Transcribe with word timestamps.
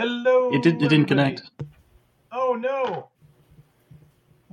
Hello. 0.00 0.50
it 0.52 0.62
did. 0.62 0.76
It 0.76 0.88
didn't 0.88 1.10
everybody. 1.12 1.36
connect. 1.36 1.50
Oh 2.32 2.54
no. 2.54 3.10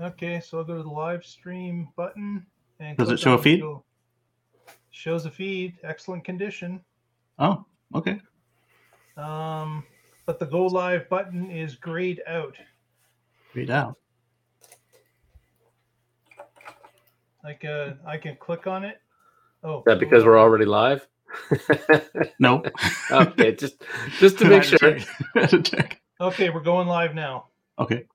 Okay, 0.01 0.41
so 0.41 0.57
I'll 0.57 0.63
go 0.65 0.75
to 0.77 0.83
the 0.83 0.89
live 0.89 1.23
stream 1.25 1.87
button 1.95 2.45
and 2.81 2.97
Does 2.97 3.11
it 3.11 3.19
show 3.19 3.33
a 3.33 3.37
feed? 3.37 3.61
go- 3.61 3.83
Shows 4.91 5.25
a 5.25 5.31
feed, 5.31 5.77
excellent 5.83 6.25
condition. 6.25 6.81
Oh, 7.39 7.63
okay. 7.95 8.19
Um, 9.15 9.83
but 10.25 10.37
the 10.39 10.45
go 10.45 10.65
live 10.65 11.07
button 11.07 11.49
is 11.49 11.75
grayed 11.75 12.21
out. 12.27 12.57
Grayed 13.53 13.69
out. 13.69 13.95
Like 17.43 17.63
uh, 17.63 17.93
I 18.05 18.17
can 18.17 18.35
click 18.35 18.67
on 18.67 18.83
it. 18.83 18.99
Oh, 19.63 19.77
Is 19.79 19.83
that 19.85 19.99
because 19.99 20.25
we're 20.25 20.39
already 20.39 20.65
live? 20.65 21.07
No. 22.39 22.63
okay, 23.11 23.53
just 23.53 23.81
just 24.19 24.39
to 24.39 24.45
make 24.49 24.63
sure. 24.63 24.77
check. 24.79 25.07
I 25.35 25.39
had 25.41 25.49
to 25.51 25.61
check. 25.61 26.01
okay. 26.21 26.49
We're 26.49 26.61
going 26.61 26.87
live 26.87 27.15
now. 27.15 27.47
Okay. 27.79 28.05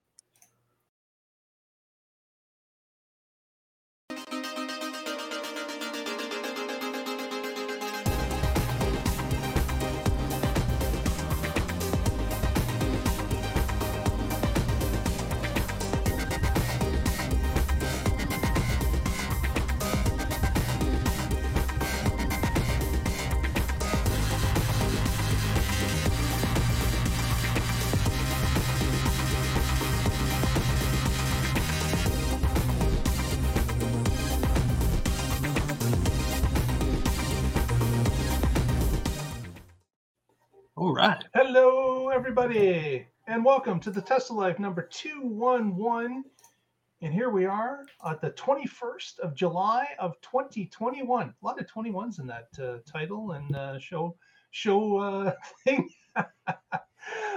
Everybody, 42.35 43.07
and 43.27 43.45
welcome 43.45 43.79
to 43.79 43.91
the 43.91 44.01
Tesla 44.01 44.35
Life 44.35 44.59
number 44.59 44.89
211. 44.91 46.25
And 47.03 47.13
here 47.13 47.29
we 47.29 47.45
are 47.45 47.85
at 48.09 48.23
the 48.23 48.31
21st 48.31 49.19
of 49.19 49.35
July 49.35 49.87
of 49.99 50.19
2021. 50.23 51.29
A 51.29 51.47
lot 51.47 51.61
of 51.61 51.67
21s 51.67 52.21
in 52.21 52.27
that 52.29 52.49
uh, 52.59 52.79
title 52.91 53.33
and 53.33 53.55
uh, 53.55 53.79
show 53.79 54.17
show 54.51 54.97
uh, 54.97 55.35
thing. 55.65 55.91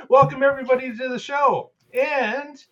welcome, 0.09 0.41
everybody, 0.41 0.95
to 0.95 1.09
the 1.09 1.19
show. 1.19 1.71
And 1.93 2.63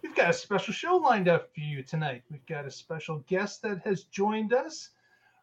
we've 0.00 0.14
got 0.14 0.30
a 0.30 0.34
special 0.34 0.72
show 0.72 0.94
lined 0.94 1.26
up 1.26 1.52
for 1.52 1.60
you 1.60 1.82
tonight. 1.82 2.22
We've 2.30 2.46
got 2.46 2.66
a 2.66 2.70
special 2.70 3.24
guest 3.26 3.62
that 3.62 3.80
has 3.84 4.04
joined 4.04 4.52
us. 4.52 4.90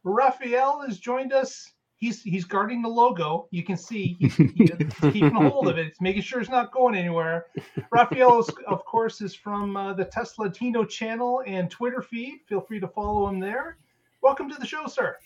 Raphael 0.06 0.79
has 0.88 0.97
joined 0.97 1.34
us. 1.34 1.73
He's 1.97 2.22
he's 2.22 2.44
guarding 2.44 2.81
the 2.81 2.89
logo. 2.89 3.47
You 3.51 3.63
can 3.63 3.78
see 3.78 4.17
he's, 4.19 4.35
he's 4.35 4.72
keeping 5.01 5.35
a 5.35 5.50
hold 5.50 5.69
of 5.69 5.78
it. 5.78 5.88
It's 5.88 6.01
making 6.01 6.23
sure 6.23 6.41
it's 6.41 6.50
not 6.50 6.72
going 6.72 6.95
anywhere. 6.95 7.47
Raphael, 7.91 8.39
is, 8.39 8.50
of 8.67 8.83
course, 8.85 9.22
is 9.22 9.33
from 9.33 9.78
uh, 9.78 9.94
the 9.94 10.06
Tesla 10.06 10.45
Latino 10.45 10.83
channel 10.83 11.41
and 11.47 11.72
Twitter 11.72 12.01
feed. 12.01 12.41
Feel 12.47 12.61
free 12.61 12.79
to 12.81 12.88
follow 12.88 13.28
him 13.28 13.39
there. 13.39 13.78
Welcome 14.22 14.50
to 14.50 14.56
the 14.59 14.66
show, 14.66 14.88
sir. 14.88 15.17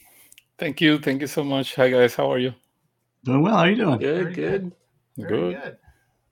Thank 0.60 0.80
you. 0.80 1.00
Thank 1.00 1.22
you 1.22 1.28
so 1.28 1.44
much. 1.44 1.76
Hi, 1.76 1.90
guys. 1.90 2.16
How 2.16 2.32
are 2.32 2.40
you? 2.40 2.54
Doing 3.24 3.42
well. 3.42 3.56
How 3.56 3.64
are 3.64 3.70
you 3.70 3.76
doing? 3.76 3.98
Good, 3.98 4.24
Very 4.24 4.34
good. 4.34 4.72
Very 5.18 5.54
good. 5.54 5.78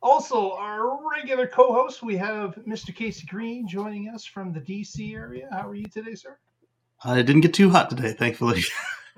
Also, 0.01 0.53
our 0.53 0.99
regular 1.11 1.47
co-host, 1.47 2.03
we 2.03 2.15
have 2.17 2.55
Mr. 2.67 2.95
Casey 2.95 3.25
Green 3.25 3.67
joining 3.67 4.09
us 4.09 4.23
from 4.23 4.53
the 4.53 4.59
DC 4.59 5.13
area. 5.15 5.47
How 5.51 5.67
are 5.67 5.75
you 5.75 5.87
today, 5.87 6.13
sir? 6.15 6.37
I 7.03 7.21
didn't 7.21 7.41
get 7.41 7.53
too 7.53 7.69
hot 7.69 7.89
today, 7.89 8.13
thankfully. 8.13 8.63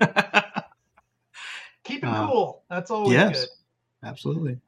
Keeping 1.90 2.10
Uh, 2.10 2.26
cool. 2.28 2.62
That's 2.70 2.90
always 2.90 3.12
yes. 3.12 3.40
good. 3.40 3.48
Absolutely. 4.08 4.58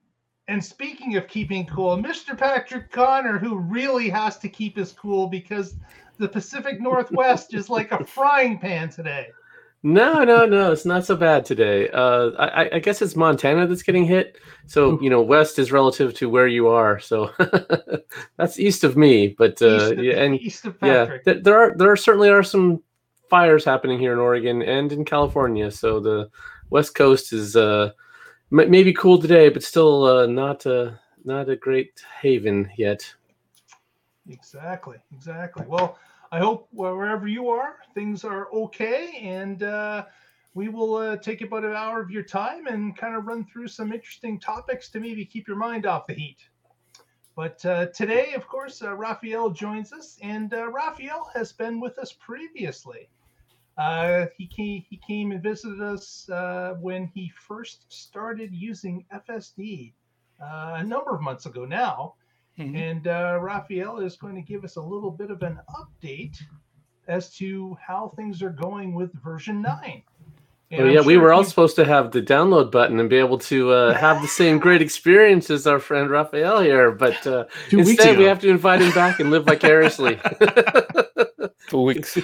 And 0.48 0.62
speaking 0.62 1.16
of 1.16 1.28
keeping 1.28 1.64
cool, 1.66 1.96
Mr. 1.96 2.36
Patrick 2.36 2.90
Connor, 2.90 3.38
who 3.38 3.58
really 3.58 4.08
has 4.10 4.38
to 4.38 4.48
keep 4.48 4.76
his 4.76 4.92
cool 4.92 5.26
because 5.28 5.76
the 6.18 6.28
Pacific 6.28 6.80
Northwest 6.80 7.54
is 7.54 7.70
like 7.70 7.92
a 7.92 8.04
frying 8.06 8.58
pan 8.58 8.90
today. 8.90 9.28
No, 9.84 10.22
no, 10.22 10.46
no. 10.46 10.70
It's 10.70 10.84
not 10.84 11.04
so 11.04 11.16
bad 11.16 11.44
today. 11.44 11.88
Uh, 11.90 12.30
I, 12.38 12.64
I- 12.64 12.70
I 12.74 12.78
guess 12.78 13.02
it's 13.02 13.16
Montana 13.16 13.66
that's 13.66 13.82
getting 13.82 14.04
hit. 14.04 14.36
So 14.66 15.00
you 15.02 15.10
know, 15.10 15.22
west 15.22 15.58
is 15.58 15.72
relative 15.72 16.14
to 16.14 16.28
where 16.28 16.46
you 16.46 16.68
are. 16.68 17.00
So 17.00 17.30
that's 18.36 18.58
east 18.60 18.84
of 18.84 18.96
me. 18.96 19.34
But 19.36 19.60
uh, 19.62 19.66
east, 19.66 19.92
of, 19.92 20.04
yeah, 20.04 20.12
and 20.14 20.40
east 20.40 20.64
of 20.66 20.76
yeah, 20.82 21.18
th- 21.24 21.42
there 21.42 21.58
are 21.58 21.74
there 21.76 21.90
are 21.90 21.96
certainly 21.96 22.28
are 22.30 22.42
some 22.44 22.80
fires 23.28 23.64
happening 23.64 23.98
here 23.98 24.12
in 24.12 24.18
Oregon 24.20 24.62
and 24.62 24.92
in 24.92 25.04
California. 25.04 25.70
So 25.70 25.98
the 26.00 26.30
west 26.72 26.94
coast 26.94 27.34
is 27.34 27.54
uh, 27.54 27.90
maybe 28.50 28.92
cool 28.94 29.20
today, 29.20 29.50
but 29.50 29.62
still 29.62 30.04
uh, 30.04 30.26
not 30.26 30.66
uh, 30.66 30.92
not 31.24 31.48
a 31.48 31.56
great 31.56 32.02
haven 32.20 32.70
yet. 32.76 33.14
Exactly, 34.28 34.96
exactly. 35.14 35.64
Well, 35.68 35.98
I 36.32 36.38
hope 36.38 36.68
wherever 36.72 37.28
you 37.28 37.50
are, 37.50 37.76
things 37.94 38.24
are 38.24 38.50
okay, 38.52 39.20
and 39.22 39.62
uh, 39.62 40.06
we 40.54 40.68
will 40.68 40.94
uh, 40.94 41.16
take 41.18 41.42
about 41.42 41.64
an 41.64 41.74
hour 41.74 42.00
of 42.00 42.10
your 42.10 42.22
time 42.22 42.66
and 42.66 42.96
kind 42.96 43.14
of 43.16 43.26
run 43.26 43.44
through 43.44 43.68
some 43.68 43.92
interesting 43.92 44.40
topics 44.40 44.88
to 44.90 45.00
maybe 45.00 45.26
keep 45.26 45.46
your 45.46 45.58
mind 45.58 45.84
off 45.84 46.06
the 46.06 46.14
heat. 46.14 46.38
But 47.36 47.64
uh, 47.66 47.86
today, 47.94 48.32
of 48.34 48.46
course, 48.46 48.82
uh, 48.82 48.94
Raphael 48.94 49.50
joins 49.50 49.92
us, 49.92 50.18
and 50.22 50.52
uh, 50.54 50.68
Raphael 50.70 51.30
has 51.34 51.52
been 51.52 51.80
with 51.80 51.98
us 51.98 52.12
previously. 52.12 53.08
Uh, 53.78 54.26
he 54.36 54.46
came 54.46 54.84
he 54.88 54.98
came 54.98 55.32
and 55.32 55.42
visited 55.42 55.80
us 55.80 56.28
uh, 56.30 56.74
when 56.80 57.06
he 57.14 57.32
first 57.48 57.86
started 57.88 58.50
using 58.52 59.04
FSD 59.14 59.92
uh, 60.42 60.74
a 60.76 60.84
number 60.84 61.14
of 61.14 61.22
months 61.22 61.46
ago 61.46 61.64
now. 61.64 62.14
Mhm. 62.58 62.76
And 62.76 63.06
uh, 63.06 63.38
Raphael 63.40 63.98
is 63.98 64.16
going 64.16 64.34
to 64.34 64.42
give 64.42 64.64
us 64.64 64.76
a 64.76 64.82
little 64.82 65.10
bit 65.10 65.30
of 65.30 65.42
an 65.42 65.58
update 65.74 66.36
as 67.08 67.34
to 67.36 67.76
how 67.84 68.12
things 68.14 68.42
are 68.42 68.50
going 68.50 68.94
with 68.94 69.12
version 69.22 69.62
9. 69.62 70.02
And 70.70 70.82
Oh 70.82 70.84
yeah, 70.86 71.00
we 71.00 71.18
were 71.18 71.32
all 71.32 71.44
supposed 71.44 71.76
to 71.76 71.84
have 71.84 72.12
the 72.12 72.22
download 72.22 72.70
button 72.70 72.98
and 72.98 73.08
be 73.08 73.16
able 73.16 73.38
to 73.38 73.72
uh, 73.72 73.94
have 73.98 74.22
the 74.22 74.28
same 74.28 74.58
great 74.58 74.80
experience 74.80 75.50
as 75.50 75.66
our 75.66 75.78
friend 75.78 76.10
Raphael 76.10 76.60
here, 76.60 76.90
but 76.90 77.26
uh, 77.26 77.44
instead 77.70 78.18
we 78.18 78.24
have 78.24 78.40
to 78.40 78.48
invite 78.48 78.80
him 78.80 78.92
back 78.92 79.20
and 79.20 79.30
live 79.30 79.44
vicariously. 79.44 80.18
Two 81.72 81.82
weeks. 81.82 82.12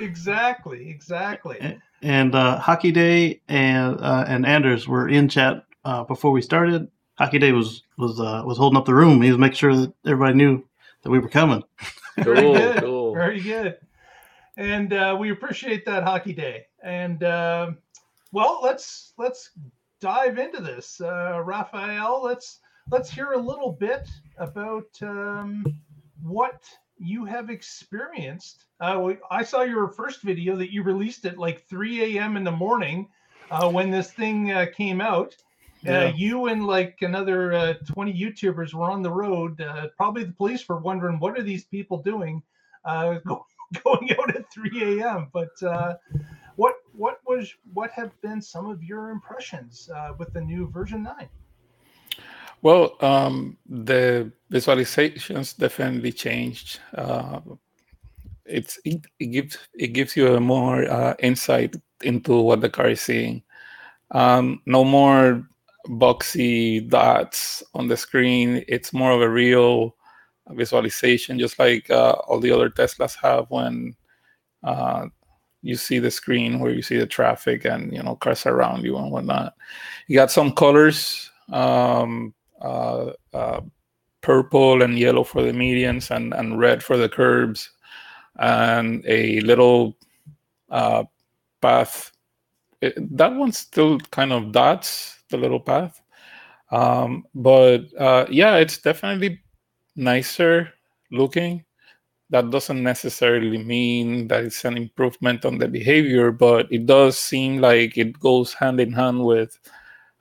exactly, 0.00 0.90
exactly. 0.90 1.78
and 2.02 2.34
uh, 2.34 2.58
Hockey 2.58 2.92
Day 2.92 3.40
and 3.48 3.98
uh, 4.00 4.24
and 4.26 4.44
Anders 4.44 4.88
were 4.88 5.08
in 5.08 5.28
chat 5.28 5.64
uh, 5.84 6.04
before 6.04 6.32
we 6.32 6.42
started. 6.42 6.88
Hockey 7.14 7.38
Day 7.38 7.52
was 7.52 7.84
was 7.96 8.18
uh, 8.18 8.42
was 8.44 8.58
holding 8.58 8.76
up 8.76 8.86
the 8.86 8.94
room. 8.94 9.22
He 9.22 9.30
was 9.30 9.38
making 9.38 9.56
sure 9.56 9.76
that 9.76 9.92
everybody 10.04 10.34
knew 10.34 10.64
that 11.02 11.10
we 11.10 11.18
were 11.18 11.28
coming. 11.28 11.62
Very 12.18 12.40
cool, 12.40 12.54
good. 12.54 12.82
cool. 12.82 13.14
Very 13.14 13.40
good. 13.40 13.78
And 14.56 14.92
uh, 14.92 15.16
we 15.18 15.30
appreciate 15.30 15.84
that 15.86 16.02
hockey 16.02 16.32
day. 16.32 16.66
And 16.82 17.22
um 17.22 17.78
well, 18.32 18.60
let's 18.62 19.12
let's 19.18 19.50
dive 20.00 20.38
into 20.38 20.62
this, 20.62 21.00
uh, 21.00 21.40
Raphael. 21.44 22.22
Let's 22.22 22.60
let's 22.90 23.10
hear 23.10 23.32
a 23.32 23.38
little 23.38 23.72
bit 23.72 24.08
about 24.38 24.88
um, 25.02 25.64
what 26.22 26.62
you 26.98 27.24
have 27.24 27.50
experienced. 27.50 28.66
Uh, 28.80 29.12
I 29.30 29.42
saw 29.42 29.62
your 29.62 29.88
first 29.88 30.22
video 30.22 30.56
that 30.56 30.72
you 30.72 30.82
released 30.82 31.24
at 31.24 31.38
like 31.38 31.66
3 31.68 32.16
a.m. 32.18 32.36
in 32.36 32.44
the 32.44 32.50
morning 32.50 33.08
uh, 33.50 33.70
when 33.70 33.90
this 33.90 34.12
thing 34.12 34.52
uh, 34.52 34.66
came 34.74 35.00
out. 35.00 35.36
Uh, 35.88 35.92
Yeah. 35.92 36.12
you 36.14 36.46
and 36.48 36.66
like 36.66 36.98
another 37.00 37.52
uh, 37.54 37.74
20 37.86 38.12
YouTubers 38.12 38.74
were 38.74 38.90
on 38.90 39.02
the 39.02 39.10
road. 39.10 39.60
Uh, 39.60 39.88
probably 39.96 40.24
the 40.24 40.32
police 40.32 40.68
were 40.68 40.78
wondering 40.78 41.18
what 41.18 41.38
are 41.38 41.42
these 41.42 41.64
people 41.64 42.02
doing, 42.02 42.42
uh, 42.84 43.14
go, 43.26 43.46
going 43.82 44.10
out 44.18 44.36
at 44.36 44.50
3 44.52 45.00
a.m. 45.00 45.28
But 45.32 45.62
uh, 45.62 45.94
what 46.56 46.74
what 46.92 47.20
was 47.26 47.50
what 47.72 47.90
have 47.92 48.10
been 48.20 48.42
some 48.42 48.66
of 48.66 48.82
your 48.82 49.08
impressions 49.08 49.88
uh, 49.94 50.12
with 50.18 50.34
the 50.34 50.40
new 50.42 50.68
version 50.68 51.02
nine? 51.02 51.30
Well, 52.62 52.96
um, 53.00 53.56
the 53.68 54.32
visualizations 54.52 55.56
definitely 55.56 56.12
changed. 56.12 56.80
Uh, 56.94 57.40
it's 58.44 58.78
it, 58.84 59.06
it 59.18 59.26
gives 59.26 59.58
it 59.74 59.88
gives 59.88 60.16
you 60.16 60.34
a 60.34 60.40
more 60.40 60.84
uh, 60.90 61.14
insight 61.20 61.76
into 62.02 62.40
what 62.40 62.60
the 62.60 62.68
car 62.68 62.88
is 62.90 63.00
seeing. 63.00 63.42
Um, 64.10 64.60
no 64.66 64.84
more 64.84 65.46
boxy 65.86 66.86
dots 66.88 67.62
on 67.74 67.88
the 67.88 67.96
screen. 67.96 68.64
It's 68.68 68.92
more 68.92 69.12
of 69.12 69.22
a 69.22 69.30
real 69.30 69.96
visualization, 70.50 71.38
just 71.38 71.58
like 71.58 71.88
uh, 71.90 72.12
all 72.26 72.40
the 72.40 72.50
other 72.50 72.68
Teslas 72.70 73.16
have 73.22 73.46
when 73.50 73.94
uh, 74.64 75.06
you 75.62 75.76
see 75.76 75.98
the 75.98 76.10
screen 76.10 76.58
where 76.58 76.72
you 76.72 76.82
see 76.82 76.98
the 76.98 77.06
traffic 77.06 77.64
and 77.64 77.92
you 77.92 78.02
know 78.02 78.16
cars 78.16 78.46
around 78.46 78.84
you 78.84 78.96
and 78.98 79.10
whatnot. 79.10 79.54
You 80.08 80.16
got 80.16 80.30
some 80.30 80.52
colors, 80.52 81.30
um, 81.50 82.34
purple 84.20 84.82
and 84.82 84.98
yellow 84.98 85.24
for 85.24 85.42
the 85.42 85.52
medians 85.52 86.10
and, 86.10 86.34
and 86.34 86.58
red 86.58 86.82
for 86.82 86.96
the 86.96 87.08
curbs, 87.08 87.70
and 88.36 89.04
a 89.06 89.40
little 89.40 89.96
uh, 90.70 91.04
path. 91.60 92.12
It, 92.80 93.16
that 93.16 93.34
one's 93.34 93.58
still 93.58 93.98
kind 94.10 94.32
of 94.32 94.52
dots, 94.52 95.22
the 95.30 95.36
little 95.36 95.60
path. 95.60 96.00
Um, 96.70 97.24
but 97.34 97.86
uh, 97.98 98.26
yeah, 98.30 98.56
it's 98.56 98.78
definitely 98.78 99.40
nicer 99.96 100.72
looking 101.10 101.64
that 102.30 102.50
doesn't 102.50 102.82
necessarily 102.82 103.58
mean 103.58 104.28
that 104.28 104.44
it's 104.44 104.64
an 104.64 104.76
improvement 104.76 105.44
on 105.44 105.58
the 105.58 105.66
behavior, 105.66 106.30
but 106.30 106.72
it 106.72 106.86
does 106.86 107.18
seem 107.18 107.60
like 107.60 107.98
it 107.98 108.18
goes 108.20 108.54
hand 108.54 108.78
in 108.78 108.92
hand 108.92 109.24
with 109.24 109.58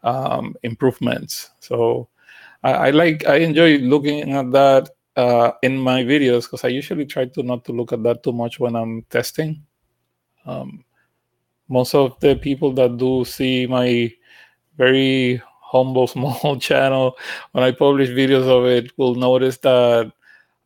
um, 0.03 0.55
improvements. 0.63 1.51
So 1.59 2.09
I, 2.63 2.73
I, 2.73 2.89
like, 2.91 3.25
I 3.25 3.37
enjoy 3.37 3.77
looking 3.77 4.33
at 4.33 4.51
that 4.51 4.89
uh, 5.15 5.51
in 5.63 5.77
my 5.77 6.03
videos 6.03 6.43
because 6.43 6.63
I 6.63 6.69
usually 6.69 7.05
try 7.05 7.25
to 7.25 7.43
not 7.43 7.65
to 7.65 7.71
look 7.71 7.93
at 7.93 8.03
that 8.03 8.23
too 8.23 8.33
much 8.33 8.59
when 8.59 8.75
I'm 8.75 9.03
testing. 9.09 9.63
Um, 10.45 10.83
most 11.67 11.95
of 11.95 12.19
the 12.19 12.35
people 12.35 12.73
that 12.73 12.97
do 12.97 13.25
see 13.25 13.67
my 13.67 14.11
very 14.77 15.41
humble 15.61 16.07
small 16.15 16.57
channel 16.59 17.17
when 17.51 17.63
I 17.63 17.71
publish 17.71 18.09
videos 18.09 18.47
of 18.47 18.65
it 18.65 18.97
will 18.97 19.15
notice 19.15 19.57
that 19.59 20.11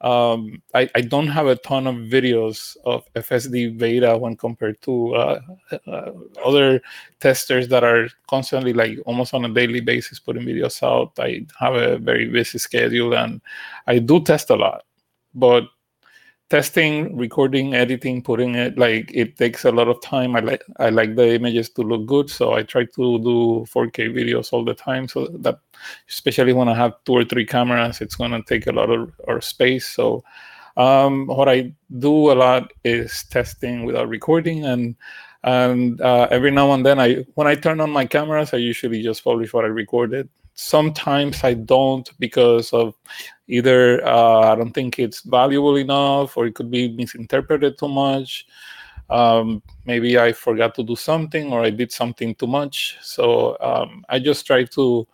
um, 0.04 0.62
I, 0.74 0.90
I, 0.96 1.02
don't 1.02 1.28
have 1.28 1.48
a 1.48 1.56
ton 1.56 1.88
of 1.88 1.96
videos 1.96 2.76
of 2.84 3.06
FSD 3.14 3.78
beta 3.78 4.18
when 4.18 4.36
compared 4.36 4.82
to 4.82 5.16
uh, 5.16 5.42
uh, 5.88 6.12
other 6.44 6.82
testers 7.22 7.70
that 7.70 7.86
are 7.86 8.10
constantly, 8.28 8.74
like 8.74 9.00
almost 9.06 9.34
on 9.34 9.46
a 9.46 9.54
daily 9.54 9.80
basis, 9.80 10.20
putting 10.20 10.44
videos 10.44 10.84
out. 10.84 11.14
I 11.20 11.46
have 11.58 11.76
a 11.76 11.98
very 12.00 12.28
busy 12.28 12.58
schedule 12.58 13.16
and 13.16 13.40
I 13.88 14.00
do 14.00 14.22
test 14.22 14.50
a 14.50 14.56
lot, 14.56 14.84
but 15.34 15.64
testing, 16.50 17.16
recording, 17.18 17.74
editing, 17.74 18.22
putting 18.22 18.56
it 18.56 18.78
like 18.78 19.10
it 19.14 19.38
takes 19.38 19.66
a 19.66 19.72
lot 19.72 19.88
of 19.88 20.02
time. 20.02 20.36
I 20.36 20.40
like 20.40 20.64
I 20.78 20.90
like 20.90 21.16
the 21.16 21.34
images 21.34 21.70
to 21.72 21.82
look 21.82 22.06
good, 22.06 22.30
so 22.30 22.54
I 22.54 22.64
try 22.64 22.86
to 22.86 23.20
do 23.20 23.66
4K 23.74 24.14
videos 24.14 24.54
all 24.54 24.64
the 24.64 24.74
time. 24.74 25.08
So 25.08 25.28
that 25.40 25.60
especially 26.10 26.54
when 26.54 26.70
I 26.70 26.76
have 26.76 26.94
two 27.06 27.14
or 27.14 27.26
three 27.26 27.46
cameras, 27.46 28.02
it's 28.02 28.16
gonna 28.16 28.44
take 28.44 28.68
a 28.68 28.72
lot 28.72 28.90
of 28.90 29.12
or 29.26 29.42
space. 29.42 29.88
So 29.88 30.24
um, 30.78 31.28
what 31.28 31.50
I 31.50 31.74
do 32.00 32.32
a 32.32 32.36
lot 32.36 32.72
is 32.84 33.24
testing 33.30 33.86
without 33.86 34.10
recording 34.10 34.66
and 34.66 34.96
and 35.44 36.00
uh, 36.02 36.28
every 36.32 36.52
now 36.52 36.72
and 36.72 36.86
then 36.86 37.00
I 37.00 37.26
when 37.36 37.48
I 37.48 37.56
turn 37.56 37.82
on 37.82 37.92
my 37.92 38.06
cameras, 38.06 38.54
I 38.54 38.58
usually 38.58 39.02
just 39.02 39.24
publish 39.24 39.54
what 39.54 39.66
I 39.66 39.70
recorded 39.70 40.30
sometimes 40.56 41.44
I 41.44 41.54
don't 41.56 42.10
because 42.20 42.74
of 42.74 42.96
either 43.48 44.06
uh, 44.06 44.52
I 44.52 44.56
don't 44.56 44.72
think 44.72 45.00
it's 45.00 45.22
valuable 45.22 45.78
enough 45.78 46.38
or 46.38 46.46
it 46.48 46.56
could 46.56 46.72
be 46.72 46.90
misinterpreted 46.90 47.78
too 47.78 47.90
much. 47.90 48.46
Um, 49.10 49.62
maybe 49.86 50.18
I 50.18 50.32
forgot 50.32 50.76
to 50.76 50.84
do 50.84 50.96
something 50.96 51.52
or 51.52 51.62
I 51.62 51.70
did 51.70 51.92
something 51.92 52.36
too 52.36 52.48
much. 52.48 52.98
So 53.02 53.58
um, 53.60 54.06
I 54.10 54.20
just 54.20 54.48
try 54.48 54.64
to 54.64 55.08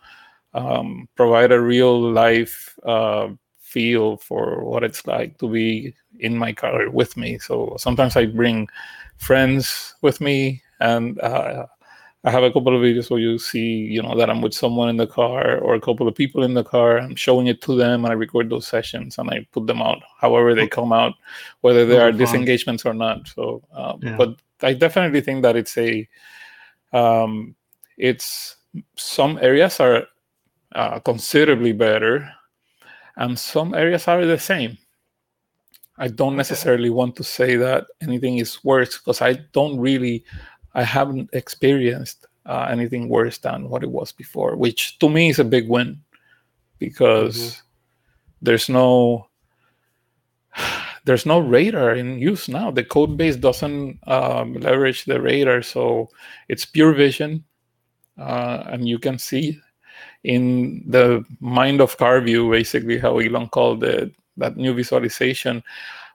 um, 0.54 1.08
provide 1.16 1.52
a 1.52 1.60
real 1.60 2.00
life 2.00 2.78
uh, 2.84 3.28
feel 3.58 4.16
for 4.16 4.64
what 4.64 4.84
it's 4.84 5.06
like 5.06 5.38
to 5.38 5.48
be 5.48 5.94
in 6.18 6.36
my 6.36 6.52
car 6.52 6.90
with 6.90 7.16
me. 7.16 7.38
So 7.38 7.76
sometimes 7.78 8.16
I 8.16 8.26
bring 8.26 8.68
friends 9.16 9.94
with 10.02 10.20
me 10.20 10.62
and 10.80 11.20
uh, 11.20 11.66
I 12.22 12.30
have 12.30 12.42
a 12.42 12.52
couple 12.52 12.76
of 12.76 12.82
videos 12.82 13.10
where 13.10 13.18
you 13.18 13.38
see, 13.38 13.66
you 13.66 14.02
know, 14.02 14.14
that 14.14 14.28
I'm 14.28 14.42
with 14.42 14.52
someone 14.52 14.90
in 14.90 14.98
the 14.98 15.06
car 15.06 15.56
or 15.58 15.74
a 15.74 15.80
couple 15.80 16.06
of 16.06 16.14
people 16.14 16.42
in 16.42 16.52
the 16.52 16.64
car. 16.64 16.98
I'm 16.98 17.16
showing 17.16 17.46
it 17.46 17.62
to 17.62 17.74
them 17.74 18.04
and 18.04 18.12
I 18.12 18.14
record 18.14 18.50
those 18.50 18.66
sessions 18.66 19.16
and 19.16 19.30
I 19.30 19.46
put 19.52 19.66
them 19.66 19.80
out 19.80 20.02
however 20.18 20.54
they 20.54 20.68
come 20.68 20.92
out, 20.92 21.14
whether 21.62 21.86
there 21.86 22.02
are 22.02 22.12
disengagements 22.12 22.84
or 22.84 22.92
not. 22.92 23.26
So, 23.28 23.62
um, 23.72 24.00
yeah. 24.02 24.16
but 24.16 24.36
I 24.60 24.74
definitely 24.74 25.22
think 25.22 25.42
that 25.42 25.56
it's 25.56 25.78
a, 25.78 26.06
um, 26.92 27.54
it's 27.96 28.56
some 28.96 29.38
areas 29.40 29.80
are 29.80 30.06
uh, 30.74 30.98
considerably 31.00 31.72
better 31.72 32.30
and 33.16 33.38
some 33.38 33.72
areas 33.72 34.06
are 34.08 34.26
the 34.26 34.38
same. 34.38 34.76
I 35.96 36.08
don't 36.08 36.36
necessarily 36.36 36.90
want 36.90 37.16
to 37.16 37.24
say 37.24 37.56
that 37.56 37.86
anything 38.00 38.38
is 38.38 38.62
worse 38.64 38.98
because 38.98 39.20
I 39.20 39.34
don't 39.52 39.78
really 39.78 40.24
I 40.74 40.82
haven't 40.82 41.30
experienced 41.32 42.26
uh, 42.46 42.68
anything 42.70 43.08
worse 43.08 43.38
than 43.38 43.68
what 43.68 43.82
it 43.82 43.90
was 43.90 44.12
before, 44.12 44.56
which 44.56 44.98
to 44.98 45.08
me 45.08 45.30
is 45.30 45.38
a 45.38 45.44
big 45.44 45.68
win 45.68 46.00
because 46.78 47.36
mm-hmm. 47.36 47.60
there's 48.42 48.68
no 48.68 49.28
there's 51.04 51.26
no 51.26 51.38
radar 51.38 51.94
in 51.94 52.18
use 52.18 52.48
now. 52.48 52.70
The 52.70 52.84
code 52.84 53.16
base 53.16 53.36
doesn't 53.36 53.98
um, 54.06 54.54
leverage 54.54 55.04
the 55.04 55.20
radar, 55.20 55.62
so 55.62 56.10
it's 56.48 56.64
pure 56.66 56.92
vision, 56.92 57.44
uh, 58.18 58.64
and 58.66 58.88
you 58.88 58.98
can 58.98 59.18
see 59.18 59.60
in 60.24 60.84
the 60.86 61.24
mind 61.40 61.80
of 61.80 61.96
car 61.96 62.20
view, 62.20 62.50
basically 62.50 62.98
how 62.98 63.18
Elon 63.18 63.48
called 63.48 63.82
it, 63.84 64.12
that 64.36 64.56
new 64.56 64.74
visualization 64.74 65.62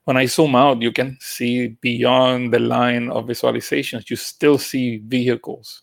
when 0.05 0.17
I 0.17 0.27
zoom 0.27 0.55
out, 0.55 0.81
you 0.81 0.91
can 0.91 1.17
see 1.19 1.69
beyond 1.81 2.53
the 2.53 2.59
line 2.59 3.09
of 3.09 3.25
visualizations, 3.25 4.09
you 4.09 4.15
still 4.15 4.57
see 4.57 4.97
vehicles, 4.97 5.81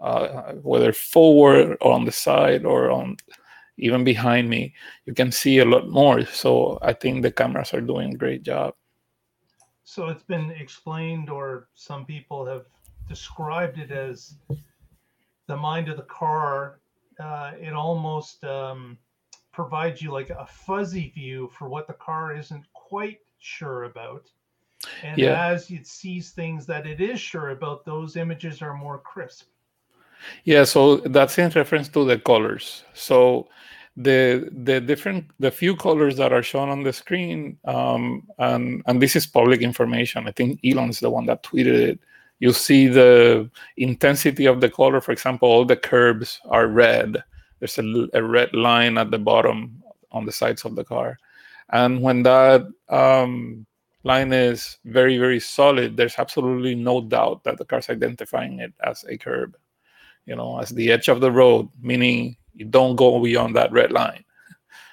uh, 0.00 0.52
whether 0.62 0.92
forward 0.92 1.76
or 1.80 1.92
on 1.92 2.04
the 2.04 2.12
side 2.12 2.64
or 2.64 2.90
on 2.90 3.16
even 3.78 4.04
behind 4.04 4.48
me. 4.48 4.74
You 5.06 5.14
can 5.14 5.32
see 5.32 5.58
a 5.58 5.64
lot 5.64 5.88
more. 5.88 6.24
So 6.26 6.78
I 6.82 6.92
think 6.92 7.22
the 7.22 7.32
cameras 7.32 7.74
are 7.74 7.80
doing 7.80 8.14
a 8.14 8.16
great 8.16 8.44
job. 8.44 8.74
So 9.84 10.06
it's 10.08 10.22
been 10.22 10.50
explained, 10.52 11.28
or 11.28 11.68
some 11.74 12.06
people 12.06 12.46
have 12.46 12.66
described 13.08 13.78
it 13.78 13.90
as 13.90 14.36
the 15.48 15.56
mind 15.56 15.88
of 15.88 15.96
the 15.96 16.04
car. 16.04 16.78
Uh, 17.18 17.52
it 17.60 17.74
almost 17.74 18.44
um, 18.44 18.96
provides 19.52 20.00
you 20.00 20.12
like 20.12 20.30
a 20.30 20.46
fuzzy 20.46 21.10
view 21.10 21.50
for 21.58 21.68
what 21.68 21.88
the 21.88 21.94
car 21.94 22.36
isn't 22.36 22.64
quite 22.72 23.18
sure 23.42 23.84
about. 23.84 24.28
And 25.02 25.18
yeah. 25.18 25.48
as 25.48 25.70
it 25.70 25.86
sees 25.86 26.30
things 26.30 26.66
that 26.66 26.86
it 26.86 27.00
is 27.00 27.20
sure 27.20 27.50
about, 27.50 27.84
those 27.84 28.16
images 28.16 28.62
are 28.62 28.74
more 28.74 28.98
crisp. 28.98 29.46
Yeah, 30.44 30.64
so 30.64 30.96
that's 30.96 31.38
in 31.38 31.50
reference 31.50 31.88
to 31.90 32.04
the 32.04 32.18
colors. 32.18 32.84
So 32.94 33.48
the 33.96 34.48
the 34.64 34.80
different 34.80 35.30
the 35.38 35.50
few 35.50 35.76
colors 35.76 36.16
that 36.16 36.32
are 36.32 36.42
shown 36.42 36.68
on 36.68 36.82
the 36.82 36.92
screen, 36.92 37.58
um, 37.64 38.28
and 38.38 38.82
and 38.86 39.02
this 39.02 39.16
is 39.16 39.26
public 39.26 39.60
information. 39.60 40.28
I 40.28 40.32
think 40.32 40.60
Elon's 40.64 41.00
the 41.00 41.10
one 41.10 41.26
that 41.26 41.42
tweeted 41.42 41.74
it. 41.74 42.00
You 42.38 42.52
see 42.52 42.86
the 42.86 43.50
intensity 43.76 44.46
of 44.46 44.60
the 44.60 44.70
color. 44.70 45.00
For 45.00 45.12
example, 45.12 45.48
all 45.48 45.64
the 45.64 45.76
curbs 45.76 46.40
are 46.46 46.66
red. 46.66 47.22
There's 47.58 47.78
a, 47.78 48.08
a 48.14 48.22
red 48.22 48.52
line 48.54 48.98
at 48.98 49.10
the 49.10 49.18
bottom 49.18 49.82
on 50.10 50.24
the 50.24 50.32
sides 50.32 50.64
of 50.64 50.74
the 50.74 50.84
car 50.84 51.18
and 51.70 52.02
when 52.02 52.22
that 52.24 52.66
um, 52.88 53.66
line 54.04 54.32
is 54.32 54.78
very, 54.84 55.18
very 55.18 55.40
solid, 55.40 55.96
there's 55.96 56.18
absolutely 56.18 56.74
no 56.74 57.00
doubt 57.00 57.44
that 57.44 57.58
the 57.58 57.64
car's 57.64 57.90
identifying 57.90 58.58
it 58.60 58.72
as 58.84 59.04
a 59.08 59.16
curb, 59.16 59.56
you 60.26 60.36
know, 60.36 60.58
as 60.58 60.70
the 60.70 60.90
edge 60.90 61.08
of 61.08 61.20
the 61.20 61.30
road, 61.30 61.68
meaning 61.80 62.36
you 62.54 62.64
don't 62.64 62.96
go 62.96 63.22
beyond 63.22 63.56
that 63.56 63.72
red 63.72 63.92
line. 63.92 64.24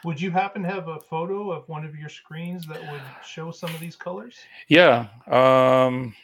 Would 0.05 0.21
you 0.21 0.31
happen 0.31 0.63
to 0.63 0.69
have 0.69 0.87
a 0.87 0.99
photo 0.99 1.51
of 1.51 1.67
one 1.67 1.83
of 1.85 1.95
your 1.95 2.07
screens 2.07 2.65
that 2.67 2.81
would 2.89 3.01
show 3.25 3.51
some 3.51 3.73
of 3.73 3.81
these 3.81 3.97
colors? 3.97 4.37
Yeah. 4.69 5.07
Um, 5.27 6.15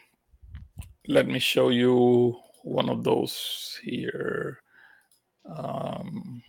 let 1.08 1.28
me 1.28 1.40
show 1.40 1.70
you 1.70 2.40
one 2.64 2.90
of 2.90 3.04
those 3.04 3.80
here. 3.84 4.60
Um, 5.46 6.42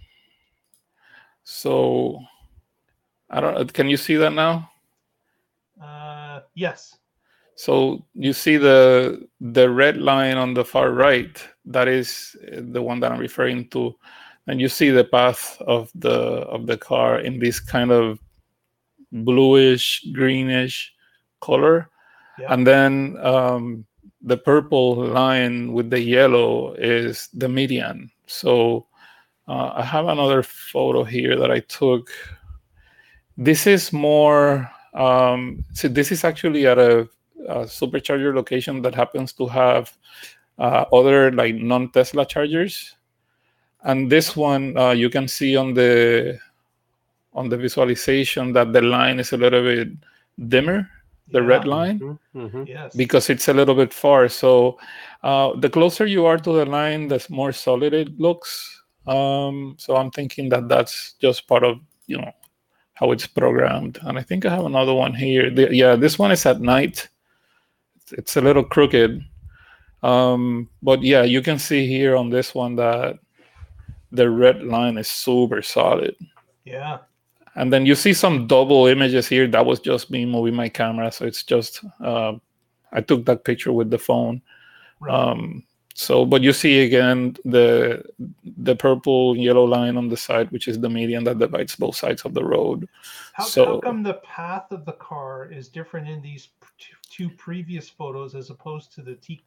so 1.43 2.21
I 3.31 3.41
don't. 3.41 3.73
Can 3.73 3.89
you 3.89 3.97
see 3.97 4.17
that 4.17 4.33
now? 4.33 4.71
Uh, 5.83 6.41
yes. 6.55 6.97
So 7.57 8.05
you 8.15 8.33
see 8.33 8.59
the 8.59 9.27
the 9.41 9.71
red 9.71 9.97
line 9.97 10.37
on 10.37 10.55
the 10.55 10.65
far 10.65 10.93
right. 10.93 11.43
That 11.65 11.89
is 11.89 12.37
the 12.43 12.83
one 12.83 13.01
that 13.01 13.13
I'm 13.13 13.19
referring 13.19 13.69
to, 13.71 13.95
and 14.47 14.61
you 14.61 14.69
see 14.69 14.91
the 14.91 15.05
path 15.05 15.61
of 15.67 15.91
the 15.95 16.45
of 16.53 16.67
the 16.67 16.77
car 16.77 17.19
in 17.19 17.39
this 17.39 17.59
kind 17.59 17.91
of 17.91 18.21
bluish 19.11 20.05
greenish 20.13 20.93
color, 21.41 21.89
yeah. 22.39 22.53
and 22.53 22.67
then 22.67 23.17
um, 23.23 23.87
the 24.21 24.37
purple 24.37 24.97
line 24.97 25.73
with 25.73 25.89
the 25.89 26.01
yellow 26.01 26.75
is 26.75 27.29
the 27.33 27.49
median. 27.49 28.11
So 28.27 28.87
uh, 29.49 29.73
I 29.77 29.83
have 29.83 30.07
another 30.07 30.43
photo 30.43 31.05
here 31.05 31.37
that 31.37 31.51
I 31.51 31.61
took 31.61 32.11
this 33.37 33.67
is 33.67 33.93
more. 33.93 34.71
Um, 34.95 35.65
so 35.73 35.89
this 35.89 36.11
is 36.11 36.25
actually 36.25 36.67
at 36.67 36.79
a 36.79 37.09
uh, 37.49 37.65
supercharger 37.65 38.35
location 38.35 38.83
that 38.83 38.95
happens 38.95 39.33
to 39.35 39.47
have 39.47 39.93
uh, 40.59 40.85
other 40.93 41.31
like 41.33 41.55
non-Tesla 41.55 42.27
chargers. 42.27 42.97
And 43.85 44.11
this 44.11 44.35
one, 44.35 44.77
uh, 44.77 44.91
you 44.93 45.11
can 45.11 45.29
see 45.29 45.57
on 45.57 45.75
the 45.75 46.39
on 47.35 47.51
the 47.51 47.57
visualization 47.59 48.53
that 48.55 48.73
the 48.73 48.81
line 48.81 49.21
is 49.21 49.33
a 49.33 49.37
little 49.37 49.63
bit 49.63 49.89
dimmer, 50.49 50.89
the 51.31 51.41
Yeah. 51.43 51.47
red 51.49 51.65
line 51.67 52.19
Mm-hmm. 52.35 52.65
Yes. 52.67 52.97
because 52.97 53.29
it's 53.31 53.49
a 53.49 53.53
little 53.53 53.75
bit 53.75 53.93
far. 53.93 54.29
So 54.29 54.79
uh, 55.23 55.53
the 55.61 55.69
closer 55.69 56.07
you 56.07 56.25
are 56.25 56.39
to 56.39 56.53
the 56.53 56.65
line, 56.65 57.09
the 57.09 57.25
more 57.29 57.53
solid 57.53 57.93
it 57.93 58.19
looks. 58.19 58.83
Um, 59.07 59.77
so 59.79 59.97
I'm 59.97 60.11
thinking 60.11 60.49
that 60.49 60.69
that's 60.69 61.13
just 61.21 61.47
part 61.47 61.63
of 61.65 61.79
you 62.07 62.17
know 62.19 62.33
how 62.97 63.13
it's 63.13 63.27
programmed. 63.27 63.99
And 64.03 64.19
I 64.19 64.23
think 64.23 64.45
I 64.45 64.51
have 64.51 64.65
another 64.67 64.95
one 64.95 65.15
here. 65.15 65.51
The- 65.51 65.75
yeah, 65.75 65.97
this 65.97 66.19
one 66.19 66.33
is 66.33 66.45
at 66.47 66.61
night. 66.61 67.09
It's, 67.97 68.13
it's 68.13 68.37
a 68.37 68.41
little 68.41 68.65
crooked, 68.65 69.23
um, 70.03 70.69
but 70.83 71.03
yeah, 71.03 71.23
you 71.23 71.43
can 71.43 71.59
see 71.59 71.87
here 71.87 72.17
on 72.17 72.31
this 72.31 72.55
one 72.55 72.77
that 72.77 73.19
the 74.13 74.31
red 74.31 74.63
line 74.63 74.99
is 74.99 75.09
super 75.09 75.63
solid. 75.63 76.17
yeah. 76.65 76.99
And 77.59 77.73
then 77.73 77.87
you 77.87 77.95
see 77.95 78.13
some 78.13 78.47
double 78.47 78.87
images 78.87 79.27
here. 79.27 79.47
That 79.49 79.65
was 79.65 79.81
just 79.81 80.11
me 80.11 80.27
moving 80.27 80.55
my 80.55 80.69
camera, 80.69 81.11
so 81.11 81.25
it's 81.25 81.43
just 81.43 81.81
uh, 82.05 82.35
I 82.93 83.01
took 83.01 83.25
that 83.25 83.45
picture 83.45 83.73
with 83.73 83.91
the 83.91 83.99
phone. 83.99 84.43
Right. 85.01 85.15
Um, 85.15 85.65
so, 85.99 86.27
but 86.27 86.43
you 86.43 86.53
see 86.53 86.85
again 86.85 87.37
the 87.47 88.05
the 88.59 88.77
purple 88.77 89.35
yellow 89.35 89.65
line 89.65 89.97
on 89.97 90.09
the 90.09 90.17
side, 90.17 90.51
which 90.51 90.69
is 90.69 90.79
the 90.79 90.91
median 90.91 91.25
that 91.25 91.39
divides 91.39 91.75
both 91.75 91.97
sides 91.97 92.23
of 92.27 92.35
the 92.35 92.45
road. 92.45 92.87
how, 93.33 93.45
how 93.45 93.49
so- 93.49 93.81
come 93.81 94.03
the 94.03 94.21
path 94.37 94.71
of 94.73 94.85
the 94.85 94.93
car 94.93 95.51
is 95.51 95.69
different 95.69 96.07
in 96.07 96.21
these 96.21 96.49
two- 97.11 97.31
previous 97.31 97.89
photos 97.89 98.35
as 98.35 98.51
opposed 98.51 98.93
to 98.93 99.01
the 99.01 99.15
t- 99.15 99.43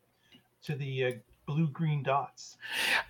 to 0.64 0.74
the 0.74 1.06
uh, 1.06 1.12
blue 1.46 1.68
green 1.68 2.02
dots? 2.02 2.58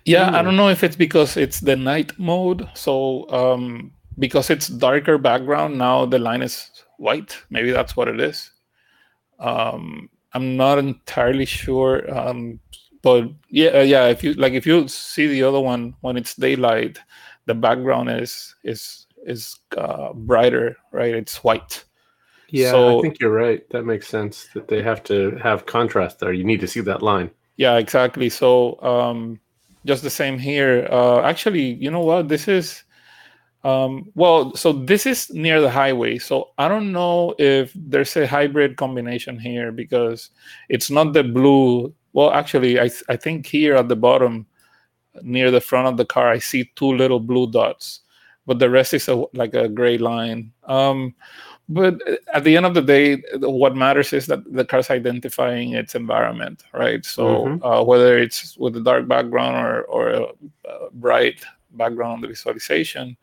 Yeah, 0.04 0.36
I 0.38 0.42
don't 0.42 0.56
know 0.56 0.68
if 0.68 0.84
it's 0.84 0.96
because 0.96 1.38
it's 1.38 1.60
the 1.60 1.76
night 1.76 2.12
mode. 2.18 2.68
So 2.74 3.26
um, 3.30 3.90
because 4.18 4.50
it's 4.50 4.68
darker 4.68 5.16
background, 5.16 5.78
now 5.78 6.04
the 6.04 6.18
line 6.18 6.42
is 6.42 6.70
white. 6.98 7.38
Maybe 7.48 7.70
that's 7.70 7.96
what 7.96 8.06
it 8.08 8.20
is. 8.20 8.50
Um, 9.38 10.10
I'm 10.34 10.58
not 10.58 10.76
entirely 10.76 11.46
sure. 11.46 12.04
Um, 12.14 12.60
but 13.02 13.30
yeah, 13.48 13.70
uh, 13.70 13.82
yeah. 13.82 14.06
If 14.06 14.22
you 14.24 14.34
like, 14.34 14.52
if 14.52 14.66
you 14.66 14.88
see 14.88 15.26
the 15.26 15.42
other 15.42 15.60
one 15.60 15.94
when 16.00 16.16
it's 16.16 16.34
daylight, 16.34 16.98
the 17.46 17.54
background 17.54 18.10
is 18.10 18.54
is 18.64 19.06
is 19.26 19.58
uh, 19.76 20.12
brighter, 20.12 20.76
right? 20.92 21.14
It's 21.14 21.42
white. 21.44 21.84
Yeah, 22.48 22.72
So- 22.72 22.98
I 22.98 23.02
think 23.02 23.20
you're 23.20 23.30
right. 23.32 23.68
That 23.70 23.84
makes 23.84 24.08
sense 24.08 24.48
that 24.54 24.66
they 24.68 24.82
have 24.82 25.02
to 25.04 25.36
have 25.42 25.66
contrast 25.66 26.18
there. 26.18 26.32
You 26.32 26.44
need 26.44 26.60
to 26.60 26.66
see 26.66 26.80
that 26.80 27.02
line. 27.02 27.30
Yeah, 27.56 27.76
exactly. 27.76 28.28
So 28.28 28.80
um, 28.82 29.38
just 29.84 30.02
the 30.02 30.10
same 30.10 30.38
here. 30.38 30.88
Uh, 30.90 31.20
actually, 31.20 31.74
you 31.74 31.90
know 31.90 32.00
what? 32.00 32.28
This 32.28 32.48
is 32.48 32.82
um, 33.62 34.10
well. 34.14 34.54
So 34.56 34.72
this 34.72 35.06
is 35.06 35.30
near 35.30 35.60
the 35.60 35.70
highway. 35.70 36.18
So 36.18 36.50
I 36.58 36.66
don't 36.68 36.92
know 36.92 37.34
if 37.38 37.72
there's 37.74 38.16
a 38.16 38.26
hybrid 38.26 38.76
combination 38.76 39.38
here 39.38 39.70
because 39.72 40.30
it's 40.68 40.90
not 40.90 41.12
the 41.12 41.22
blue. 41.22 41.94
Well, 42.12 42.32
actually, 42.32 42.80
I 42.80 42.90
I 43.08 43.16
think 43.16 43.46
here 43.46 43.76
at 43.76 43.88
the 43.88 43.96
bottom, 43.96 44.46
near 45.22 45.50
the 45.50 45.60
front 45.60 45.88
of 45.88 45.96
the 45.96 46.04
car, 46.04 46.30
I 46.30 46.38
see 46.38 46.70
two 46.76 46.92
little 46.94 47.20
blue 47.20 47.50
dots, 47.50 48.00
but 48.46 48.58
the 48.58 48.70
rest 48.70 48.94
is 48.94 49.08
a, 49.08 49.24
like 49.34 49.54
a 49.54 49.68
gray 49.68 49.98
line. 49.98 50.52
Um, 50.64 51.14
but 51.68 52.00
at 52.34 52.42
the 52.42 52.56
end 52.56 52.66
of 52.66 52.74
the 52.74 52.82
day, 52.82 53.22
what 53.38 53.76
matters 53.76 54.12
is 54.12 54.26
that 54.26 54.42
the 54.52 54.64
car's 54.64 54.90
identifying 54.90 55.74
its 55.74 55.94
environment, 55.94 56.64
right? 56.74 57.04
So 57.04 57.44
Mhm. 57.46 57.60
uh, 57.62 57.84
whether 57.84 58.18
it's 58.18 58.56
with 58.56 58.76
a 58.76 58.80
dark 58.80 59.06
background 59.06 59.56
or, 59.56 59.82
or 59.82 60.10
a, 60.10 60.22
a 60.64 60.90
bright 60.92 61.44
background 61.72 62.12
on 62.14 62.20
the 62.22 62.28
visualization, 62.28 63.16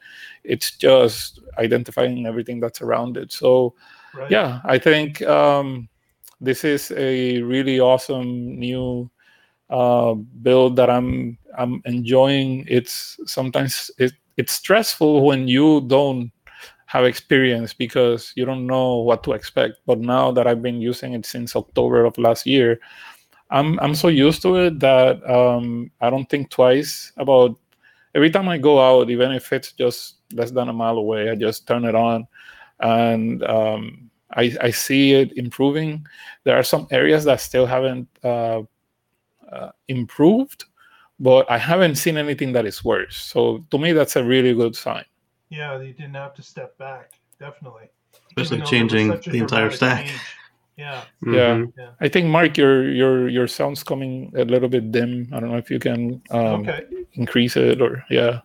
it's 0.46 0.77
just 0.77 1.41
identifying 1.58 2.25
everything 2.25 2.62
that's 2.62 2.82
around 2.82 3.17
it. 3.17 3.34
So 3.34 3.75
Right. 4.13 4.32
yeah, 4.32 4.62
I 4.63 4.79
think 4.79 5.22
um, 5.24 5.89
this 6.39 6.63
is 6.63 6.91
a 6.91 7.41
really 7.41 7.79
awesome 7.79 8.58
new 8.60 9.10
uh, 9.70 10.13
build 10.13 10.75
that 10.75 10.89
I'm 10.89 11.38
I'm 11.58 11.82
enjoying. 11.86 12.65
It's 12.67 13.20
sometimes 13.25 13.91
it, 13.98 14.13
it's 14.38 14.53
stressful 14.53 15.25
when 15.25 15.48
you 15.48 15.82
don't 15.82 16.32
have 16.86 17.03
experience 17.03 17.74
because 17.74 18.32
you 18.36 18.46
don't 18.46 18.65
know 18.65 18.98
what 18.98 19.24
to 19.24 19.34
expect. 19.34 19.79
But 19.86 20.00
now 20.00 20.32
that 20.32 20.48
I've 20.48 20.62
been 20.62 20.79
using 20.79 21.13
it 21.13 21.25
since 21.25 21.56
October 21.56 22.06
of 22.06 22.17
last 22.17 22.46
year, 22.46 22.79
I'm 23.50 23.79
I'm 23.79 23.96
so 23.96 24.08
used 24.08 24.41
to 24.44 24.56
it 24.56 24.79
that 24.79 25.24
um, 25.29 25.91
I 26.01 26.10
don't 26.10 26.29
think 26.29 26.50
twice 26.50 27.12
about 27.17 27.58
every 28.15 28.29
time 28.29 28.48
I 28.50 28.58
go 28.58 28.79
out, 28.79 29.10
even 29.10 29.32
if 29.32 29.51
it's 29.51 29.72
just 29.74 30.15
less 30.34 30.51
than 30.51 30.70
a 30.70 30.74
mile 30.74 30.98
away. 30.98 31.29
I 31.29 31.36
just 31.36 31.67
turn 31.67 31.86
it 31.86 31.96
on, 31.96 32.27
and 32.79 33.44
um, 33.44 34.10
I 34.36 34.55
I 34.62 34.72
see 34.72 35.13
it 35.13 35.38
improving. 35.38 36.05
There 36.43 36.55
are 36.57 36.63
some 36.63 36.88
areas 36.91 37.24
that 37.25 37.39
still 37.41 37.65
haven't 37.65 38.07
uh, 38.24 38.62
uh, 39.51 39.72
improved, 39.88 40.65
but 41.19 41.50
I 41.50 41.57
haven't 41.57 41.96
seen 41.96 42.17
anything 42.17 42.51
that 42.53 42.65
is 42.65 42.84
worse. 42.84 43.15
So 43.15 43.65
to 43.72 43.77
me, 43.77 43.93
that's 43.93 44.15
a 44.15 44.24
really 44.24 44.53
good 44.53 44.75
sign. 44.75 45.05
Yeah, 45.50 45.79
you 45.79 45.93
didn't 45.93 46.15
have 46.15 46.34
to 46.36 46.41
step 46.41 46.77
back. 46.77 47.12
Definitely. 47.39 47.89
Especially 48.36 48.57
Even 48.57 48.60
though 48.60 48.98
there 48.98 49.13
was 49.13 49.24
changing 49.24 49.34
the 49.34 49.39
entire 49.39 49.72
stack. 49.72 50.05
change. 50.07 50.22
Yeah. 50.77 51.03
Yeah. 51.25 51.55
Mhm. 51.55 51.72
I 52.01 52.07
think 52.07 52.27
Mark, 52.27 52.57
your 52.57 52.88
your 52.91 53.29
your 53.29 53.48
sound's 53.48 53.84
coming 53.84 54.31
a 54.36 54.46
little 54.46 54.69
bit 54.69 54.91
dim. 54.91 55.27
I 55.34 55.39
don't 55.39 55.50
know 55.50 55.57
if 55.57 55.72
you 55.72 55.79
can 55.79 56.22
um, 56.29 56.62
okay. 56.62 56.84
increase 57.13 57.57
it 57.57 57.81
or 57.81 58.05
yeah. 58.10 58.41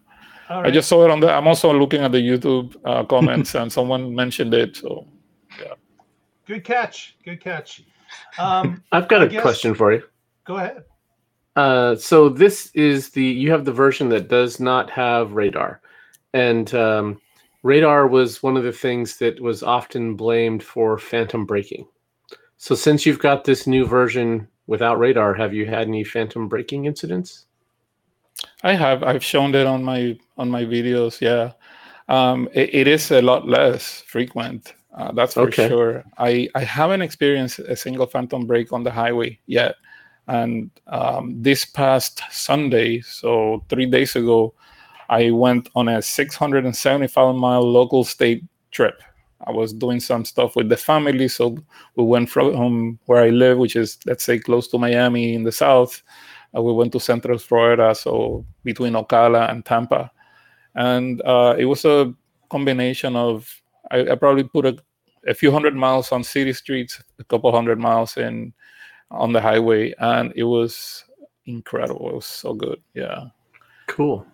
All 0.48 0.64
I 0.64 0.70
just 0.70 0.88
saw 0.88 1.04
it 1.04 1.10
on 1.10 1.20
the. 1.20 1.30
I'm 1.30 1.46
also 1.46 1.72
looking 1.72 2.02
at 2.02 2.12
the 2.12 2.18
YouTube 2.18 2.76
uh, 2.84 3.04
comments, 3.04 3.54
and 3.54 3.70
someone 3.72 4.14
mentioned 4.14 4.54
it. 4.54 4.76
So 4.76 5.06
Good 6.46 6.64
catch. 6.64 7.16
Good 7.24 7.40
catch. 7.40 7.82
Um, 8.38 8.82
I've 8.92 9.08
got 9.08 9.22
I 9.22 9.24
a 9.24 9.28
guess- 9.28 9.42
question 9.42 9.74
for 9.74 9.92
you. 9.92 10.02
go 10.44 10.56
ahead. 10.56 10.84
Uh, 11.54 11.94
so 11.94 12.28
this 12.30 12.70
is 12.74 13.10
the 13.10 13.22
you 13.24 13.50
have 13.50 13.64
the 13.66 13.72
version 13.72 14.08
that 14.08 14.28
does 14.28 14.58
not 14.58 14.88
have 14.88 15.32
radar, 15.32 15.82
and 16.32 16.74
um, 16.74 17.20
radar 17.62 18.06
was 18.06 18.42
one 18.42 18.56
of 18.56 18.64
the 18.64 18.72
things 18.72 19.18
that 19.18 19.38
was 19.38 19.62
often 19.62 20.16
blamed 20.16 20.62
for 20.62 20.96
phantom 20.96 21.44
braking. 21.44 21.86
So 22.56 22.74
since 22.74 23.04
you've 23.04 23.18
got 23.18 23.44
this 23.44 23.66
new 23.66 23.84
version 23.84 24.48
without 24.66 24.98
radar, 24.98 25.34
have 25.34 25.52
you 25.52 25.66
had 25.66 25.88
any 25.88 26.04
phantom 26.04 26.48
braking 26.48 26.86
incidents? 26.86 27.44
I 28.62 28.72
have. 28.72 29.02
I've 29.02 29.22
shown 29.24 29.54
it 29.54 29.66
on 29.66 29.84
my 29.84 30.18
on 30.38 30.48
my 30.48 30.64
videos. 30.64 31.20
Yeah, 31.20 31.52
um, 32.08 32.48
it, 32.54 32.74
it 32.74 32.88
is 32.88 33.10
a 33.10 33.20
lot 33.20 33.46
less 33.46 34.00
frequent. 34.06 34.72
Uh, 34.96 35.12
that's 35.12 35.34
for 35.34 35.50
Okay. 35.50 35.52
sure. 35.52 36.04
I 36.18 36.48
I 36.54 36.64
haven't 36.64 37.02
experienced 37.02 37.60
a 37.60 37.76
single 37.76 38.06
phantom 38.06 38.46
brake 38.46 38.72
on 38.72 38.84
the 38.84 38.90
highway 38.90 39.38
yet, 39.46 39.76
and 40.28 40.70
um, 40.88 41.42
this 41.42 41.64
past 41.64 42.22
Sunday, 42.30 43.00
so 43.02 43.64
three 43.70 43.86
days 43.86 44.16
ago, 44.16 44.54
I 45.10 45.30
went 45.30 45.70
on 45.76 45.88
a 45.88 46.02
675 46.02 47.36
mile 47.36 47.62
local 47.62 48.04
state 48.04 48.44
trip. 48.72 49.02
I 49.46 49.52
was 49.52 49.72
doing 49.72 50.00
some 50.00 50.24
stuff 50.24 50.56
with 50.56 50.68
the 50.68 50.76
family, 50.76 51.28
so 51.28 51.56
we 51.96 52.04
went 52.04 52.30
from 52.30 52.98
where 53.06 53.22
I 53.24 53.30
live, 53.30 53.58
which 53.58 53.76
is 53.76 53.98
let's 54.06 54.24
say 54.24 54.38
close 54.40 54.68
to 54.68 54.78
Miami 54.78 55.34
in 55.34 55.44
the 55.44 55.52
south. 55.52 56.02
Uh, 56.56 56.62
we 56.62 56.72
went 56.72 56.92
to 56.92 57.00
Central 57.00 57.38
Florida, 57.38 57.94
so 57.94 58.44
between 58.64 58.94
Ocala 58.94 59.50
and 59.50 59.64
Tampa, 59.64 60.10
and 60.76 61.22
uh, 61.22 61.56
it 61.58 61.66
was 61.66 61.84
a 61.86 62.14
combination 62.50 63.16
of 63.16 63.61
I, 63.92 64.12
I 64.12 64.14
probably 64.16 64.44
put 64.44 64.66
a, 64.66 64.76
a 65.28 65.34
few 65.34 65.52
hundred 65.52 65.76
miles 65.76 66.10
on 66.10 66.24
city 66.24 66.52
streets, 66.52 67.02
a 67.18 67.24
couple 67.24 67.52
hundred 67.52 67.78
miles 67.78 68.16
in 68.16 68.52
on 69.10 69.32
the 69.32 69.40
highway, 69.40 69.94
and 69.98 70.32
it 70.34 70.44
was 70.44 71.04
incredible. 71.46 72.08
It 72.08 72.14
was 72.16 72.26
so 72.26 72.54
good, 72.54 72.80
yeah. 72.94 73.26
Cool. 73.86 74.26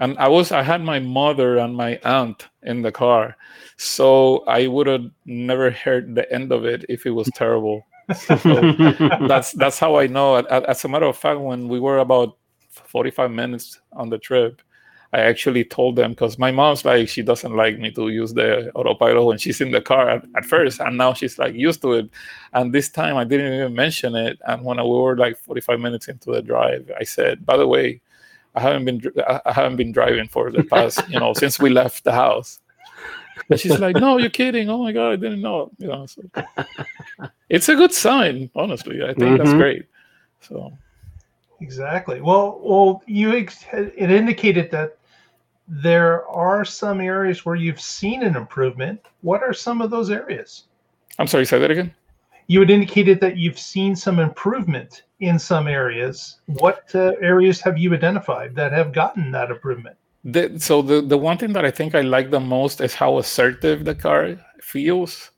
And 0.00 0.18
I 0.18 0.28
was 0.28 0.50
I 0.50 0.62
had 0.62 0.82
my 0.82 0.98
mother 0.98 1.58
and 1.58 1.76
my 1.76 2.00
aunt 2.04 2.48
in 2.62 2.82
the 2.82 2.90
car, 2.90 3.36
so 3.76 4.38
I 4.46 4.66
would 4.66 4.86
have 4.86 5.04
never 5.26 5.70
heard 5.70 6.14
the 6.14 6.30
end 6.32 6.52
of 6.52 6.64
it 6.64 6.84
if 6.88 7.06
it 7.06 7.10
was 7.10 7.28
terrible. 7.34 7.86
So 8.14 8.34
that's 9.28 9.52
that's 9.52 9.78
how 9.78 9.96
I 9.96 10.06
know. 10.06 10.36
As 10.36 10.84
a 10.84 10.88
matter 10.88 11.06
of 11.06 11.16
fact, 11.16 11.40
when 11.40 11.68
we 11.68 11.78
were 11.78 11.98
about 11.98 12.38
45 12.70 13.30
minutes 13.30 13.80
on 13.92 14.08
the 14.08 14.18
trip, 14.18 14.62
I 15.12 15.20
actually 15.20 15.64
told 15.64 15.96
them 15.96 16.12
because 16.12 16.38
my 16.38 16.52
mom's 16.52 16.84
like 16.84 17.08
she 17.08 17.22
doesn't 17.22 17.56
like 17.56 17.78
me 17.80 17.90
to 17.92 18.08
use 18.10 18.32
the 18.32 18.70
autopilot 18.76 19.24
when 19.24 19.38
she's 19.38 19.60
in 19.60 19.72
the 19.72 19.80
car 19.80 20.08
at, 20.08 20.24
at 20.36 20.44
first, 20.44 20.80
and 20.80 20.96
now 20.96 21.14
she's 21.14 21.36
like 21.38 21.54
used 21.54 21.82
to 21.82 21.94
it. 21.94 22.10
And 22.52 22.72
this 22.72 22.88
time 22.88 23.16
I 23.16 23.24
didn't 23.24 23.52
even 23.52 23.74
mention 23.74 24.14
it. 24.14 24.38
And 24.46 24.64
when 24.64 24.76
we 24.76 24.84
were 24.88 25.16
like 25.16 25.36
45 25.36 25.80
minutes 25.80 26.06
into 26.08 26.30
the 26.32 26.42
drive, 26.42 26.88
I 26.98 27.02
said, 27.04 27.44
"By 27.44 27.56
the 27.56 27.66
way, 27.66 28.00
I 28.54 28.60
haven't 28.60 28.84
been 28.84 29.00
I 29.26 29.40
I 29.46 29.52
haven't 29.52 29.76
been 29.76 29.90
driving 29.92 30.28
for 30.28 30.52
the 30.52 30.62
past 30.62 31.08
you 31.08 31.18
know 31.18 31.32
since 31.34 31.58
we 31.60 31.70
left 31.70 32.04
the 32.04 32.12
house." 32.12 32.60
And 33.48 33.58
she's 33.58 33.80
like, 33.80 33.96
"No, 33.96 34.18
you're 34.18 34.30
kidding! 34.30 34.70
Oh 34.70 34.78
my 34.78 34.92
god, 34.92 35.12
I 35.12 35.16
didn't 35.16 35.40
know." 35.42 35.72
You 35.78 35.88
know, 35.88 36.06
so 36.06 36.22
it's 37.48 37.68
a 37.68 37.74
good 37.74 37.92
sign. 37.92 38.48
Honestly, 38.54 39.02
I 39.02 39.12
think 39.14 39.38
that's 39.38 39.50
Mhm. 39.50 39.58
great. 39.58 39.86
So 40.40 40.72
Exactly. 41.60 42.20
Well, 42.22 42.58
well, 42.62 43.02
you 43.06 43.32
ex- 43.36 43.66
it 43.72 44.10
indicated 44.10 44.70
that 44.70 44.96
there 45.70 46.26
are 46.28 46.64
some 46.64 47.00
areas 47.00 47.46
where 47.46 47.54
you've 47.54 47.80
seen 47.80 48.24
an 48.24 48.34
improvement. 48.34 49.00
What 49.20 49.42
are 49.44 49.52
some 49.52 49.80
of 49.80 49.90
those 49.90 50.10
areas? 50.10 50.64
I'm 51.18 51.28
sorry. 51.28 51.46
Say 51.46 51.60
that 51.60 51.70
again. 51.70 51.94
You 52.48 52.58
had 52.58 52.70
indicated 52.70 53.20
that 53.20 53.36
you've 53.36 53.58
seen 53.58 53.94
some 53.94 54.18
improvement 54.18 55.04
in 55.20 55.38
some 55.38 55.68
areas. 55.68 56.40
What 56.46 56.90
uh, 56.94 57.12
areas 57.22 57.60
have 57.60 57.78
you 57.78 57.94
identified 57.94 58.56
that 58.56 58.72
have 58.72 58.92
gotten 58.92 59.30
that 59.30 59.50
improvement? 59.50 59.96
The, 60.24 60.58
so 60.58 60.82
the 60.82 61.00
the 61.00 61.16
one 61.16 61.38
thing 61.38 61.52
that 61.52 61.64
I 61.64 61.70
think 61.70 61.94
I 61.94 62.00
like 62.00 62.30
the 62.30 62.40
most 62.40 62.80
is 62.80 62.94
how 62.94 63.18
assertive 63.18 63.84
the 63.84 63.94
car 63.94 64.36
feels. 64.60 65.30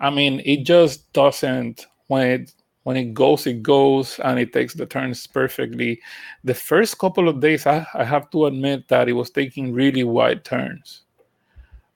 I 0.00 0.10
mean, 0.10 0.40
it 0.44 0.64
just 0.64 1.12
doesn't 1.12 1.86
when 2.06 2.26
it 2.26 2.52
when 2.84 2.96
it 2.96 3.14
goes, 3.14 3.46
it 3.46 3.62
goes, 3.62 4.20
and 4.20 4.38
it 4.38 4.52
takes 4.52 4.74
the 4.74 4.86
turns 4.86 5.26
perfectly. 5.26 6.00
The 6.44 6.54
first 6.54 6.98
couple 6.98 7.28
of 7.28 7.40
days, 7.40 7.66
I, 7.66 7.86
I 7.94 8.04
have 8.04 8.30
to 8.30 8.46
admit 8.46 8.88
that 8.88 9.08
it 9.08 9.14
was 9.14 9.30
taking 9.30 9.72
really 9.72 10.04
wide 10.04 10.44
turns. 10.44 11.02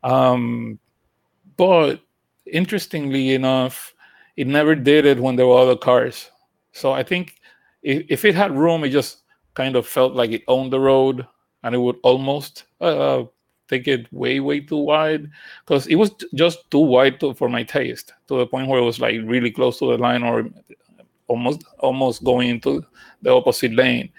Um, 0.02 0.78
but 1.56 2.00
interestingly 2.46 3.34
enough, 3.34 3.94
it 4.36 4.46
never 4.46 4.74
did 4.74 5.04
it 5.04 5.20
when 5.20 5.36
there 5.36 5.46
were 5.46 5.58
other 5.58 5.76
cars. 5.76 6.30
So 6.72 6.92
I 6.92 7.02
think 7.02 7.36
if, 7.82 8.06
if 8.08 8.24
it 8.24 8.34
had 8.34 8.56
room, 8.56 8.84
it 8.84 8.90
just 8.90 9.22
kind 9.54 9.76
of 9.76 9.86
felt 9.86 10.14
like 10.14 10.30
it 10.30 10.44
owned 10.48 10.72
the 10.72 10.80
road 10.80 11.26
and 11.62 11.74
it 11.74 11.78
would 11.78 11.96
almost 12.02 12.64
uh, 12.80 13.24
take 13.68 13.86
it 13.86 14.12
way, 14.12 14.40
way 14.40 14.60
too 14.60 14.78
wide 14.78 15.30
because 15.64 15.86
it 15.86 15.96
was 15.96 16.10
just 16.34 16.70
too 16.70 16.78
wide 16.78 17.20
to, 17.20 17.34
for 17.34 17.48
my 17.48 17.62
taste 17.62 18.12
to 18.28 18.38
the 18.38 18.46
point 18.46 18.68
where 18.68 18.80
it 18.80 18.84
was 18.84 19.00
like 19.00 19.20
really 19.24 19.50
close 19.50 19.78
to 19.78 19.90
the 19.90 19.98
line 19.98 20.22
or 20.22 20.48
almost 21.28 21.64
almost 21.78 22.24
going 22.24 22.48
into 22.48 22.84
the 23.22 23.30
opposite 23.30 23.74
lane. 23.74 24.10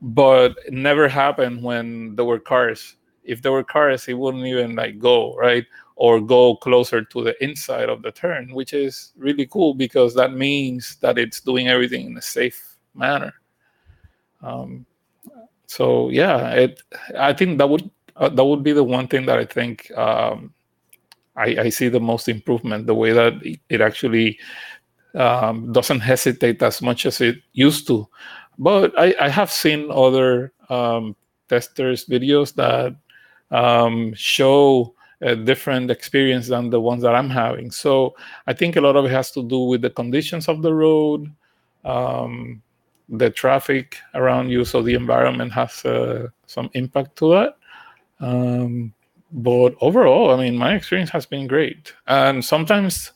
But 0.00 0.56
it 0.66 0.72
never 0.72 1.08
happened 1.08 1.62
when 1.62 2.16
there 2.16 2.24
were 2.24 2.38
cars. 2.38 2.96
If 3.24 3.42
there 3.42 3.52
were 3.52 3.64
cars, 3.64 4.08
it 4.08 4.14
wouldn't 4.14 4.46
even 4.46 4.74
like 4.74 4.98
go 4.98 5.36
right 5.36 5.64
or 5.96 6.20
go 6.20 6.56
closer 6.56 7.04
to 7.04 7.22
the 7.22 7.44
inside 7.44 7.88
of 7.88 8.02
the 8.02 8.10
turn, 8.10 8.52
which 8.54 8.72
is 8.72 9.12
really 9.16 9.46
cool 9.46 9.74
because 9.74 10.14
that 10.14 10.32
means 10.32 10.96
that 10.96 11.18
it's 11.18 11.40
doing 11.40 11.68
everything 11.68 12.06
in 12.06 12.16
a 12.16 12.22
safe 12.22 12.76
manner. 12.94 13.32
Um, 14.42 14.86
so 15.66 16.10
yeah, 16.10 16.50
it. 16.50 16.82
I 17.18 17.32
think 17.32 17.58
that 17.58 17.68
would 17.68 17.88
uh, 18.16 18.28
that 18.28 18.44
would 18.44 18.62
be 18.62 18.72
the 18.72 18.84
one 18.84 19.08
thing 19.08 19.26
that 19.26 19.38
I 19.38 19.44
think 19.44 19.90
um, 19.96 20.52
I, 21.36 21.56
I 21.58 21.68
see 21.70 21.88
the 21.88 22.00
most 22.00 22.28
improvement. 22.28 22.86
The 22.86 22.94
way 22.94 23.12
that 23.12 23.34
it- 23.68 23.80
actually 23.80 24.38
um, 25.14 25.72
doesn't 25.72 26.00
hesitate 26.00 26.62
as 26.62 26.80
much 26.82 27.06
as 27.06 27.20
it 27.20 27.36
used 27.52 27.86
to. 27.88 28.08
But 28.58 28.92
I, 28.98 29.14
I 29.20 29.28
have 29.28 29.50
seen 29.50 29.90
other 29.90 30.52
um, 30.68 31.16
testers 31.48 32.06
videos 32.06 32.54
that 32.54 32.94
um, 33.50 34.14
show 34.14 34.94
a 35.20 35.36
different 35.36 35.90
experience 35.90 36.48
than 36.48 36.70
the 36.70 36.80
ones 36.80 37.02
that 37.02 37.14
I'm 37.14 37.30
having. 37.30 37.70
So 37.70 38.14
I 38.46 38.52
think 38.52 38.76
a 38.76 38.80
lot 38.80 38.96
of 38.96 39.04
it 39.04 39.10
has 39.12 39.30
to 39.32 39.42
do 39.42 39.60
with 39.60 39.82
the 39.82 39.90
conditions 39.90 40.48
of 40.48 40.62
the 40.62 40.74
road, 40.74 41.30
um, 41.84 42.62
the 43.08 43.30
traffic 43.30 43.98
around 44.14 44.48
you. 44.50 44.64
So 44.64 44.82
the 44.82 44.94
environment 44.94 45.52
has 45.52 45.84
uh, 45.84 46.28
some 46.46 46.70
impact 46.74 47.16
to 47.16 47.30
that. 47.32 47.56
Um, 48.22 48.94
but 49.32 49.74
overall, 49.80 50.30
I 50.30 50.36
mean, 50.36 50.56
my 50.56 50.74
experience 50.74 51.10
has 51.10 51.26
been 51.26 51.46
great. 51.46 51.92
And 52.06 52.44
sometimes 52.44 53.12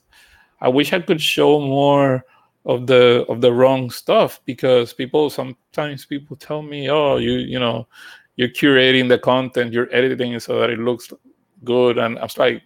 I 0.60 0.68
wish 0.68 0.92
I 0.92 1.00
could 1.00 1.20
show 1.20 1.60
more 1.60 2.24
of 2.64 2.88
the 2.88 3.24
of 3.28 3.40
the 3.40 3.52
wrong 3.52 3.90
stuff 3.90 4.40
because 4.44 4.92
people 4.92 5.30
sometimes 5.30 6.04
people 6.04 6.36
tell 6.36 6.62
me, 6.62 6.90
oh, 6.90 7.16
you 7.16 7.34
you 7.34 7.58
know, 7.58 7.86
you're 8.34 8.48
curating 8.48 9.08
the 9.08 9.18
content, 9.18 9.72
you're 9.72 9.94
editing 9.94 10.32
it 10.32 10.42
so 10.42 10.58
that 10.60 10.70
it 10.70 10.80
looks 10.80 11.12
good, 11.62 11.98
and 11.98 12.18
I 12.18 12.22
was 12.22 12.38
like, 12.38 12.62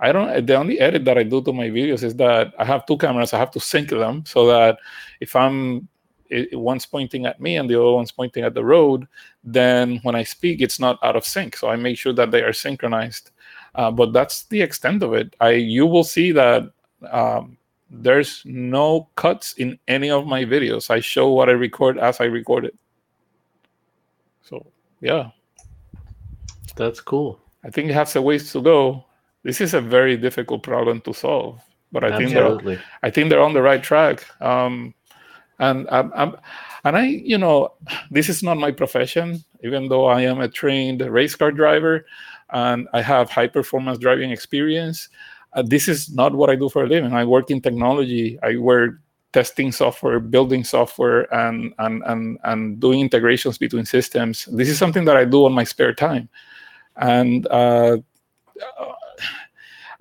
I 0.00 0.10
don't. 0.10 0.46
The 0.46 0.56
only 0.56 0.80
edit 0.80 1.04
that 1.04 1.18
I 1.18 1.22
do 1.22 1.40
to 1.42 1.52
my 1.52 1.68
videos 1.68 2.02
is 2.02 2.16
that 2.16 2.52
I 2.58 2.64
have 2.64 2.84
two 2.86 2.98
cameras. 2.98 3.32
I 3.32 3.38
have 3.38 3.52
to 3.52 3.60
sync 3.60 3.90
them 3.90 4.24
so 4.26 4.46
that 4.46 4.78
if 5.20 5.36
I'm 5.36 5.88
it, 6.30 6.58
one's 6.58 6.86
pointing 6.86 7.26
at 7.26 7.40
me 7.40 7.56
and 7.56 7.68
the 7.68 7.80
other 7.80 7.92
one's 7.92 8.12
pointing 8.12 8.44
at 8.44 8.54
the 8.54 8.64
road, 8.64 9.06
then 9.42 9.98
when 10.02 10.14
I 10.14 10.22
speak, 10.22 10.60
it's 10.60 10.80
not 10.80 10.98
out 11.02 11.16
of 11.16 11.24
sync. 11.24 11.56
So 11.56 11.68
I 11.68 11.76
make 11.76 11.98
sure 11.98 12.12
that 12.12 12.30
they 12.30 12.42
are 12.42 12.52
synchronized. 12.52 13.30
Uh, 13.74 13.90
but 13.90 14.12
that's 14.12 14.44
the 14.44 14.62
extent 14.62 15.02
of 15.02 15.14
it. 15.14 15.34
I 15.40 15.50
you 15.50 15.86
will 15.86 16.04
see 16.04 16.32
that 16.32 16.70
um, 17.10 17.56
there's 17.90 18.42
no 18.44 19.08
cuts 19.16 19.54
in 19.54 19.78
any 19.88 20.10
of 20.10 20.26
my 20.26 20.44
videos. 20.44 20.90
I 20.90 21.00
show 21.00 21.32
what 21.32 21.48
I 21.48 21.52
record 21.52 21.98
as 21.98 22.20
I 22.20 22.24
record 22.24 22.66
it. 22.66 22.76
So 24.42 24.66
yeah, 25.00 25.30
That's 26.76 27.00
cool. 27.00 27.40
I 27.64 27.70
think 27.70 27.90
it 27.90 27.94
has 27.94 28.16
a 28.16 28.22
ways 28.22 28.52
to 28.52 28.62
go. 28.62 29.04
This 29.42 29.60
is 29.60 29.74
a 29.74 29.80
very 29.80 30.16
difficult 30.16 30.62
problem 30.62 31.00
to 31.02 31.12
solve, 31.12 31.60
but 31.92 32.04
I 32.04 32.16
think 32.16 32.30
they're 32.30 32.44
Absolutely. 32.44 32.78
I 33.02 33.10
think 33.10 33.28
they're 33.28 33.42
on 33.42 33.54
the 33.54 33.62
right 33.62 33.82
track. 33.82 34.24
Um, 34.40 34.94
and 35.58 35.88
I'm, 35.90 36.12
I'm, 36.14 36.36
and 36.84 36.96
I, 36.96 37.04
you 37.06 37.38
know, 37.38 37.72
this 38.10 38.28
is 38.28 38.42
not 38.42 38.56
my 38.56 38.70
profession, 38.70 39.44
even 39.62 39.88
though 39.88 40.06
I 40.06 40.22
am 40.22 40.40
a 40.40 40.48
trained 40.48 41.00
race 41.00 41.34
car 41.34 41.52
driver 41.52 42.06
and 42.52 42.88
I 42.92 43.02
have 43.02 43.30
high 43.30 43.46
performance 43.48 43.98
driving 43.98 44.30
experience. 44.30 45.08
Uh, 45.52 45.62
this 45.62 45.88
is 45.88 46.12
not 46.14 46.34
what 46.34 46.50
I 46.50 46.56
do 46.56 46.68
for 46.68 46.84
a 46.84 46.88
living. 46.88 47.12
I 47.12 47.24
work 47.24 47.50
in 47.50 47.60
technology. 47.60 48.38
I 48.42 48.56
work 48.56 48.94
testing 49.32 49.72
software, 49.72 50.20
building 50.20 50.64
software, 50.64 51.32
and 51.34 51.74
and 51.78 52.02
and 52.06 52.38
and 52.44 52.80
doing 52.80 53.00
integrations 53.00 53.58
between 53.58 53.84
systems. 53.84 54.46
This 54.46 54.68
is 54.68 54.78
something 54.78 55.04
that 55.06 55.16
I 55.16 55.24
do 55.24 55.44
on 55.44 55.52
my 55.52 55.64
spare 55.64 55.94
time, 55.94 56.28
and 56.96 57.46
uh, 57.48 57.98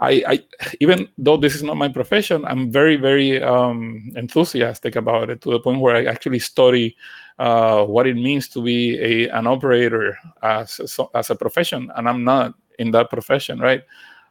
I, 0.04 0.24
I 0.28 0.40
even 0.82 1.08
though 1.18 1.38
this 1.38 1.56
is 1.56 1.64
not 1.64 1.78
my 1.78 1.88
profession, 1.88 2.46
I'm 2.46 2.72
very 2.72 2.98
very 2.98 3.42
um, 3.42 4.12
enthusiastic 4.18 4.98
about 4.98 5.30
it 5.30 5.42
to 5.44 5.52
the 5.52 5.60
point 5.62 5.80
where 5.80 5.96
I 5.96 6.06
actually 6.06 6.40
study 6.40 6.98
uh, 7.40 7.86
what 7.86 8.08
it 8.08 8.16
means 8.16 8.50
to 8.50 8.62
be 8.62 9.00
a 9.00 9.30
an 9.30 9.48
operator 9.48 10.18
as 10.44 10.80
a, 11.00 11.06
as 11.16 11.30
a 11.30 11.36
profession, 11.36 11.92
and 11.96 12.10
I'm 12.10 12.24
not 12.24 12.54
in 12.80 12.92
that 12.92 13.10
profession, 13.10 13.60
right? 13.60 13.84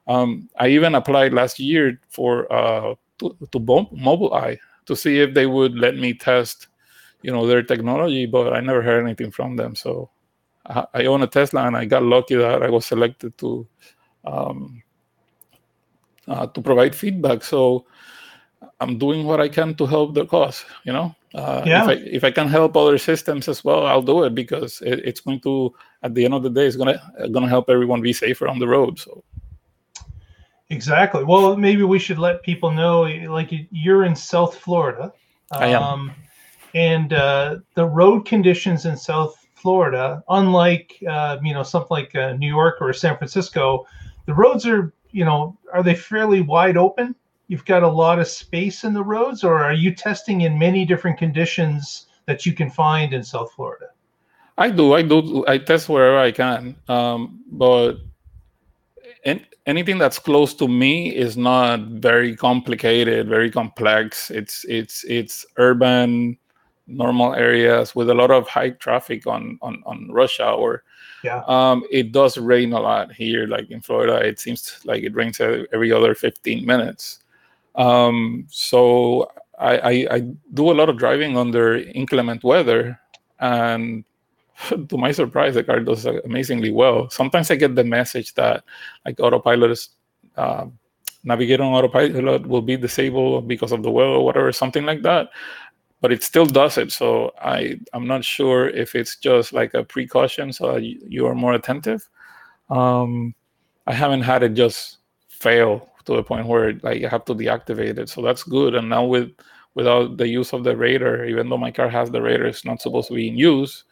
Um, 0.08 0.50
I 0.58 0.68
even 0.68 0.94
applied 0.94 1.32
last 1.32 1.58
year 1.58 1.98
for 2.10 2.52
uh, 2.52 2.94
to, 3.20 3.36
to 3.52 3.58
Mo- 3.60 3.90
Mobileye 3.96 4.58
to 4.86 4.96
see 4.96 5.20
if 5.20 5.32
they 5.32 5.46
would 5.46 5.74
let 5.78 5.96
me 5.96 6.12
test, 6.12 6.68
you 7.22 7.32
know, 7.32 7.46
their 7.46 7.62
technology, 7.62 8.26
but 8.26 8.52
I 8.52 8.60
never 8.60 8.82
heard 8.82 9.04
anything 9.04 9.30
from 9.30 9.56
them. 9.56 9.74
So 9.76 10.10
I, 10.66 10.86
I 10.94 11.06
own 11.06 11.22
a 11.22 11.28
Tesla, 11.28 11.66
and 11.66 11.76
I 11.76 11.86
got 11.86 12.02
lucky 12.02 12.34
that 12.36 12.62
I 12.62 12.68
was 12.70 12.84
selected 12.86 13.38
to 13.38 13.66
um, 14.24 14.81
uh, 16.32 16.46
to 16.54 16.60
provide 16.62 16.94
feedback. 16.94 17.42
So 17.44 17.84
I'm 18.80 18.98
doing 18.98 19.26
what 19.26 19.40
I 19.40 19.48
can 19.48 19.74
to 19.74 19.86
help 19.86 20.14
the 20.14 20.24
cause. 20.26 20.64
You 20.84 20.92
know, 20.92 21.14
uh, 21.34 21.62
Yeah. 21.64 21.82
if 21.82 21.88
I 21.88 21.92
if 22.18 22.24
I 22.24 22.30
can 22.30 22.48
help 22.48 22.76
other 22.76 22.98
systems 22.98 23.48
as 23.48 23.64
well, 23.64 23.86
I'll 23.86 24.02
do 24.06 24.24
it 24.24 24.34
because 24.34 24.82
it, 24.82 25.00
it's 25.04 25.20
going 25.20 25.40
to 25.40 25.74
at 26.02 26.14
the 26.14 26.24
end 26.24 26.34
of 26.34 26.42
the 26.42 26.50
day, 26.50 26.66
it's 26.66 26.76
gonna 26.76 26.98
gonna 27.32 27.48
help 27.48 27.68
everyone 27.70 28.02
be 28.02 28.12
safer 28.12 28.48
on 28.48 28.58
the 28.58 28.66
road. 28.66 28.98
So 28.98 29.22
Exactly. 30.70 31.22
Well, 31.24 31.56
maybe 31.56 31.82
we 31.82 31.98
should 31.98 32.18
let 32.18 32.42
people 32.42 32.70
know, 32.70 33.02
like 33.28 33.50
you're 33.70 34.04
in 34.04 34.16
South 34.16 34.56
Florida, 34.56 35.12
I 35.50 35.66
am. 35.68 35.82
um, 35.82 36.12
and 36.74 37.12
uh, 37.12 37.56
the 37.74 37.84
road 37.84 38.24
conditions 38.24 38.86
in 38.86 38.96
South 38.96 39.36
Florida, 39.54 40.24
unlike 40.28 40.96
uh, 41.06 41.36
you 41.42 41.52
know 41.52 41.62
something 41.62 41.88
like 41.90 42.14
uh, 42.14 42.32
New 42.34 42.48
York 42.48 42.76
or 42.80 42.92
San 42.94 43.16
Francisco, 43.18 43.86
the 44.26 44.32
roads 44.34 44.66
are 44.66 44.94
you 45.12 45.24
know 45.24 45.56
are 45.72 45.82
they 45.82 45.94
fairly 45.94 46.40
wide 46.40 46.76
open? 46.76 47.14
You've 47.48 47.64
got 47.64 47.82
a 47.82 47.88
lot 47.88 48.18
of 48.18 48.28
space 48.28 48.84
in 48.84 48.94
the 48.94 49.02
roads, 49.02 49.44
or 49.44 49.62
are 49.62 49.74
you 49.74 49.94
testing 49.94 50.42
in 50.42 50.58
many 50.58 50.84
different 50.84 51.18
conditions 51.18 52.06
that 52.26 52.46
you 52.46 52.52
can 52.52 52.70
find 52.70 53.12
in 53.12 53.22
South 53.22 53.52
Florida? 53.52 53.86
I 54.58 54.70
do, 54.70 54.94
I 54.94 55.02
do, 55.02 55.44
I 55.48 55.58
test 55.58 55.88
wherever 55.88 56.18
I 56.18 56.30
can, 56.30 56.76
um, 56.88 57.40
but 57.50 57.96
an- 59.24 59.46
anything 59.66 59.98
that's 59.98 60.18
close 60.18 60.54
to 60.54 60.68
me 60.68 61.14
is 61.14 61.36
not 61.36 61.80
very 61.80 62.36
complicated, 62.36 63.28
very 63.28 63.50
complex. 63.50 64.30
It's 64.30 64.64
it's 64.68 65.04
it's 65.04 65.46
urban, 65.56 66.38
normal 66.86 67.34
areas 67.34 67.94
with 67.94 68.10
a 68.10 68.14
lot 68.14 68.30
of 68.30 68.48
high 68.48 68.70
traffic 68.70 69.26
on 69.26 69.58
on 69.62 69.82
on 69.86 70.10
rush 70.10 70.40
hour. 70.40 70.82
Yeah. 71.22 71.42
Um, 71.46 71.84
it 71.90 72.12
does 72.12 72.36
rain 72.36 72.72
a 72.72 72.80
lot 72.80 73.12
here, 73.12 73.46
like 73.46 73.70
in 73.70 73.80
Florida. 73.80 74.16
It 74.16 74.40
seems 74.40 74.80
like 74.84 75.02
it 75.02 75.14
rains 75.14 75.40
every 75.40 75.92
other 75.92 76.14
15 76.14 76.66
minutes. 76.66 77.20
Um, 77.74 78.46
so 78.50 79.30
I, 79.58 79.78
I, 79.78 80.06
I 80.10 80.20
do 80.54 80.70
a 80.70 80.74
lot 80.74 80.88
of 80.88 80.98
driving 80.98 81.36
under 81.36 81.76
inclement 81.76 82.42
weather, 82.44 82.98
and 83.40 84.04
to 84.88 84.98
my 84.98 85.12
surprise, 85.12 85.54
the 85.54 85.64
car 85.64 85.80
does 85.80 86.04
amazingly 86.06 86.72
well. 86.72 87.08
Sometimes 87.10 87.50
I 87.50 87.56
get 87.56 87.74
the 87.74 87.84
message 87.84 88.34
that 88.34 88.64
like 89.06 89.20
autopilot 89.20 89.70
is 89.70 89.90
uh, 90.36 90.66
navigate 91.24 91.60
on 91.60 91.72
autopilot 91.72 92.46
will 92.46 92.62
be 92.62 92.76
disabled 92.76 93.46
because 93.46 93.72
of 93.72 93.82
the 93.82 93.90
weather 93.90 94.10
or 94.10 94.24
whatever, 94.24 94.52
something 94.52 94.84
like 94.84 95.02
that. 95.02 95.30
But 96.02 96.12
it 96.12 96.22
still 96.22 96.46
does 96.46 96.76
it. 96.78 96.92
So 96.92 97.32
I 97.40 97.80
I'm 97.94 98.06
not 98.06 98.24
sure 98.24 98.68
if 98.68 98.94
it's 98.94 99.16
just 99.16 99.54
like 99.54 99.72
a 99.74 99.84
precaution 99.84 100.52
so 100.52 100.76
you, 100.76 101.00
you 101.08 101.26
are 101.26 101.34
more 101.34 101.54
attentive. 101.54 102.08
Um, 102.68 103.34
I 103.86 103.94
haven't 103.94 104.22
had 104.22 104.42
it 104.42 104.54
just 104.54 104.98
fail 105.28 105.90
to 106.04 106.16
the 106.16 106.22
point 106.22 106.46
where 106.46 106.74
like 106.82 107.04
I 107.04 107.08
have 107.08 107.24
to 107.26 107.34
deactivate 107.34 107.98
it. 107.98 108.08
So 108.10 108.22
that's 108.22 108.42
good. 108.42 108.74
And 108.74 108.88
now 108.90 109.04
with 109.04 109.30
without 109.74 110.18
the 110.18 110.28
use 110.28 110.52
of 110.52 110.64
the 110.64 110.76
radar, 110.76 111.24
even 111.24 111.48
though 111.48 111.58
my 111.58 111.70
car 111.70 111.88
has 111.88 112.10
the 112.10 112.20
radar, 112.20 112.46
it's 112.46 112.64
not 112.64 112.82
supposed 112.82 113.08
to 113.08 113.14
be 113.14 113.28
in 113.28 113.38
use. 113.38 113.84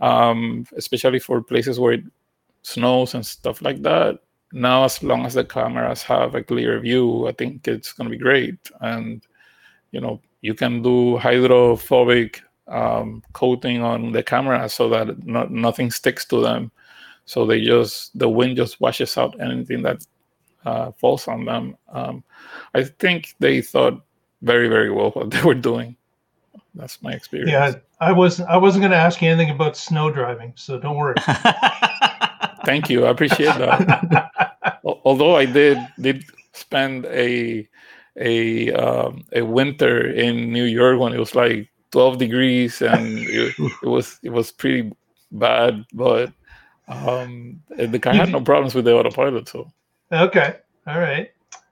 Um, 0.00 0.64
especially 0.76 1.18
for 1.18 1.42
places 1.42 1.80
where 1.80 1.94
it 1.94 2.04
snows 2.62 3.14
and 3.14 3.26
stuff 3.26 3.62
like 3.62 3.82
that. 3.82 4.20
Now, 4.52 4.84
as 4.84 5.02
long 5.02 5.26
as 5.26 5.34
the 5.34 5.44
cameras 5.44 6.02
have 6.04 6.34
a 6.34 6.42
clear 6.42 6.78
view, 6.80 7.26
I 7.28 7.32
think 7.32 7.66
it's 7.68 7.92
going 7.92 8.08
to 8.10 8.16
be 8.16 8.22
great. 8.22 8.58
And 8.80 9.26
you 9.90 10.00
know, 10.00 10.20
you 10.40 10.54
can 10.54 10.82
do 10.82 11.16
hydrophobic 11.16 12.42
um, 12.68 13.22
coating 13.32 13.82
on 13.82 14.12
the 14.12 14.22
camera 14.22 14.68
so 14.68 14.88
that 14.90 15.24
no, 15.26 15.44
nothing 15.44 15.90
sticks 15.90 16.24
to 16.26 16.40
them. 16.40 16.70
So 17.24 17.46
they 17.46 17.60
just 17.60 18.16
the 18.18 18.28
wind 18.28 18.56
just 18.56 18.80
washes 18.80 19.16
out 19.18 19.40
anything 19.40 19.82
that 19.82 20.04
uh, 20.64 20.92
falls 20.92 21.28
on 21.28 21.44
them. 21.44 21.76
Um, 21.92 22.24
I 22.74 22.84
think 22.84 23.34
they 23.38 23.60
thought 23.60 24.02
very 24.42 24.68
very 24.68 24.90
well 24.90 25.10
what 25.14 25.30
they 25.30 25.42
were 25.42 25.54
doing. 25.54 25.96
That's 26.74 27.02
my 27.02 27.12
experience. 27.12 27.50
Yeah, 27.50 27.74
I 28.00 28.12
wasn't 28.12 28.48
I 28.48 28.56
wasn't 28.56 28.82
going 28.82 28.92
to 28.92 28.96
ask 28.96 29.20
you 29.20 29.28
anything 29.30 29.50
about 29.50 29.76
snow 29.76 30.10
driving, 30.10 30.52
so 30.56 30.78
don't 30.78 30.96
worry. 30.96 31.16
Thank 32.64 32.88
you, 32.90 33.06
I 33.06 33.10
appreciate 33.10 33.56
that. 33.56 34.30
Although 34.84 35.36
I 35.36 35.44
did 35.44 35.78
did 36.00 36.24
spend 36.52 37.06
a 37.06 37.68
a 38.18 38.72
um, 38.72 39.24
a 39.32 39.42
winter 39.42 40.10
in 40.10 40.52
New 40.52 40.64
York 40.64 40.98
when 40.98 41.12
it 41.12 41.18
was 41.18 41.34
like 41.34 41.68
12 41.92 42.18
degrees 42.18 42.82
and 42.82 43.18
it, 43.18 43.54
it 43.82 43.88
was 43.88 44.18
it 44.22 44.30
was 44.30 44.52
pretty 44.52 44.92
bad, 45.32 45.84
but 45.92 46.32
um, 46.88 47.60
the 47.76 47.98
car 47.98 48.14
had 48.14 48.30
no 48.30 48.40
problems 48.40 48.74
with 48.74 48.84
the 48.84 48.94
autopilot. 48.94 49.48
So 49.48 49.70
okay, 50.12 50.56
all 50.86 50.98
right. 50.98 51.30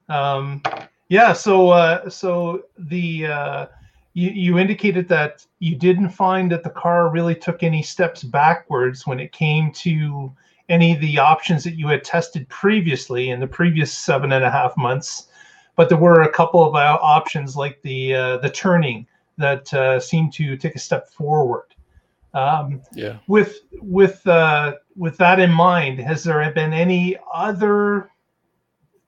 Um, 0.09 0.63
yeah. 1.09 1.33
So, 1.33 1.71
uh, 1.71 2.09
so 2.11 2.65
the 2.79 3.27
uh, 3.27 3.67
you 4.15 4.31
you 4.31 4.59
indicated 4.59 5.09
that 5.09 5.45
you 5.59 5.77
didn't 5.77 6.11
find 6.11 6.51
that 6.53 6.65
the 6.65 6.71
car 6.71 7.09
really 7.09 7.35
took 7.35 7.63
any 7.63 7.83
steps 7.83 8.23
backwards 8.23 9.07
when 9.07 9.21
it 9.21 9.33
came 9.33 9.73
to 9.73 10.33
any 10.69 10.93
of 10.93 11.01
the 11.01 11.19
options 11.19 11.65
that 11.65 11.79
you 11.79 11.87
had 11.87 12.03
tested 12.03 12.49
previously 12.49 13.31
in 13.31 13.41
the 13.41 13.47
previous 13.47 13.93
seven 13.93 14.33
and 14.33 14.45
a 14.45 14.51
half 14.51 14.77
months, 14.77 15.29
but 15.77 15.89
there 15.89 15.99
were 15.99 16.23
a 16.23 16.33
couple 16.33 16.65
of 16.65 16.75
uh, 16.75 16.99
options 17.01 17.57
like 17.57 17.81
the 17.83 18.15
uh, 18.15 18.37
the 18.39 18.51
turning 18.51 19.07
that 19.39 19.73
uh, 19.73 20.01
seemed 20.01 20.33
to 20.33 20.57
take 20.57 20.75
a 20.75 20.79
step 20.79 21.09
forward. 21.09 21.67
Um, 22.35 22.83
yeah. 22.93 23.19
With 23.29 23.61
with 23.81 24.27
uh, 24.27 24.75
with 24.97 25.17
that 25.19 25.39
in 25.39 25.51
mind, 25.51 26.01
has 26.01 26.25
there 26.25 26.51
been 26.53 26.73
any 26.73 27.17
other 27.33 28.11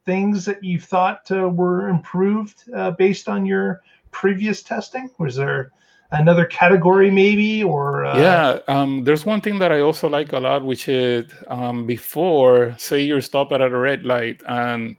things 0.04 0.44
that 0.44 0.62
you 0.62 0.80
thought 0.80 1.30
uh, 1.30 1.48
were 1.48 1.88
improved 1.88 2.64
uh, 2.74 2.92
based 2.92 3.28
on 3.28 3.44
your 3.44 3.82
previous 4.10 4.62
testing? 4.62 5.10
Was 5.18 5.36
there 5.36 5.72
another 6.10 6.46
category 6.46 7.10
maybe 7.10 7.62
or 7.62 8.06
uh... 8.06 8.18
yeah 8.18 8.58
um, 8.68 9.04
there's 9.04 9.26
one 9.26 9.42
thing 9.42 9.58
that 9.58 9.70
i 9.70 9.80
also 9.80 10.08
like 10.08 10.32
a 10.32 10.38
lot 10.38 10.64
which 10.64 10.88
is 10.88 11.30
um, 11.48 11.86
before 11.86 12.74
say 12.78 13.02
you're 13.02 13.20
stopped 13.20 13.52
at 13.52 13.60
a 13.60 13.68
red 13.68 14.04
light 14.04 14.40
and 14.48 14.96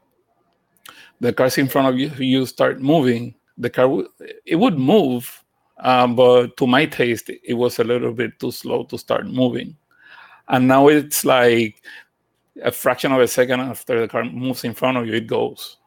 the 1.19 1.34
cars 1.34 1.58
in 1.58 1.67
front 1.67 1.88
of 1.88 1.99
you 1.99 2.10
you 2.17 2.45
start 2.45 2.82
moving 2.82 3.36
the 3.58 3.69
car 3.69 3.86
w- 3.86 4.10
it 4.45 4.55
would 4.55 4.77
move 4.77 5.43
um, 5.79 6.15
but 6.15 6.55
to 6.58 6.67
my 6.67 6.86
taste 6.86 7.29
it 7.29 7.53
was 7.53 7.79
a 7.79 7.84
little 7.84 8.13
bit 8.13 8.39
too 8.39 8.51
slow 8.51 8.84
to 8.84 8.97
start 8.97 9.27
moving 9.27 9.75
and 10.49 10.67
now 10.67 10.88
it's 10.88 11.23
like 11.23 11.82
a 12.63 12.71
fraction 12.71 13.12
of 13.12 13.21
a 13.21 13.27
second 13.27 13.60
after 13.62 14.01
the 14.01 14.08
car 14.08 14.23
moves 14.25 14.63
in 14.63 14.73
front 14.73 14.97
of 14.97 15.08
you, 15.08 15.13
it 15.13 15.27
goes. 15.27 15.77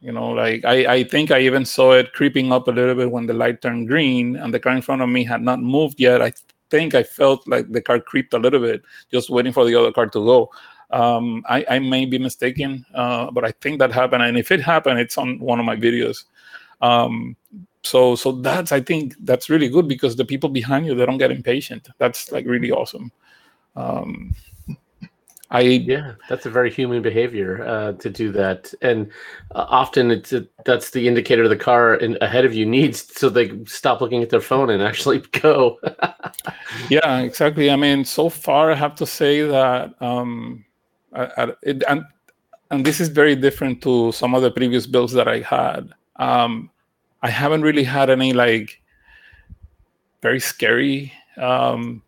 You 0.00 0.12
know, 0.12 0.30
like 0.30 0.64
I, 0.64 0.94
I 0.94 1.04
think 1.04 1.30
I 1.30 1.40
even 1.40 1.64
saw 1.64 1.92
it 1.92 2.12
creeping 2.12 2.52
up 2.52 2.68
a 2.68 2.70
little 2.70 2.94
bit 2.94 3.10
when 3.10 3.26
the 3.26 3.34
light 3.34 3.60
turned 3.62 3.88
green 3.88 4.36
and 4.36 4.54
the 4.54 4.60
car 4.60 4.72
in 4.72 4.82
front 4.82 5.02
of 5.02 5.08
me 5.08 5.24
had 5.24 5.42
not 5.42 5.60
moved 5.60 5.98
yet. 5.98 6.22
I 6.22 6.32
think 6.70 6.94
I 6.94 7.02
felt 7.02 7.48
like 7.48 7.72
the 7.72 7.80
car 7.80 7.98
creeped 7.98 8.32
a 8.34 8.38
little 8.38 8.60
bit, 8.60 8.82
just 9.10 9.28
waiting 9.28 9.52
for 9.52 9.64
the 9.64 9.74
other 9.74 9.90
car 9.90 10.06
to 10.06 10.24
go. 10.24 10.50
Um, 10.90 11.44
I, 11.48 11.64
I 11.68 11.78
may 11.78 12.06
be 12.06 12.18
mistaken, 12.18 12.84
uh, 12.94 13.30
but 13.30 13.44
I 13.44 13.52
think 13.60 13.78
that 13.78 13.92
happened. 13.92 14.22
And 14.22 14.38
if 14.38 14.50
it 14.50 14.60
happened, 14.60 14.98
it's 14.98 15.18
on 15.18 15.38
one 15.38 15.60
of 15.60 15.66
my 15.66 15.76
videos. 15.76 16.24
Um, 16.80 17.36
so 17.82 18.16
so 18.16 18.32
that's 18.32 18.72
I 18.72 18.80
think 18.80 19.14
that's 19.20 19.48
really 19.48 19.68
good 19.68 19.88
because 19.88 20.16
the 20.16 20.24
people 20.24 20.48
behind 20.48 20.86
you 20.86 20.94
they 20.94 21.06
don't 21.06 21.18
get 21.18 21.30
impatient. 21.30 21.88
That's 21.98 22.32
like 22.32 22.46
really 22.46 22.70
awesome. 22.70 23.12
Um, 23.76 24.34
I 25.50 25.60
yeah, 25.60 26.14
that's 26.28 26.44
a 26.44 26.50
very 26.50 26.70
human 26.70 27.00
behavior 27.00 27.66
uh, 27.66 27.92
to 27.92 28.10
do 28.10 28.30
that, 28.32 28.74
and 28.82 29.10
uh, 29.54 29.64
often 29.68 30.10
it's 30.10 30.32
a, 30.34 30.46
that's 30.66 30.90
the 30.90 31.08
indicator 31.08 31.48
the 31.48 31.56
car 31.56 31.94
in, 31.94 32.18
ahead 32.20 32.44
of 32.44 32.52
you 32.52 32.66
needs, 32.66 33.06
so 33.18 33.30
they 33.30 33.64
stop 33.64 34.02
looking 34.02 34.22
at 34.22 34.28
their 34.28 34.42
phone 34.42 34.68
and 34.68 34.82
actually 34.82 35.20
go. 35.40 35.78
yeah, 36.90 37.20
exactly. 37.20 37.70
I 37.70 37.76
mean, 37.76 38.04
so 38.04 38.28
far 38.28 38.70
I 38.70 38.74
have 38.74 38.94
to 38.96 39.06
say 39.06 39.40
that 39.40 39.94
um, 40.02 40.66
I, 41.12 41.24
I, 41.36 41.52
it, 41.62 41.82
and 41.88 42.04
and 42.70 42.84
this 42.84 43.00
is 43.00 43.08
very 43.08 43.34
different 43.34 43.82
to 43.82 44.12
some 44.12 44.34
of 44.34 44.42
the 44.42 44.50
previous 44.50 44.86
builds 44.86 45.12
that 45.14 45.28
I 45.28 45.40
had. 45.40 45.92
Um, 46.16 46.70
I 47.22 47.30
haven't 47.30 47.62
really 47.62 47.84
had 47.84 48.10
any 48.10 48.32
like 48.32 48.80
very 50.22 50.40
scary 50.40 51.12
um, 51.36 52.02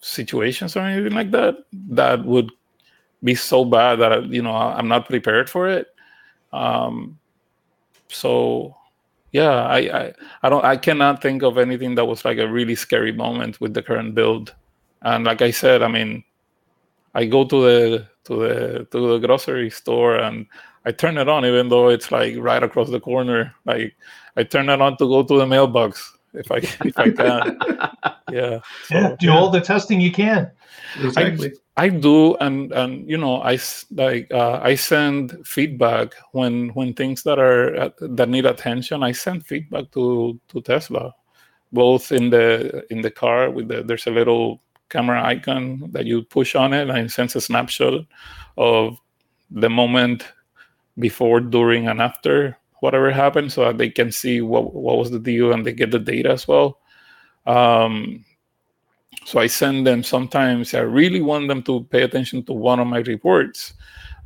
situations 0.00 0.76
or 0.76 0.80
anything 0.80 1.14
like 1.14 1.30
that 1.32 1.56
that 1.72 2.24
would 2.24 2.50
be 3.22 3.34
so 3.34 3.64
bad 3.64 3.96
that 3.96 4.26
you 4.26 4.42
know 4.42 4.54
I'm 4.54 4.88
not 4.88 5.08
prepared 5.08 5.50
for 5.50 5.68
it. 5.68 5.88
Um, 6.52 7.18
so 8.08 8.76
yeah, 9.32 9.64
I, 9.66 9.78
I 9.78 10.12
I 10.44 10.48
don't 10.48 10.64
I 10.64 10.76
cannot 10.76 11.20
think 11.20 11.42
of 11.42 11.58
anything 11.58 11.96
that 11.96 12.04
was 12.04 12.24
like 12.24 12.38
a 12.38 12.48
really 12.48 12.76
scary 12.76 13.12
moment 13.12 13.60
with 13.60 13.74
the 13.74 13.82
current 13.82 14.14
build. 14.14 14.54
And 15.02 15.24
like 15.24 15.42
I 15.42 15.50
said, 15.50 15.82
I 15.82 15.88
mean, 15.88 16.24
I 17.14 17.26
go 17.26 17.44
to 17.44 17.62
the 17.62 18.08
to 18.24 18.36
the 18.36 18.88
to 18.90 19.08
the 19.08 19.26
grocery 19.26 19.70
store 19.70 20.16
and 20.16 20.46
I 20.86 20.92
turn 20.92 21.18
it 21.18 21.28
on 21.28 21.44
even 21.44 21.68
though 21.68 21.88
it's 21.88 22.12
like 22.12 22.36
right 22.38 22.62
across 22.62 22.90
the 22.90 23.00
corner. 23.00 23.54
Like 23.64 23.96
I 24.36 24.44
turn 24.44 24.68
it 24.68 24.80
on 24.80 24.96
to 24.98 25.06
go 25.06 25.22
to 25.22 25.38
the 25.38 25.46
mailbox 25.46 26.16
if 26.34 26.50
I 26.50 26.56
if 26.84 26.98
I 26.98 27.10
can. 27.10 27.58
yeah. 28.30 28.60
So, 28.84 28.94
yeah. 28.94 29.16
Do 29.18 29.26
yeah. 29.26 29.32
all 29.32 29.50
the 29.50 29.60
testing 29.60 30.00
you 30.00 30.12
can. 30.12 30.50
Exactly. 31.00 31.52
I, 31.76 31.84
I 31.84 31.88
do, 31.88 32.36
and 32.36 32.72
and 32.72 33.08
you 33.08 33.16
know, 33.16 33.42
I 33.42 33.58
like 33.90 34.30
uh, 34.32 34.60
I 34.62 34.74
send 34.74 35.46
feedback 35.46 36.14
when 36.32 36.68
when 36.70 36.94
things 36.94 37.22
that 37.24 37.38
are 37.38 37.74
uh, 37.76 37.90
that 38.00 38.28
need 38.28 38.46
attention. 38.46 39.02
I 39.02 39.12
send 39.12 39.46
feedback 39.46 39.90
to 39.92 40.38
to 40.48 40.60
Tesla, 40.60 41.12
both 41.72 42.12
in 42.12 42.30
the 42.30 42.84
in 42.90 43.00
the 43.00 43.10
car 43.10 43.50
with 43.50 43.68
the 43.68 43.82
there's 43.82 44.06
a 44.06 44.10
little 44.10 44.60
camera 44.88 45.24
icon 45.24 45.90
that 45.92 46.06
you 46.06 46.22
push 46.22 46.54
on 46.54 46.72
it 46.72 46.88
and 46.88 46.98
it 46.98 47.10
sends 47.10 47.36
a 47.36 47.40
snapshot 47.40 48.04
of 48.56 48.98
the 49.50 49.70
moment 49.70 50.32
before, 50.98 51.40
during, 51.40 51.88
and 51.88 52.00
after 52.00 52.56
whatever 52.80 53.10
happened, 53.10 53.52
so 53.52 53.64
that 53.64 53.78
they 53.78 53.88
can 53.88 54.12
see 54.12 54.40
what 54.40 54.74
what 54.74 54.98
was 54.98 55.10
the 55.10 55.18
deal 55.18 55.52
and 55.52 55.64
they 55.64 55.72
get 55.72 55.90
the 55.90 55.98
data 55.98 56.30
as 56.30 56.46
well. 56.46 56.78
Um, 57.46 58.24
so 59.24 59.38
I 59.38 59.46
send 59.46 59.86
them 59.86 60.02
sometimes, 60.02 60.74
I 60.74 60.80
really 60.80 61.22
want 61.22 61.48
them 61.48 61.62
to 61.62 61.84
pay 61.84 62.02
attention 62.02 62.42
to 62.44 62.52
one 62.52 62.80
of 62.80 62.86
my 62.86 62.98
reports. 62.98 63.74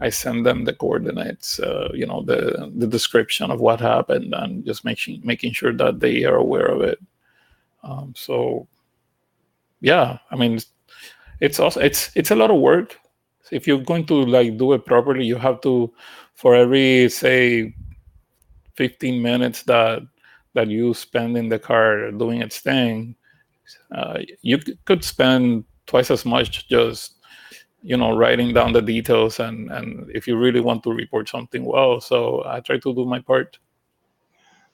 I 0.00 0.10
send 0.10 0.46
them 0.46 0.64
the 0.64 0.72
coordinates, 0.72 1.60
uh, 1.60 1.90
you 1.92 2.06
know, 2.06 2.22
the 2.22 2.72
the 2.76 2.86
description 2.86 3.50
of 3.50 3.60
what 3.60 3.80
happened, 3.80 4.34
and 4.34 4.64
just 4.64 4.84
making 4.84 5.20
making 5.24 5.52
sure 5.52 5.72
that 5.72 6.00
they 6.00 6.24
are 6.24 6.36
aware 6.36 6.66
of 6.66 6.82
it. 6.82 6.98
Um, 7.82 8.14
so, 8.16 8.66
yeah, 9.80 10.18
I 10.30 10.36
mean, 10.36 10.58
it's 11.40 11.60
also 11.60 11.80
it's 11.80 12.10
it's 12.16 12.30
a 12.30 12.36
lot 12.36 12.50
of 12.50 12.60
work. 12.60 12.98
If 13.52 13.66
you're 13.66 13.82
going 13.82 14.06
to 14.06 14.14
like 14.26 14.58
do 14.58 14.72
it 14.74 14.86
properly, 14.86 15.24
you 15.24 15.36
have 15.36 15.60
to, 15.62 15.92
for 16.34 16.54
every 16.54 17.08
say, 17.08 17.74
15 18.76 19.22
minutes 19.22 19.62
that 19.64 20.02
that 20.54 20.68
you 20.68 20.94
spend 20.94 21.36
in 21.36 21.48
the 21.48 21.58
car 21.58 22.10
doing 22.12 22.42
its 22.42 22.60
thing, 22.60 23.16
uh, 23.94 24.20
you 24.42 24.58
could 24.84 25.04
spend 25.04 25.64
twice 25.86 26.10
as 26.10 26.24
much 26.24 26.68
just 26.68 27.16
you 27.82 27.96
know 27.96 28.16
writing 28.16 28.52
down 28.54 28.72
the 28.72 28.82
details 28.82 29.40
and 29.40 29.70
and 29.70 30.10
if 30.14 30.26
you 30.26 30.36
really 30.36 30.60
want 30.60 30.82
to 30.82 30.92
report 30.92 31.28
something 31.28 31.64
well 31.64 32.00
so 32.00 32.42
i 32.46 32.60
try 32.60 32.78
to 32.78 32.94
do 32.94 33.04
my 33.04 33.20
part 33.20 33.58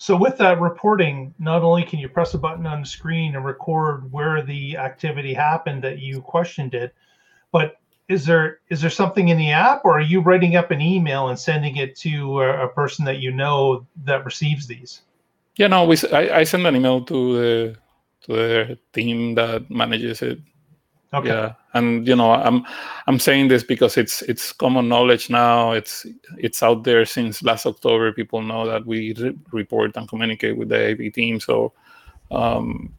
so 0.05 0.17
with 0.17 0.37
that 0.39 0.61
reporting 0.61 1.35
not 1.39 1.63
only 1.63 1.83
can 1.83 1.99
you 1.99 2.09
press 2.09 2.35
a 2.35 2.39
button 2.39 2.67
on 2.67 2.81
the 2.81 2.87
screen 2.87 3.35
and 3.37 3.45
record 3.45 4.11
where 4.13 4.43
the 4.43 4.77
activity 4.77 5.33
happened 5.33 5.83
that 5.83 5.99
you 5.99 6.21
questioned 6.21 6.75
it 6.75 6.95
but 7.53 7.77
is 8.09 8.27
there 8.27 8.59
is 8.69 8.81
there 8.81 8.91
something 8.91 9.29
in 9.29 9.39
the 9.39 9.51
app, 9.51 9.85
or 9.85 9.99
are 9.99 10.03
you 10.03 10.21
writing 10.21 10.57
up 10.57 10.71
an 10.71 10.81
email 10.81 11.29
and 11.29 11.39
sending 11.39 11.77
it 11.77 11.97
to 11.97 12.41
a, 12.43 12.67
a 12.67 12.69
person 12.69 13.05
that 13.07 13.19
you 13.19 13.33
know 13.33 13.87
that 14.05 14.25
receives 14.25 14.67
these? 14.67 15.03
Yeah, 15.57 15.69
no, 15.69 15.85
we 15.85 15.97
I, 16.13 16.41
I 16.41 16.45
send 16.45 16.67
an 16.67 16.77
email 16.77 17.03
to 17.05 17.39
the 17.39 17.77
to 18.23 18.33
the 18.33 18.79
team 18.93 19.37
that 19.37 19.71
manages 19.71 20.21
it. 20.21 20.41
Okay. 21.15 21.29
Yeah, 21.29 21.55
and 21.75 22.07
you 22.09 22.17
know, 22.17 22.33
I'm 22.33 22.65
I'm 23.07 23.19
saying 23.19 23.49
this 23.49 23.65
because 23.65 23.97
it's 23.97 24.23
it's 24.23 24.53
common 24.53 24.89
knowledge 24.89 25.31
now. 25.31 25.73
It's 25.73 26.07
it's 26.39 26.63
out 26.63 26.85
there 26.85 27.05
since 27.05 27.43
last 27.43 27.67
October. 27.67 28.13
People 28.13 28.43
know 28.43 28.67
that 28.67 28.87
we 28.87 29.15
re- 29.15 29.37
report 29.53 29.97
and 29.97 30.09
communicate 30.09 30.57
with 30.57 30.69
the 30.71 30.91
AV 30.93 31.13
team. 31.13 31.41
So, 31.41 31.73
um, 32.31 32.93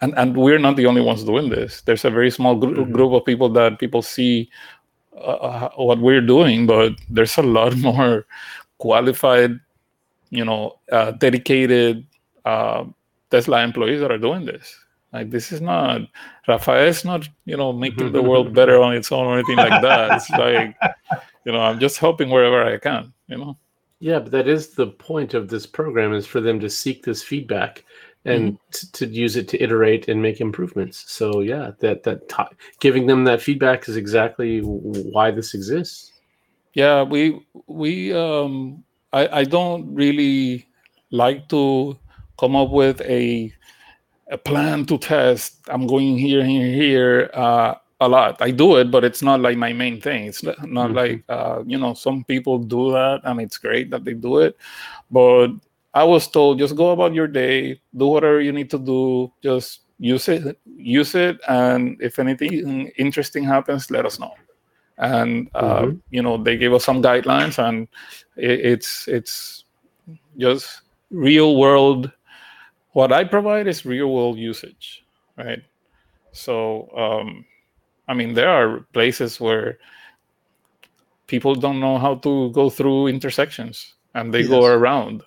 and 0.00 0.14
and 0.16 0.36
we're 0.36 0.58
not 0.60 0.76
the 0.76 0.86
only 0.86 1.02
ones 1.02 1.24
doing 1.24 1.50
this. 1.50 1.82
There's 1.82 2.04
a 2.04 2.10
very 2.10 2.30
small 2.30 2.56
gr- 2.56 2.76
Mhm. 2.76 2.92
group 2.92 3.12
of 3.12 3.24
people 3.24 3.48
that 3.50 3.78
people 3.78 4.02
see 4.02 4.50
uh, 5.20 5.68
what 5.76 5.98
we're 6.00 6.20
doing, 6.20 6.66
but 6.66 6.92
there's 7.10 7.38
a 7.38 7.42
lot 7.42 7.76
more 7.78 8.26
qualified, 8.78 9.58
you 10.30 10.44
know, 10.44 10.78
uh, 10.92 11.12
dedicated 11.12 12.06
uh, 12.44 12.84
Tesla 13.30 13.62
employees 13.62 14.00
that 14.00 14.10
are 14.12 14.18
doing 14.18 14.44
this. 14.46 14.76
Like 15.14 15.30
this 15.30 15.52
is 15.52 15.60
not 15.60 16.00
Rafael's 16.48 17.04
not 17.04 17.28
you 17.44 17.56
know 17.56 17.72
making 17.72 18.10
the 18.10 18.20
world 18.20 18.52
better 18.58 18.82
on 18.82 18.94
its 18.94 19.12
own 19.12 19.26
or 19.26 19.34
anything 19.34 19.56
like 19.56 19.80
that. 19.80 20.16
It's 20.16 20.30
like 20.30 20.76
you 21.44 21.52
know 21.52 21.60
I'm 21.60 21.78
just 21.78 21.98
helping 21.98 22.30
wherever 22.30 22.64
I 22.64 22.78
can. 22.78 23.12
You 23.28 23.38
know. 23.38 23.56
Yeah, 24.00 24.18
but 24.18 24.32
that 24.32 24.48
is 24.48 24.70
the 24.70 24.88
point 24.88 25.32
of 25.32 25.48
this 25.48 25.66
program 25.66 26.12
is 26.12 26.26
for 26.26 26.40
them 26.40 26.58
to 26.60 26.68
seek 26.68 27.04
this 27.04 27.22
feedback 27.22 27.84
and 28.24 28.58
t- 28.72 28.88
to 28.92 29.06
use 29.06 29.36
it 29.36 29.48
to 29.48 29.62
iterate 29.62 30.08
and 30.08 30.20
make 30.20 30.40
improvements. 30.40 31.04
So 31.06 31.40
yeah, 31.40 31.70
that 31.78 32.02
that 32.02 32.28
ti 32.28 32.42
giving 32.80 33.06
them 33.06 33.22
that 33.24 33.40
feedback 33.40 33.88
is 33.88 33.96
exactly 33.96 34.60
why 34.62 35.30
this 35.30 35.54
exists. 35.54 36.12
Yeah, 36.72 37.04
we 37.04 37.40
we 37.68 38.12
um 38.12 38.82
I 39.12 39.28
I 39.40 39.44
don't 39.44 39.94
really 39.94 40.66
like 41.12 41.48
to 41.50 41.96
come 42.36 42.56
up 42.56 42.70
with 42.70 43.00
a 43.02 43.52
a 44.30 44.38
plan 44.38 44.84
to 44.86 44.98
test. 44.98 45.60
I'm 45.68 45.86
going 45.86 46.18
here, 46.18 46.44
here, 46.44 46.66
here 46.72 47.30
uh, 47.34 47.74
a 48.00 48.08
lot. 48.08 48.40
I 48.40 48.50
do 48.50 48.76
it, 48.76 48.90
but 48.90 49.04
it's 49.04 49.22
not 49.22 49.40
like 49.40 49.56
my 49.56 49.72
main 49.72 50.00
thing. 50.00 50.26
It's 50.26 50.42
not 50.42 50.58
Mhm. 50.58 50.94
like 50.94 51.24
uh, 51.28 51.62
you 51.66 51.78
know 51.78 51.94
some 51.94 52.24
people 52.24 52.58
do 52.58 52.90
that, 52.92 53.20
and 53.24 53.40
it's 53.40 53.58
great 53.58 53.90
that 53.90 54.04
they 54.04 54.14
do 54.14 54.38
it. 54.38 54.56
But 55.10 55.48
I 55.94 56.04
was 56.04 56.26
told 56.28 56.58
just 56.58 56.74
go 56.76 56.90
about 56.90 57.14
your 57.14 57.28
day, 57.28 57.80
do 57.96 58.06
whatever 58.06 58.40
you 58.40 58.52
need 58.52 58.70
to 58.70 58.78
do, 58.78 59.30
just 59.42 59.80
use 59.98 60.28
it, 60.28 60.58
use 60.76 61.14
it, 61.14 61.38
and 61.48 61.96
if 62.00 62.18
anything 62.18 62.88
interesting 62.98 63.44
happens, 63.44 63.90
let 63.90 64.04
us 64.04 64.18
know. 64.18 64.34
And 64.98 65.48
uh, 65.54 65.82
Mhm. 65.86 66.00
you 66.10 66.22
know 66.22 66.36
they 66.36 66.56
gave 66.56 66.72
us 66.74 66.84
some 66.84 67.02
guidelines, 67.02 67.58
and 67.58 67.88
it, 68.36 68.60
it's 68.74 69.06
it's 69.08 69.64
just 70.38 70.82
real 71.10 71.56
world 71.56 72.10
what 72.94 73.12
I 73.12 73.24
provide 73.24 73.66
is 73.66 73.84
real 73.84 74.08
world 74.08 74.38
usage, 74.38 75.04
right? 75.36 75.62
So, 76.32 76.88
um, 76.96 77.44
I 78.08 78.14
mean, 78.14 78.34
there 78.34 78.48
are 78.48 78.80
places 78.92 79.40
where 79.40 79.78
people 81.26 81.54
don't 81.54 81.80
know 81.80 81.98
how 81.98 82.14
to 82.16 82.50
go 82.52 82.70
through 82.70 83.08
intersections 83.08 83.94
and 84.14 84.32
they 84.32 84.46
go 84.46 84.64
around. 84.64 85.22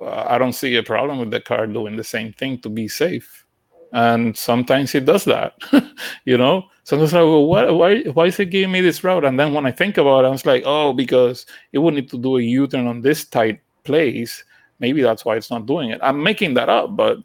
Uh, 0.00 0.24
I 0.26 0.38
don't 0.38 0.54
see 0.54 0.74
a 0.76 0.82
problem 0.82 1.18
with 1.18 1.30
the 1.30 1.40
car 1.40 1.66
doing 1.66 1.96
the 1.96 2.04
same 2.04 2.32
thing 2.32 2.58
to 2.60 2.70
be 2.70 2.88
safe. 2.88 3.44
And 3.92 4.34
sometimes 4.34 4.94
it 4.94 5.04
does 5.04 5.26
that, 5.26 5.52
you 6.24 6.38
know. 6.38 6.64
Sometimes 6.84 7.12
I 7.12 7.18
go, 7.20 7.40
why, 7.40 7.70
why, 7.70 8.02
why 8.04 8.26
is 8.26 8.40
it 8.40 8.46
giving 8.46 8.72
me 8.72 8.80
this 8.80 9.04
route? 9.04 9.26
And 9.26 9.38
then 9.38 9.52
when 9.52 9.66
I 9.66 9.72
think 9.72 9.98
about 9.98 10.24
it, 10.24 10.28
I 10.28 10.30
was 10.30 10.46
like, 10.46 10.62
oh, 10.64 10.94
because 10.94 11.44
it 11.72 11.78
would 11.80 11.92
need 11.92 12.08
to 12.08 12.18
do 12.18 12.38
a 12.38 12.42
U-turn 12.42 12.86
on 12.86 13.02
this 13.02 13.26
tight 13.26 13.60
place 13.84 14.42
maybe 14.82 15.00
that's 15.00 15.24
why 15.24 15.36
it's 15.36 15.50
not 15.50 15.64
doing 15.64 15.90
it 15.90 16.00
i'm 16.02 16.22
making 16.22 16.54
that 16.54 16.68
up 16.68 16.94
but 16.94 17.16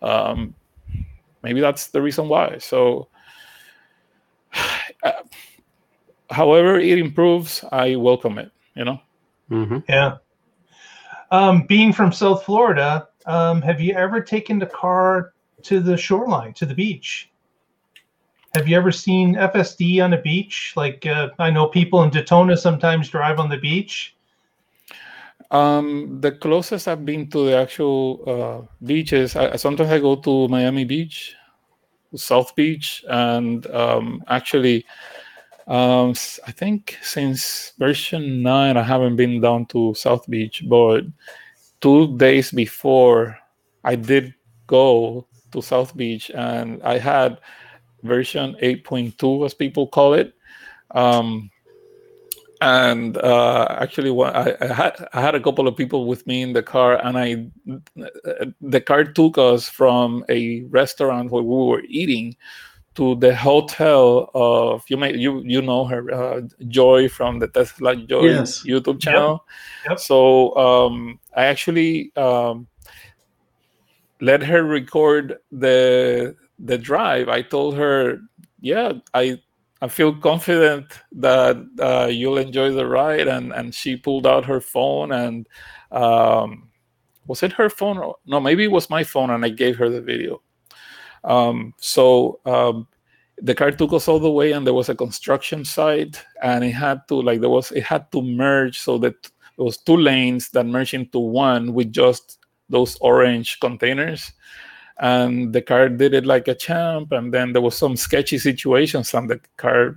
um, 0.00 0.54
maybe 1.42 1.60
that's 1.60 1.88
the 1.88 2.02
reason 2.02 2.28
why 2.28 2.58
so 2.58 3.08
uh, 5.04 5.12
however 6.30 6.80
it 6.80 6.98
improves 6.98 7.64
i 7.70 7.94
welcome 7.94 8.38
it 8.38 8.50
you 8.74 8.84
know 8.84 9.00
hmm 9.48 9.78
Yeah. 9.88 10.16
Um, 11.30 11.66
being 11.66 11.92
from 11.92 12.12
South 12.12 12.44
Florida, 12.44 13.08
um, 13.26 13.60
have 13.62 13.80
you 13.80 13.94
ever 13.94 14.20
taken 14.20 14.58
the 14.58 14.66
car 14.66 15.34
to 15.62 15.80
the 15.80 15.96
shoreline, 15.96 16.54
to 16.54 16.66
the 16.66 16.74
beach? 16.74 17.30
Have 18.54 18.66
you 18.66 18.76
ever 18.76 18.90
seen 18.90 19.34
FSD 19.34 20.02
on 20.02 20.14
a 20.14 20.20
beach? 20.20 20.72
Like 20.74 21.04
uh, 21.04 21.28
I 21.38 21.50
know 21.50 21.66
people 21.66 22.02
in 22.02 22.10
Daytona 22.10 22.56
sometimes 22.56 23.10
drive 23.10 23.38
on 23.38 23.50
the 23.50 23.58
beach. 23.58 24.16
Um, 25.50 26.20
the 26.20 26.32
closest 26.32 26.88
i've 26.88 27.04
been 27.04 27.28
to 27.30 27.46
the 27.46 27.56
actual 27.56 28.22
uh, 28.26 28.74
beaches 28.84 29.36
I, 29.36 29.56
sometimes 29.56 29.90
i 29.90 29.98
go 29.98 30.16
to 30.16 30.48
miami 30.48 30.84
beach 30.84 31.34
south 32.14 32.54
beach 32.54 33.04
and 33.08 33.66
um, 33.68 34.22
actually 34.28 34.84
um, 35.66 36.10
i 36.46 36.52
think 36.52 36.98
since 37.02 37.72
version 37.78 38.42
9 38.42 38.76
i 38.76 38.82
haven't 38.82 39.16
been 39.16 39.40
down 39.40 39.66
to 39.66 39.94
south 39.94 40.28
beach 40.28 40.64
but 40.68 41.04
two 41.80 42.16
days 42.16 42.50
before 42.50 43.38
i 43.84 43.94
did 43.94 44.34
go 44.66 45.26
to 45.52 45.62
south 45.62 45.96
beach 45.96 46.30
and 46.34 46.82
i 46.82 46.98
had 46.98 47.38
version 48.02 48.56
8.2 48.62 49.44
as 49.44 49.54
people 49.54 49.86
call 49.86 50.14
it. 50.14 50.34
Um, 50.92 51.50
and 52.60 53.16
uh, 53.18 53.66
actually 53.80 54.10
one, 54.10 54.34
I, 54.34 54.54
I, 54.60 54.66
had, 54.66 55.08
I 55.12 55.20
had 55.20 55.34
a 55.34 55.40
couple 55.40 55.68
of 55.68 55.76
people 55.76 56.06
with 56.06 56.26
me 56.26 56.42
in 56.42 56.52
the 56.52 56.62
car 56.62 57.04
and 57.04 57.18
i 57.18 57.46
the 58.60 58.80
car 58.80 59.04
took 59.04 59.38
us 59.38 59.68
from 59.68 60.24
a 60.28 60.62
restaurant 60.64 61.30
where 61.30 61.42
we 61.42 61.56
were 61.66 61.82
eating 61.88 62.36
to 62.96 63.14
the 63.16 63.34
hotel 63.34 64.30
of 64.34 64.82
you 64.88 64.96
may 64.96 65.14
you 65.14 65.40
you 65.44 65.62
know 65.62 65.84
her 65.84 66.10
uh, 66.12 66.40
joy 66.66 67.08
from 67.08 67.38
the 67.38 67.46
tesla 67.46 67.94
joy 67.94 68.24
Yes. 68.24 68.64
youtube 68.64 69.00
channel 69.00 69.44
Yep. 69.88 70.00
so 70.00 70.56
um, 70.56 71.20
i 71.36 71.44
actually 71.44 72.12
um, 72.16 72.66
let 74.20 74.42
her 74.42 74.64
record 74.64 75.38
the 75.52 76.34
the 76.58 76.76
drive 76.76 77.28
i 77.28 77.40
told 77.40 77.76
her 77.76 78.18
yeah 78.60 78.92
i 79.14 79.38
i 79.80 79.88
feel 79.88 80.14
confident 80.14 80.86
that 81.12 81.56
uh, 81.80 82.08
you'll 82.10 82.38
enjoy 82.38 82.70
the 82.70 82.86
ride 82.86 83.28
and 83.28 83.52
and 83.52 83.74
she 83.74 83.96
pulled 83.96 84.26
out 84.26 84.44
her 84.44 84.60
phone 84.60 85.12
and 85.12 85.48
um, 85.90 86.68
was 87.26 87.42
it 87.42 87.52
her 87.52 87.70
phone? 87.70 87.98
Or 87.98 88.16
no 88.26 88.40
maybe 88.40 88.64
it 88.64 88.72
was 88.72 88.90
my 88.90 89.04
phone 89.04 89.30
and 89.30 89.44
i 89.44 89.48
gave 89.48 89.76
her 89.76 89.88
the 89.88 90.00
video. 90.00 90.42
Um, 91.24 91.74
so 91.78 92.40
um, 92.46 92.86
the 93.42 93.54
car 93.54 93.70
took 93.70 93.92
us 93.92 94.08
all 94.08 94.18
the 94.18 94.30
way 94.30 94.52
and 94.52 94.66
there 94.66 94.74
was 94.74 94.88
a 94.88 94.94
construction 94.94 95.64
site 95.64 96.24
and 96.42 96.64
it 96.64 96.72
had 96.72 97.06
to 97.08 97.16
like 97.20 97.40
there 97.40 97.50
was 97.50 97.70
it 97.72 97.84
had 97.84 98.10
to 98.12 98.22
merge 98.22 98.78
so 98.78 98.98
that 98.98 99.22
there 99.56 99.64
was 99.64 99.78
two 99.78 99.96
lanes 99.96 100.50
that 100.50 100.64
merged 100.64 100.94
into 100.94 101.18
one 101.18 101.72
with 101.74 101.92
just 101.92 102.38
those 102.68 102.96
orange 103.00 103.58
containers 103.60 104.32
and 105.00 105.52
the 105.52 105.62
car 105.62 105.88
did 105.88 106.14
it 106.14 106.26
like 106.26 106.48
a 106.48 106.54
champ 106.54 107.12
and 107.12 107.32
then 107.32 107.52
there 107.52 107.62
was 107.62 107.76
some 107.76 107.96
sketchy 107.96 108.38
situations 108.38 109.14
and 109.14 109.30
the 109.30 109.40
car 109.56 109.96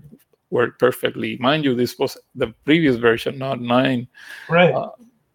worked 0.50 0.80
perfectly 0.80 1.38
mind 1.38 1.64
you 1.64 1.74
this 1.74 1.98
was 1.98 2.18
the 2.36 2.48
previous 2.66 2.98
version 2.98 3.38
not 3.38 3.62
nine 3.62 4.08
Right. 4.50 4.74
Uh, 4.74 4.90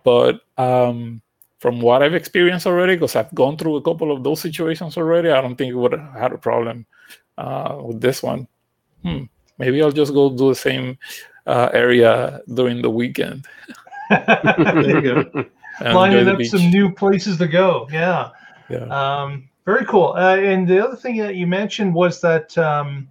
but 0.07 0.43
um, 0.57 1.21
from 1.59 1.81
what 1.81 2.01
I've 2.01 2.15
experienced 2.15 2.65
already, 2.65 2.95
because 2.95 3.17
I've 3.17 3.35
gone 3.35 3.57
through 3.57 3.75
a 3.75 3.83
couple 3.83 4.13
of 4.13 4.23
those 4.23 4.41
situations 4.41 4.97
already, 4.97 5.31
I 5.31 5.41
don't 5.41 5.57
think 5.57 5.73
it 5.73 5.75
would 5.75 5.93
have 5.93 6.13
had 6.13 6.33
a 6.33 6.39
problem 6.39 6.87
uh, 7.39 7.81
with 7.83 8.01
this 8.01 8.23
one. 8.23 8.47
Hmm. 9.03 9.25
Maybe 9.59 9.83
I'll 9.83 9.91
just 9.91 10.15
go 10.15 10.31
do 10.31 10.51
the 10.51 10.55
same 10.55 10.97
uh, 11.45 11.71
area 11.73 12.41
during 12.55 12.83
the 12.83 12.91
weekend. 12.91 13.47
There 14.09 14.89
you 14.91 15.03
go. 15.03 15.45
Lining 15.81 16.29
up 16.29 16.41
some 16.43 16.71
new 16.71 16.93
places 16.93 17.39
to 17.39 17.49
go. 17.49 17.89
Yeah. 17.91 18.31
Yeah. 18.71 18.87
Um, 18.87 19.49
very 19.67 19.85
cool. 19.85 20.15
Uh, 20.17 20.37
and 20.37 20.67
the 20.67 20.83
other 20.83 20.97
thing 20.97 21.19
that 21.19 21.35
you 21.35 21.47
mentioned 21.47 21.93
was 21.93 22.21
that 22.21 22.57
um, 22.57 23.11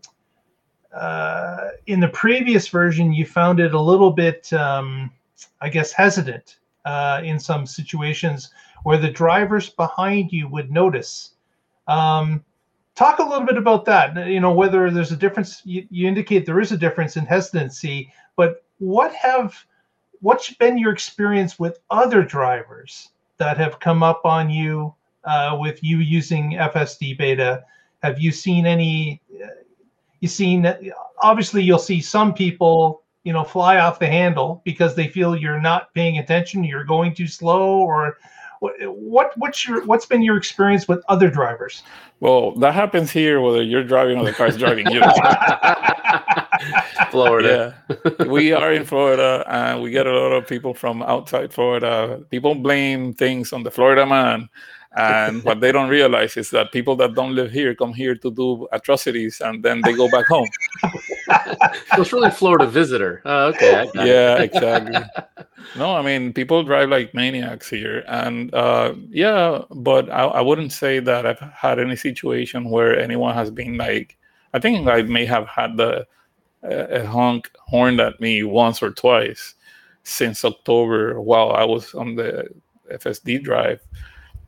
uh, 0.93 1.67
in 1.85 1.99
the 1.99 2.07
previous 2.07 2.69
version, 2.69 3.13
you 3.13 3.25
found 3.25 3.59
it 3.59 3.73
a 3.73 3.79
little 3.79 4.11
bit, 4.11 4.51
um, 4.53 5.11
I 5.59 5.67
guess, 5.67 5.91
hesitant 5.91 6.59
uh, 6.85 7.21
in 7.23 7.37
some 7.37 7.65
situations 7.67 8.51
where 8.83 8.97
the 8.97 9.11
drivers 9.11 9.69
behind 9.69 10.31
you 10.31 10.47
would 10.47 10.71
notice. 10.71 11.31
Um, 11.87 12.43
talk 12.95 13.19
a 13.19 13.23
little 13.23 13.45
bit 13.45 13.57
about 13.57 13.83
that. 13.85 14.27
You 14.27 14.39
know, 14.39 14.53
whether 14.53 14.89
there's 14.89 15.11
a 15.11 15.17
difference. 15.17 15.61
You, 15.65 15.85
you 15.89 16.07
indicate 16.07 16.45
there 16.45 16.61
is 16.61 16.71
a 16.71 16.77
difference 16.77 17.17
in 17.17 17.25
hesitancy, 17.25 18.13
but 18.37 18.63
what 18.77 19.13
have 19.13 19.53
what's 20.21 20.53
been 20.53 20.77
your 20.77 20.93
experience 20.93 21.59
with 21.59 21.79
other 21.89 22.23
drivers 22.23 23.09
that 23.37 23.57
have 23.57 23.81
come 23.81 24.01
up 24.01 24.21
on 24.23 24.49
you 24.49 24.93
uh, 25.25 25.57
with 25.59 25.83
you 25.83 25.99
using 25.99 26.53
FSD 26.53 27.17
beta? 27.17 27.63
Have 28.03 28.19
you 28.19 28.31
seen 28.31 28.65
any? 28.65 29.21
uh, 29.43 29.47
you 30.25 30.27
seen 30.27 30.67
obviously 31.21 31.61
you'll 31.61 31.77
see 31.77 32.01
some 32.01 32.33
people 32.33 33.03
you 33.23 33.33
know 33.33 33.43
fly 33.43 33.77
off 33.77 33.99
the 33.99 34.07
handle 34.07 34.61
because 34.65 34.95
they 34.95 35.07
feel 35.07 35.35
you're 35.35 35.61
not 35.61 35.93
paying 35.93 36.17
attention 36.17 36.63
you're 36.63 36.83
going 36.83 37.13
too 37.13 37.27
slow 37.27 37.77
or 37.79 38.17
what 38.59 39.31
what's 39.37 39.67
your 39.67 39.85
what's 39.85 40.07
been 40.07 40.23
your 40.23 40.37
experience 40.37 40.87
with 40.87 41.03
other 41.09 41.29
drivers? 41.29 41.83
Well 42.19 42.55
that 42.55 42.73
happens 42.73 43.11
here 43.11 43.39
whether 43.41 43.61
you're 43.61 43.83
driving 43.83 44.17
or 44.17 44.25
the 44.25 44.33
car's 44.33 44.57
driving 44.57 44.89
you. 44.89 45.01
Florida. 47.11 47.75
Yeah. 47.89 48.25
We 48.25 48.53
are 48.53 48.73
in 48.73 48.85
florida 48.85 49.43
and 49.47 49.81
we 49.81 49.91
get 49.91 50.07
a 50.07 50.11
lot 50.11 50.31
of 50.31 50.47
people 50.47 50.73
from 50.73 51.03
outside 51.03 51.53
florida. 51.53 52.21
People 52.31 52.55
blame 52.55 53.13
things 53.13 53.53
on 53.53 53.61
the 53.63 53.69
florida 53.69 54.05
man 54.05 54.49
and 54.95 55.43
what 55.43 55.59
they 55.59 55.71
don't 55.71 55.89
realize 55.89 56.37
is 56.37 56.49
that 56.51 56.71
people 56.71 56.95
that 56.95 57.13
don't 57.13 57.35
live 57.35 57.51
here 57.51 57.75
come 57.75 57.93
here 57.93 58.15
to 58.15 58.31
do 58.31 58.67
atrocities 58.71 59.41
and 59.41 59.61
then 59.61 59.81
they 59.81 59.93
go 59.93 60.09
back 60.09 60.25
home. 60.27 60.47
so 61.95 62.01
it's 62.01 62.13
really 62.13 62.31
Florida 62.31 62.65
visitor. 62.65 63.21
Oh, 63.25 63.47
okay. 63.47 63.89
Yeah, 63.95 64.37
it. 64.37 64.53
exactly. 64.53 64.97
no, 65.77 65.95
I 65.95 66.01
mean, 66.01 66.31
people 66.31 66.63
drive 66.63 66.89
like 66.89 67.13
maniacs 67.13 67.69
here. 67.69 68.03
And 68.07 68.53
uh, 68.53 68.93
yeah, 69.09 69.63
but 69.69 70.09
I, 70.09 70.23
I 70.23 70.41
wouldn't 70.41 70.71
say 70.71 70.99
that 70.99 71.25
I've 71.25 71.39
had 71.39 71.79
any 71.79 71.95
situation 71.95 72.69
where 72.69 72.97
anyone 72.97 73.33
has 73.35 73.51
been 73.51 73.77
like, 73.77 74.17
I 74.53 74.59
think 74.59 74.87
I 74.87 75.01
may 75.01 75.25
have 75.25 75.47
had 75.47 75.77
the 75.77 76.07
a 76.63 77.05
honk 77.05 77.51
horned 77.59 77.99
at 77.99 78.19
me 78.19 78.41
once 78.41 78.81
or 78.81 78.89
twice 78.89 79.53
since 80.03 80.43
October 80.43 81.19
while 81.21 81.51
I 81.51 81.63
was 81.63 81.93
on 81.93 82.15
the 82.15 82.49
FSD 82.91 83.43
drive 83.43 83.81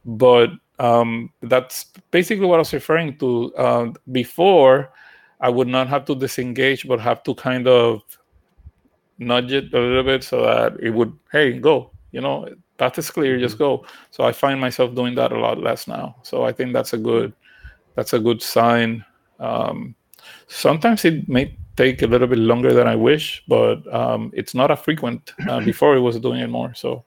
but 0.08 0.50
um, 0.80 1.30
that's 1.42 1.86
basically 2.12 2.46
what 2.46 2.56
I 2.56 2.60
was 2.60 2.74
referring 2.74 3.18
to. 3.18 3.54
Uh, 3.56 3.92
before, 4.12 4.92
I 5.42 5.50
would 5.50 5.68
not 5.68 5.88
have 5.88 6.06
to 6.06 6.16
disengage, 6.16 6.88
but 6.88 7.00
have 7.00 7.22
to 7.24 7.36
kind 7.36 7.68
of 7.68 8.02
nudge 9.20 9.52
it 9.52 9.74
a 9.74 9.80
little 9.80 10.04
bit 10.04 10.24
so 10.24 10.44
that 10.44 10.80
it 10.80 10.92
would, 10.92 11.14
hey, 11.32 11.60
go. 11.60 11.92
You 12.12 12.22
know, 12.22 12.48
path 12.78 12.98
is 12.98 13.12
clear, 13.12 13.34
mm-hmm. 13.34 13.44
just 13.44 13.58
go. 13.58 13.86
So 14.12 14.24
I 14.24 14.32
find 14.32 14.60
myself 14.62 14.96
doing 14.96 15.14
that 15.16 15.32
a 15.32 15.40
lot 15.40 15.60
less 15.60 15.88
now. 15.88 16.16
So 16.24 16.44
I 16.44 16.54
think 16.54 16.74
that's 16.74 16.94
a 16.94 16.98
good, 16.98 17.34
that's 17.96 18.14
a 18.14 18.20
good 18.20 18.42
sign. 18.42 19.04
Um, 19.40 19.94
sometimes 20.48 21.04
it 21.06 21.28
may 21.28 21.56
take 21.76 22.02
a 22.02 22.08
little 22.08 22.28
bit 22.28 22.40
longer 22.40 22.74
than 22.74 22.88
I 22.88 22.96
wish, 22.96 23.44
but 23.48 23.94
um, 23.94 24.32
it's 24.34 24.56
not 24.56 24.72
a 24.72 24.76
frequent. 24.76 25.34
Uh, 25.48 25.60
before 25.66 25.96
it 25.96 26.00
was 26.00 26.20
doing 26.20 26.40
it 26.40 26.50
more. 26.50 26.74
So 26.74 27.04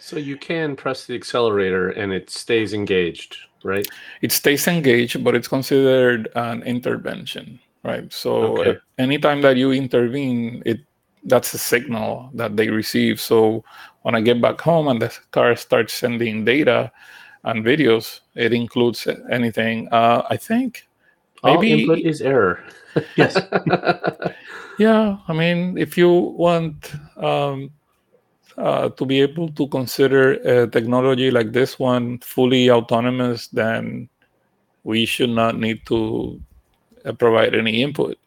so 0.00 0.16
you 0.16 0.36
can 0.36 0.76
press 0.76 1.06
the 1.06 1.14
accelerator 1.14 1.90
and 1.90 2.12
it 2.12 2.30
stays 2.30 2.72
engaged, 2.72 3.36
right? 3.62 3.86
It 4.22 4.32
stays 4.32 4.66
engaged, 4.66 5.22
but 5.22 5.34
it's 5.34 5.48
considered 5.48 6.28
an 6.34 6.62
intervention, 6.62 7.60
right? 7.84 8.12
So 8.12 8.58
okay. 8.58 8.78
anytime 8.98 9.42
that 9.42 9.56
you 9.56 9.72
intervene, 9.72 10.62
it 10.66 10.80
that's 11.24 11.52
a 11.52 11.58
signal 11.58 12.30
that 12.34 12.56
they 12.56 12.70
receive. 12.70 13.20
So 13.20 13.62
when 14.02 14.14
I 14.14 14.20
get 14.20 14.40
back 14.40 14.60
home 14.60 14.88
and 14.88 15.02
the 15.02 15.14
car 15.32 15.54
starts 15.56 15.92
sending 15.92 16.44
data 16.44 16.90
and 17.44 17.64
videos, 17.64 18.20
it 18.34 18.52
includes 18.52 19.06
anything. 19.30 19.88
Uh, 19.92 20.22
I 20.30 20.36
think 20.36 20.86
maybe 21.44 21.72
All 21.72 21.80
input 21.80 21.98
is 21.98 22.22
error. 22.22 22.64
yes. 23.16 23.38
yeah, 24.78 25.18
I 25.28 25.32
mean, 25.32 25.76
if 25.76 25.98
you 25.98 26.10
want 26.10 26.92
um, 27.16 27.70
uh, 28.60 28.90
to 28.90 29.06
be 29.06 29.20
able 29.20 29.48
to 29.48 29.66
consider 29.68 30.32
a 30.32 30.66
technology 30.66 31.30
like 31.30 31.52
this 31.52 31.78
one 31.78 32.18
fully 32.18 32.70
autonomous, 32.70 33.48
then 33.48 34.08
we 34.84 35.06
should 35.06 35.30
not 35.30 35.58
need 35.58 35.84
to 35.86 36.40
uh, 37.04 37.12
provide 37.12 37.54
any 37.54 37.82
input. 37.82 38.18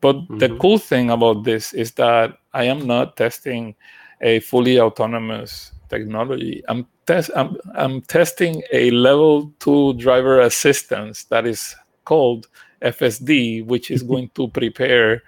But 0.00 0.16
mm-hmm. 0.16 0.38
the 0.38 0.56
cool 0.58 0.78
thing 0.78 1.10
about 1.10 1.44
this 1.44 1.72
is 1.72 1.92
that 1.92 2.38
I 2.54 2.64
am 2.64 2.86
not 2.86 3.16
testing 3.16 3.74
a 4.20 4.40
fully 4.40 4.78
autonomous 4.80 5.72
technology. 5.88 6.62
I'm 6.68 6.86
test 7.06 7.30
I'm, 7.34 7.56
I'm 7.74 8.02
testing 8.02 8.62
a 8.72 8.90
level 8.90 9.52
two 9.58 9.94
driver 9.94 10.40
assistance 10.40 11.24
that 11.24 11.46
is 11.46 11.74
called 12.04 12.46
FSD, 12.82 13.66
which 13.66 13.90
is 13.90 14.02
going 14.12 14.30
to 14.34 14.48
prepare 14.48 15.22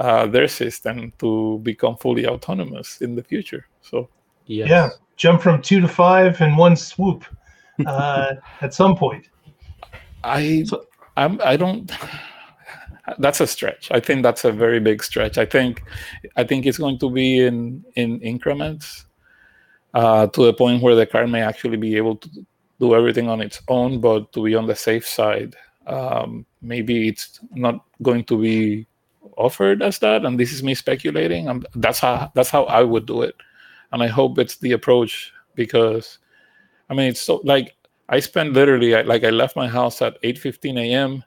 uh, 0.00 0.26
their 0.26 0.48
system 0.48 1.12
to 1.18 1.58
become 1.62 1.94
fully 1.96 2.26
autonomous 2.26 3.02
in 3.02 3.14
the 3.14 3.22
future. 3.22 3.66
So, 3.82 4.08
yes. 4.46 4.68
yeah, 4.68 4.88
jump 5.16 5.42
from 5.42 5.60
two 5.60 5.80
to 5.80 5.88
five 5.88 6.40
in 6.40 6.56
one 6.56 6.74
swoop 6.74 7.24
uh, 7.86 8.32
at 8.62 8.72
some 8.72 8.96
point. 8.96 9.28
I 10.24 10.64
so, 10.66 10.86
I'm 11.16 11.38
I 11.44 11.56
don't. 11.56 11.92
That's 13.18 13.40
a 13.40 13.46
stretch. 13.46 13.90
I 13.90 14.00
think 14.00 14.22
that's 14.22 14.44
a 14.44 14.52
very 14.52 14.80
big 14.80 15.02
stretch. 15.02 15.36
I 15.36 15.44
think 15.44 15.82
I 16.36 16.44
think 16.44 16.64
it's 16.64 16.78
going 16.78 16.98
to 17.00 17.10
be 17.10 17.40
in 17.40 17.84
in 17.96 18.20
increments 18.22 19.06
uh, 19.92 20.28
to 20.28 20.44
the 20.46 20.54
point 20.54 20.82
where 20.82 20.94
the 20.94 21.06
car 21.06 21.26
may 21.26 21.42
actually 21.42 21.76
be 21.76 21.96
able 21.96 22.16
to 22.16 22.28
do 22.78 22.94
everything 22.94 23.28
on 23.28 23.42
its 23.42 23.60
own, 23.68 24.00
but 24.00 24.32
to 24.32 24.44
be 24.44 24.54
on 24.54 24.66
the 24.66 24.76
safe 24.76 25.06
side, 25.06 25.56
um, 25.86 26.46
maybe 26.62 27.08
it's 27.08 27.40
not 27.52 27.84
going 28.02 28.24
to 28.24 28.40
be 28.40 28.86
offered 29.36 29.82
as 29.82 29.98
that, 30.00 30.24
and 30.24 30.38
this 30.38 30.52
is 30.52 30.62
me 30.62 30.74
speculating. 30.74 31.48
I'm, 31.48 31.64
that's 31.74 32.00
how 32.00 32.30
that's 32.34 32.50
how 32.50 32.64
I 32.64 32.82
would 32.82 33.06
do 33.06 33.22
it, 33.22 33.36
and 33.92 34.02
I 34.02 34.08
hope 34.08 34.38
it's 34.38 34.56
the 34.58 34.72
approach 34.72 35.32
because, 35.54 36.18
I 36.88 36.94
mean, 36.94 37.08
it's 37.08 37.20
so 37.20 37.40
like 37.44 37.76
I 38.08 38.20
spent 38.20 38.52
literally 38.54 39.00
like 39.04 39.24
I 39.24 39.30
left 39.30 39.56
my 39.56 39.68
house 39.68 40.02
at 40.02 40.20
8:15 40.22 40.78
a.m. 40.78 41.24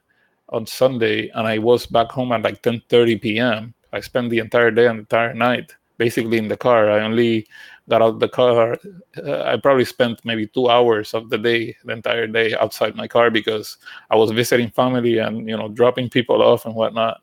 on 0.50 0.66
Sunday, 0.66 1.30
and 1.34 1.46
I 1.46 1.58
was 1.58 1.86
back 1.86 2.10
home 2.10 2.32
at 2.32 2.42
like 2.42 2.62
10:30 2.62 3.20
p.m. 3.22 3.74
I 3.92 4.00
spent 4.00 4.30
the 4.30 4.40
entire 4.40 4.70
day 4.70 4.86
and 4.86 4.98
entire 5.00 5.34
night 5.34 5.74
basically 5.98 6.38
in 6.38 6.48
the 6.48 6.56
car. 6.56 6.90
I 6.90 7.00
only 7.00 7.46
got 7.88 8.02
out 8.02 8.18
the 8.18 8.28
car. 8.28 8.76
Uh, 9.16 9.42
I 9.42 9.56
probably 9.56 9.84
spent 9.84 10.24
maybe 10.24 10.46
two 10.46 10.68
hours 10.68 11.14
of 11.14 11.30
the 11.30 11.38
day, 11.38 11.76
the 11.84 11.92
entire 11.92 12.26
day 12.26 12.54
outside 12.56 12.96
my 12.96 13.06
car 13.08 13.30
because 13.30 13.76
I 14.10 14.16
was 14.16 14.30
visiting 14.30 14.70
family 14.70 15.18
and 15.18 15.48
you 15.48 15.56
know 15.56 15.68
dropping 15.68 16.10
people 16.10 16.42
off 16.42 16.66
and 16.66 16.74
whatnot. 16.74 17.20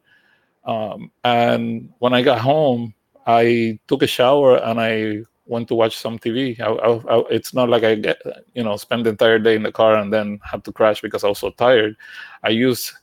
Um, 0.64 1.12
and 1.24 1.92
when 2.00 2.14
I 2.14 2.22
got 2.22 2.40
home, 2.40 2.94
I 3.26 3.80
took 3.88 4.04
a 4.04 4.08
shower 4.08 4.58
and 4.58 4.80
I 4.80 5.24
went 5.46 5.68
to 5.68 5.76
watch 5.76 5.98
some 5.98 6.18
TV. 6.18 6.60
I, 6.60 6.68
I, 6.68 7.18
I, 7.18 7.24
it's 7.30 7.54
not 7.54 7.70
like 7.70 7.84
I 7.84 7.96
get, 7.96 8.22
you 8.54 8.64
know, 8.64 8.78
spend 8.78 9.06
the 9.06 9.12
entire 9.12 9.40
day 9.40 9.56
in 9.56 9.64
the 9.64 9.72
car 9.72 9.96
and 9.96 10.12
then 10.12 10.40
have 10.44 10.64
to 10.64 10.72
crash 10.72 11.02
because 11.02 11.24
I 11.24 11.28
was 11.28 11.40
so 11.40 11.50
tired. 11.52 11.96
I 12.44 12.50
use 12.50 12.94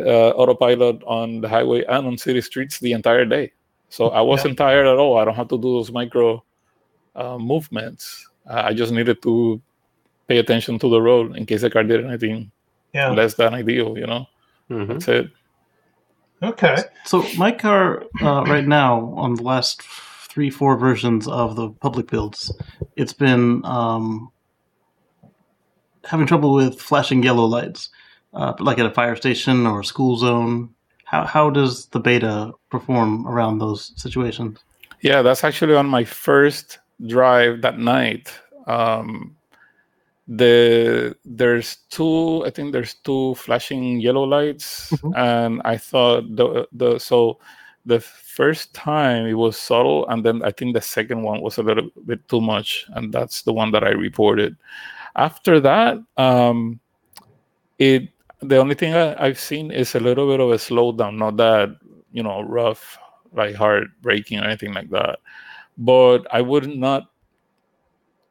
uh, 0.00 0.30
autopilot 0.30 1.02
on 1.04 1.40
the 1.40 1.48
highway 1.48 1.84
and 1.84 2.06
on 2.06 2.18
city 2.18 2.40
streets 2.40 2.78
the 2.78 2.92
entire 2.92 3.24
day. 3.24 3.52
So 3.88 4.08
I 4.10 4.20
wasn't 4.20 4.58
yeah. 4.58 4.66
tired 4.66 4.86
at 4.86 4.98
all. 4.98 5.18
I 5.18 5.24
don't 5.24 5.34
have 5.34 5.48
to 5.48 5.56
do 5.56 5.74
those 5.74 5.90
micro 5.90 6.44
uh, 7.16 7.38
movements. 7.38 8.28
I 8.46 8.72
just 8.74 8.92
needed 8.92 9.22
to 9.22 9.60
pay 10.26 10.38
attention 10.38 10.78
to 10.78 10.88
the 10.88 11.00
road 11.00 11.36
in 11.36 11.46
case 11.46 11.62
the 11.62 11.70
car 11.70 11.84
did 11.84 12.04
anything 12.04 12.50
yeah. 12.92 13.10
less 13.10 13.34
than 13.34 13.54
ideal, 13.54 13.96
you 13.98 14.06
know? 14.06 14.26
Mm-hmm. 14.70 14.92
That's 14.92 15.08
it. 15.08 15.30
Okay. 16.42 16.76
So 17.04 17.24
my 17.36 17.52
car 17.52 18.04
uh, 18.22 18.44
right 18.44 18.66
now 18.66 19.12
on 19.16 19.34
the 19.34 19.42
last 19.42 19.82
three, 19.82 20.50
four 20.50 20.76
versions 20.76 21.26
of 21.26 21.56
the 21.56 21.70
public 21.70 22.08
builds, 22.08 22.52
it's 22.96 23.12
been 23.12 23.64
um, 23.64 24.30
having 26.04 26.26
trouble 26.26 26.54
with 26.54 26.80
flashing 26.80 27.22
yellow 27.22 27.44
lights, 27.44 27.88
uh, 28.34 28.54
like 28.60 28.78
at 28.78 28.86
a 28.86 28.90
fire 28.90 29.16
station 29.16 29.66
or 29.66 29.80
a 29.80 29.84
school 29.84 30.16
zone. 30.16 30.70
How 31.04 31.24
how 31.24 31.50
does 31.50 31.86
the 31.86 32.00
beta 32.00 32.52
perform 32.70 33.26
around 33.26 33.58
those 33.58 33.92
situations? 33.96 34.58
Yeah, 35.00 35.22
that's 35.22 35.42
actually 35.42 35.74
on 35.74 35.86
my 35.86 36.04
first 36.04 36.78
drive 37.06 37.62
that 37.62 37.78
night. 37.78 38.32
Um, 38.66 39.37
the 40.28 41.16
there's 41.24 41.78
two 41.88 42.44
i 42.44 42.50
think 42.50 42.72
there's 42.72 42.94
two 42.94 43.34
flashing 43.36 43.98
yellow 43.98 44.24
lights 44.24 44.90
mm-hmm. 44.90 45.16
and 45.16 45.62
i 45.64 45.76
thought 45.76 46.22
the 46.36 46.68
the 46.72 46.98
so 46.98 47.38
the 47.86 47.98
first 47.98 48.74
time 48.74 49.26
it 49.26 49.32
was 49.32 49.56
subtle 49.56 50.06
and 50.08 50.24
then 50.24 50.42
i 50.44 50.50
think 50.50 50.74
the 50.74 50.82
second 50.82 51.22
one 51.22 51.40
was 51.40 51.56
a 51.56 51.62
little 51.62 51.88
bit 52.04 52.26
too 52.28 52.42
much 52.42 52.84
and 52.94 53.10
that's 53.10 53.42
the 53.42 53.52
one 53.52 53.72
that 53.72 53.82
i 53.82 53.88
reported 53.88 54.54
after 55.16 55.58
that 55.60 55.96
um 56.18 56.78
it 57.78 58.10
the 58.40 58.58
only 58.58 58.74
thing 58.74 58.94
I, 58.94 59.24
i've 59.24 59.40
seen 59.40 59.70
is 59.70 59.94
a 59.94 60.00
little 60.00 60.28
bit 60.28 60.40
of 60.40 60.50
a 60.50 60.56
slowdown 60.56 61.16
not 61.16 61.38
that 61.38 61.70
you 62.12 62.22
know 62.22 62.42
rough 62.42 62.98
like 63.32 63.54
hard 63.54 63.88
braking 64.02 64.40
or 64.40 64.44
anything 64.44 64.74
like 64.74 64.90
that 64.90 65.20
but 65.78 66.26
i 66.30 66.42
would 66.42 66.68
not 66.68 67.10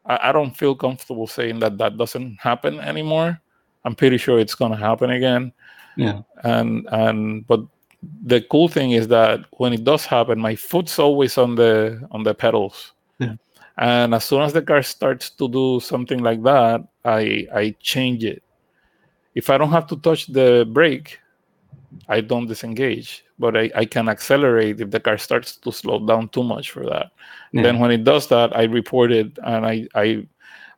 I, 0.08 0.30
I 0.30 0.32
don't 0.32 0.56
feel 0.56 0.76
comfortable 0.76 1.28
saying 1.28 1.60
that 1.60 1.78
that 1.78 1.98
doesn't 1.98 2.38
happen 2.40 2.80
anymore. 2.80 3.40
I'm 3.86 3.96
pretty 3.96 4.18
sure 4.18 4.40
it's 4.40 4.56
going 4.56 4.72
to 4.72 4.78
happen 4.78 5.12
again. 5.12 5.54
Yeah. 5.96 6.22
And 6.44 6.88
and 6.92 7.48
but 7.48 7.62
the 8.24 8.42
cool 8.42 8.68
thing 8.68 8.92
is 8.92 9.08
that 9.08 9.42
when 9.54 9.74
it 9.74 9.84
does 9.84 10.06
happen, 10.06 10.40
my 10.40 10.56
foot's 10.56 11.00
always 11.00 11.38
on 11.38 11.56
the 11.56 12.08
on 12.12 12.24
the 12.24 12.34
pedals. 12.34 12.94
Yeah. 13.20 13.36
And 13.78 14.14
as 14.14 14.26
soon 14.26 14.42
as 14.42 14.54
the 14.54 14.62
car 14.62 14.82
starts 14.84 15.30
to 15.32 15.48
do 15.48 15.80
something 15.80 16.20
like 16.20 16.44
that, 16.44 16.88
I 17.06 17.48
I 17.54 17.76
change 17.80 18.24
it. 18.24 18.44
If 19.36 19.50
I 19.50 19.58
don't 19.58 19.72
have 19.72 19.88
to 19.88 19.98
touch 19.98 20.28
the 20.28 20.68
brake, 20.72 21.20
I 22.08 22.22
don't 22.22 22.48
disengage, 22.48 23.24
but 23.40 23.56
I, 23.56 23.72
I 23.76 23.86
can 23.86 24.10
accelerate 24.10 24.82
if 24.82 24.92
the 24.92 25.00
car 25.00 25.18
starts 25.18 25.58
to 25.58 25.72
slow 25.72 26.06
down 26.06 26.30
too 26.30 26.44
much 26.44 26.72
for 26.72 26.86
that. 26.86 27.12
Yeah. 27.52 27.64
Then 27.64 27.80
when 27.80 27.92
it 27.92 28.04
does 28.04 28.28
that, 28.28 28.56
I 28.56 28.64
report 28.64 29.12
it 29.12 29.38
and 29.44 29.66
I 29.66 29.88
I 29.96 30.28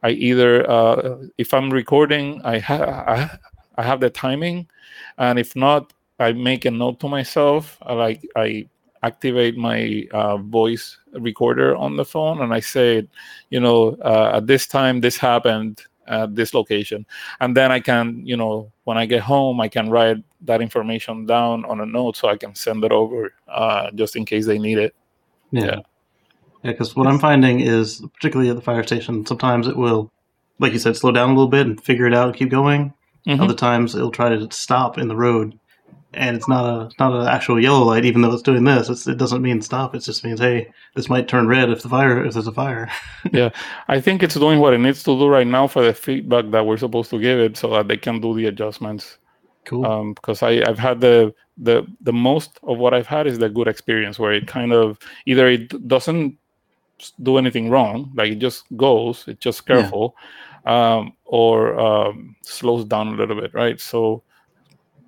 I 0.04 0.12
either 0.12 0.70
uh, 0.70 1.18
if 1.38 1.54
I'm 1.54 1.70
recording, 1.70 2.42
I 2.44 2.60
have 2.60 2.82
I, 2.82 3.38
I 3.78 3.84
have 3.84 4.00
the 4.00 4.10
timing, 4.10 4.68
and 5.18 5.40
if 5.40 5.56
not, 5.56 5.94
I 6.20 6.34
make 6.34 6.66
a 6.66 6.72
note 6.72 7.00
to 7.02 7.08
myself. 7.08 7.78
I 7.82 7.94
like 7.94 8.28
I 8.36 8.68
activate 9.04 9.58
my 9.58 10.08
uh, 10.12 10.38
voice 10.38 10.98
recorder 11.14 11.76
on 11.76 11.96
the 11.96 12.06
phone 12.06 12.42
and 12.42 12.54
I 12.54 12.60
say, 12.60 13.08
you 13.50 13.60
know, 13.60 13.98
uh, 14.04 14.32
at 14.36 14.48
this 14.48 14.68
time 14.68 15.02
this 15.02 15.18
happened 15.18 15.82
at 16.10 16.36
this 16.36 16.54
location, 16.54 17.06
and 17.40 17.56
then 17.56 17.72
I 17.72 17.80
can, 17.80 18.26
you 18.26 18.36
know, 18.36 18.72
when 18.84 18.98
I 18.98 19.06
get 19.06 19.22
home, 19.22 19.62
I 19.62 19.68
can 19.70 19.90
write 19.90 20.18
that 20.42 20.62
information 20.62 21.26
down 21.26 21.66
on 21.66 21.80
a 21.80 21.86
note 21.86 22.18
so 22.18 22.28
I 22.28 22.38
can 22.38 22.56
send 22.56 22.84
it 22.84 22.92
over 22.92 23.34
uh, 23.48 23.92
just 23.92 24.16
in 24.16 24.26
case 24.26 24.46
they 24.46 24.60
need 24.60 24.78
it. 24.78 24.96
Yeah. 25.52 25.66
Yeah. 25.66 25.80
Yeah, 26.64 26.72
because 26.72 26.96
what 26.96 27.08
I'm 27.08 27.20
finding 27.20 27.62
is, 27.62 28.02
particularly 28.16 28.50
at 28.50 28.56
the 28.56 28.62
fire 28.62 28.84
station, 28.84 29.26
sometimes 29.26 29.68
it 29.68 29.78
will, 29.78 30.12
like 30.60 30.74
you 30.74 30.80
said, 30.80 30.98
slow 30.98 31.12
down 31.12 31.30
a 31.30 31.34
little 31.34 31.48
bit 31.48 31.66
and 31.66 31.82
figure 31.82 32.06
it 32.06 32.14
out 32.14 32.28
and 32.28 32.36
keep 32.36 32.50
going. 32.50 32.94
Mhm. 33.28 33.42
Other 33.42 33.54
times 33.54 33.96
it'll 33.96 34.12
try 34.12 34.30
to 34.30 34.48
stop 34.52 34.98
in 34.98 35.08
the 35.08 35.16
road, 35.16 35.59
and 36.14 36.36
it's 36.36 36.48
not 36.48 36.66
a 36.66 36.90
not 37.00 37.14
an 37.14 37.28
actual 37.28 37.60
yellow 37.62 37.84
light, 37.86 38.06
even 38.06 38.22
though 38.22 38.34
it's 38.34 38.42
doing 38.44 38.64
this. 38.64 38.90
It's, 38.90 39.08
it 39.08 39.18
doesn't 39.18 39.42
mean 39.42 39.62
stop. 39.62 39.96
It 39.96 40.00
just 40.00 40.24
means 40.24 40.40
hey, 40.40 40.72
this 40.96 41.10
might 41.10 41.28
turn 41.28 41.48
red 41.48 41.70
if 41.70 41.82
the 41.84 41.90
fire 41.90 42.26
if 42.26 42.34
there's 42.34 42.48
a 42.48 42.52
fire. 42.52 42.90
Yeah, 43.32 43.50
I 43.88 44.00
think 44.02 44.24
it's 44.24 44.36
doing 44.36 44.60
what 44.60 44.74
it 44.74 44.80
needs 44.80 45.04
to 45.04 45.18
do 45.20 45.28
right 45.28 45.46
now 45.48 45.68
for 45.68 45.84
the 45.84 45.94
feedback 45.94 46.50
that 46.52 46.66
we're 46.66 46.78
supposed 46.78 47.10
to 47.12 47.20
give 47.20 47.40
it, 47.40 47.58
so 47.58 47.70
that 47.72 47.88
they 47.88 47.98
can 47.98 48.22
do 48.22 48.34
the 48.36 48.46
adjustments. 48.48 49.18
Cool. 49.66 49.86
um, 49.86 50.14
because 50.14 50.42
I 50.42 50.64
I've 50.68 50.80
had 50.80 51.02
the 51.02 51.34
the 51.58 51.86
the 52.02 52.14
most 52.14 52.60
of 52.64 52.78
what 52.80 52.94
I've 52.94 53.08
had 53.08 53.28
is 53.28 53.38
the 53.40 53.50
good 53.50 53.68
experience 53.68 54.18
where 54.18 54.34
it 54.34 54.48
kind 54.48 54.74
of 54.74 54.98
either 55.26 55.48
it 55.48 55.88
doesn't 55.88 56.38
do 57.24 57.38
anything 57.38 57.70
wrong, 57.70 58.12
like 58.16 58.32
it 58.32 58.40
just 58.40 58.66
goes, 58.76 59.26
it's 59.28 59.40
just 59.40 59.66
Yeah. 59.68 59.68
careful, 59.68 60.16
um, 60.66 61.14
or 61.26 61.80
um, 61.80 62.36
slows 62.42 62.86
down 62.86 63.10
a 63.10 63.12
little 63.12 63.40
bit, 63.40 63.54
right? 63.54 63.80
So 63.80 64.24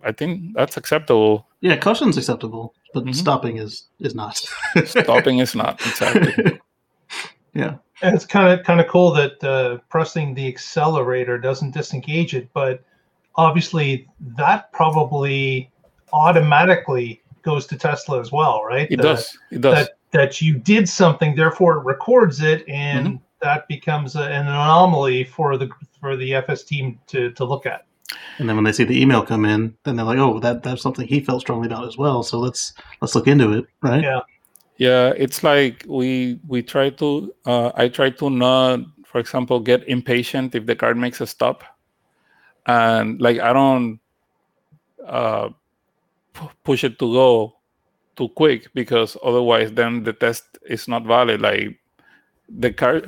I 0.04 0.12
think 0.12 0.54
that's 0.56 0.78
acceptable. 0.78 1.48
yeah, 1.62 1.76
caution's 1.78 2.18
acceptable, 2.18 2.74
but 2.94 3.06
Mhm. 3.06 3.16
stopping 3.16 3.58
is 3.58 3.88
is 4.00 4.16
not. 4.16 4.42
Stopping 4.86 5.40
is 5.40 5.56
not 5.56 5.80
exactly. 5.86 6.60
yeah. 7.54 7.76
And 8.02 8.16
it's 8.16 8.26
kind 8.26 8.48
of 8.60 8.66
kind 8.66 8.80
of 8.82 8.88
cool 8.88 9.12
that 9.14 9.44
uh, 9.44 9.78
pressing 9.90 10.34
the 10.34 10.48
accelerator 10.48 11.38
doesn't 11.38 11.72
disengage 11.74 12.34
it, 12.34 12.50
but 12.54 12.84
obviously 13.36 14.08
that 14.38 14.72
probably 14.74 15.70
automatically 16.14 17.22
goes 17.44 17.66
to 17.68 17.78
Tesla 17.78 18.20
as 18.20 18.32
well, 18.32 18.64
right? 18.64 18.88
It 18.92 18.98
That- 18.98 19.04
does. 19.04 19.38
It 19.52 19.62
does. 19.62 19.76
That 19.76 19.92
that 20.12 20.42
you 20.42 20.58
did 20.58 20.90
something, 20.90 21.36
therefore 21.36 21.78
it 21.78 21.86
records 21.86 22.42
it, 22.42 22.68
and 22.68 23.08
Mm-hmm. 23.08 23.16
that 23.42 23.66
becomes 23.70 24.16
a, 24.18 24.24
an 24.24 24.48
anomaly 24.48 25.24
for 25.24 25.58
the 25.58 25.70
for 26.02 26.18
the 26.18 26.34
FS 26.36 26.64
team 26.64 27.00
to 27.08 27.32
to 27.32 27.46
look 27.46 27.66
at. 27.66 27.86
And 28.38 28.50
then 28.50 28.56
when 28.56 28.66
they 28.66 28.72
see 28.72 28.84
the 28.84 29.00
email 29.00 29.26
come 29.26 29.46
in, 29.46 29.76
then 29.84 29.96
they're 29.96 30.06
like, 30.06 30.18
"Oh, 30.18 30.40
that 30.40 30.64
that's 30.64 30.82
something 30.82 31.08
he 31.08 31.20
felt 31.20 31.42
strongly 31.42 31.68
about 31.68 31.88
as 31.88 31.98
well. 31.98 32.24
So 32.24 32.40
let's 32.40 32.74
let's 33.02 33.16
look 33.16 33.28
into 33.28 33.52
it, 33.54 33.66
right?" 33.82 34.04
Yeah. 34.04 34.22
Yeah, 34.78 35.14
it's 35.16 35.44
like 35.44 35.86
we 35.88 36.40
we 36.48 36.64
try 36.64 36.90
to. 36.90 37.32
Uh, 37.46 37.72
I 37.76 37.88
try 37.88 38.10
to 38.10 38.30
not, 38.32 38.80
for 39.06 39.20
example, 39.20 39.60
get 39.60 39.88
impatient 39.88 40.56
if 40.56 40.66
the 40.66 40.76
car 40.76 40.96
makes 40.96 41.22
a 41.22 41.28
stop, 41.28 41.64
and 42.66 43.22
like 43.22 43.40
I 43.40 43.54
don't 43.54 44.00
uh, 45.06 45.50
pu- 46.34 46.50
push 46.64 46.84
it 46.84 46.98
to 46.98 47.14
go 47.14 47.54
too 48.16 48.30
quick 48.30 48.74
because 48.74 49.18
otherwise, 49.24 49.72
then 49.72 50.04
the 50.04 50.14
test 50.14 50.58
is 50.68 50.88
not 50.88 51.06
valid. 51.06 51.42
Like 51.42 51.78
the 52.50 52.74
car 52.74 53.04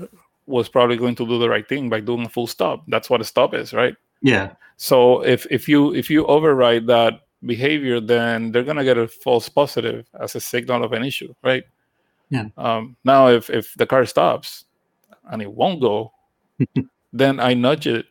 was 0.45 0.70
probably 0.70 0.97
going 0.97 1.16
to 1.16 1.26
do 1.26 1.39
the 1.39 1.49
right 1.49 1.68
thing 1.68 1.89
by 1.89 2.01
doing 2.01 2.26
a 2.26 2.30
full 2.30 2.47
stop. 2.47 2.84
That's 2.88 3.10
what 3.10 3.22
a 3.22 3.26
stop 3.26 3.54
is, 3.56 3.74
right? 3.74 3.95
Yeah. 4.24 4.54
So 4.78 5.22
if 5.24 5.46
if 5.52 5.70
you 5.70 5.94
if 5.94 6.10
you 6.10 6.26
override 6.26 6.88
that 6.88 7.22
behavior, 7.46 8.00
then 8.00 8.52
they're 8.52 8.64
gonna 8.64 8.84
get 8.84 8.98
a 8.98 9.08
false 9.08 9.48
positive 9.50 10.08
as 10.20 10.34
a 10.36 10.40
signal 10.40 10.84
of 10.84 10.94
an 10.94 11.04
issue, 11.04 11.34
right? 11.44 11.64
Yeah. 12.30 12.46
Um, 12.58 12.96
now, 13.04 13.28
if 13.28 13.50
if 13.52 13.74
the 13.76 13.86
car 13.86 14.06
stops 14.06 14.66
and 15.30 15.42
it 15.42 15.52
won't 15.52 15.80
go, 15.82 16.12
then 17.14 17.40
I 17.40 17.54
nudge 17.54 17.86
it, 17.86 18.08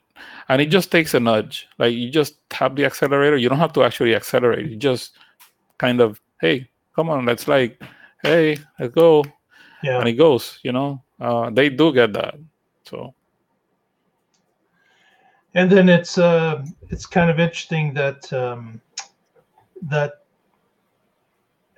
and 0.48 0.62
it 0.62 0.66
just 0.66 0.92
takes 0.92 1.14
a 1.14 1.20
nudge. 1.20 1.66
Like 1.78 1.94
you 1.94 2.10
just 2.10 2.38
tap 2.50 2.76
the 2.76 2.84
accelerator. 2.84 3.36
You 3.36 3.48
don't 3.48 3.58
have 3.58 3.72
to 3.72 3.82
actually 3.82 4.14
accelerate. 4.14 4.70
You 4.70 4.76
just 4.76 5.16
kind 5.78 6.00
of, 6.00 6.20
hey, 6.40 6.70
come 6.94 7.10
on, 7.10 7.24
let's 7.26 7.48
like, 7.48 7.82
hey, 8.22 8.58
let's 8.78 8.94
go, 8.94 9.24
Yeah. 9.82 9.98
and 9.98 10.08
it 10.08 10.12
goes. 10.14 10.60
You 10.62 10.72
know, 10.72 11.02
uh, 11.20 11.50
they 11.50 11.68
do 11.70 11.92
get 11.92 12.12
that. 12.12 12.34
So 12.84 13.14
and 15.54 15.70
then 15.70 15.88
it's 15.88 16.18
uh 16.18 16.64
it's 16.90 17.06
kind 17.06 17.30
of 17.30 17.38
interesting 17.40 17.92
that 17.94 18.32
um 18.32 18.80
that 19.82 20.24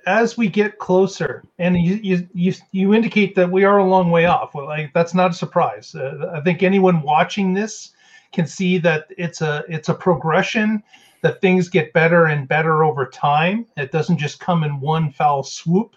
as 0.07 0.37
we 0.37 0.47
get 0.47 0.77
closer 0.77 1.43
and 1.57 1.77
you 1.77 1.95
you 1.95 2.27
you, 2.33 2.53
you 2.71 2.93
indicate 2.93 3.35
that 3.35 3.49
we 3.49 3.63
are 3.63 3.79
a 3.79 3.83
long 3.83 4.11
way 4.11 4.25
off. 4.25 4.53
Well 4.53 4.65
like 4.65 4.93
that's 4.93 5.13
not 5.13 5.31
a 5.31 5.33
surprise. 5.33 5.95
Uh, 5.95 6.31
i 6.33 6.41
think 6.41 6.61
anyone 6.63 7.01
watching 7.01 7.53
this 7.53 7.91
can 8.31 8.45
see 8.45 8.77
that 8.79 9.07
it's 9.17 9.41
a 9.41 9.63
it's 9.67 9.89
a 9.89 9.93
progression 9.93 10.83
that 11.21 11.41
things 11.41 11.69
get 11.69 11.91
better 11.93 12.27
and 12.27 12.47
better 12.47 12.83
over 12.83 13.07
time. 13.07 13.65
It 13.77 13.91
doesn't 13.91 14.17
just 14.19 14.39
come 14.39 14.63
in 14.63 14.79
one 14.79 15.11
foul 15.11 15.41
swoop. 15.41 15.95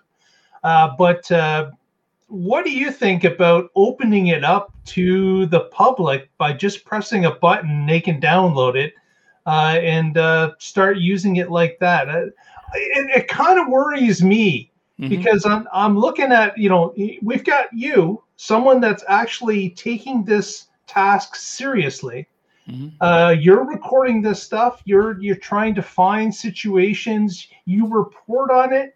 Uh, 0.64 0.90
but 0.96 1.30
uh, 1.30 1.70
what 2.28 2.64
do 2.64 2.70
you 2.70 2.90
think 2.90 3.24
about 3.24 3.70
opening 3.74 4.28
it 4.28 4.44
up 4.44 4.72
to 4.84 5.46
the 5.46 5.60
public 5.60 6.30
by 6.36 6.52
just 6.52 6.84
pressing 6.84 7.24
a 7.24 7.30
button 7.30 7.86
they 7.86 8.00
can 8.00 8.20
download 8.20 8.76
it 8.76 8.94
uh, 9.46 9.78
and 9.82 10.18
uh, 10.18 10.52
start 10.58 10.98
using 10.98 11.36
it 11.36 11.50
like 11.50 11.78
that 11.80 12.08
uh, 12.08 12.26
it, 12.74 13.10
it 13.16 13.28
kind 13.28 13.58
of 13.58 13.68
worries 13.68 14.22
me 14.22 14.70
mhm. 15.00 15.08
because 15.08 15.46
I'm, 15.46 15.66
I'm 15.72 15.98
looking 15.98 16.30
at 16.30 16.56
you 16.56 16.68
know 16.68 16.94
we've 17.22 17.44
got 17.44 17.72
you 17.72 18.22
someone 18.36 18.80
that's 18.80 19.04
actually 19.08 19.70
taking 19.70 20.24
this 20.24 20.66
task 20.86 21.34
seriously 21.34 22.28
Mhm. 22.68 22.92
uh, 23.00 23.34
you're 23.40 23.64
recording 23.64 24.20
this 24.20 24.42
stuff 24.42 24.82
you're 24.84 25.18
you're 25.22 25.36
trying 25.36 25.74
to 25.74 25.80
find 25.82 26.34
situations 26.34 27.48
you 27.64 27.86
report 27.88 28.50
on 28.50 28.74
it 28.74 28.94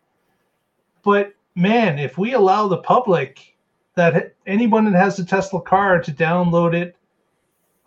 but 1.02 1.32
man 1.55 1.98
if 1.98 2.16
we 2.18 2.32
allow 2.32 2.66
the 2.68 2.78
public 2.78 3.55
that 3.94 4.34
anyone 4.46 4.84
that 4.84 4.94
has 4.98 5.18
a 5.18 5.24
tesla 5.24 5.61
car 5.61 6.00
to 6.00 6.12
download 6.12 6.74
it 6.74 6.96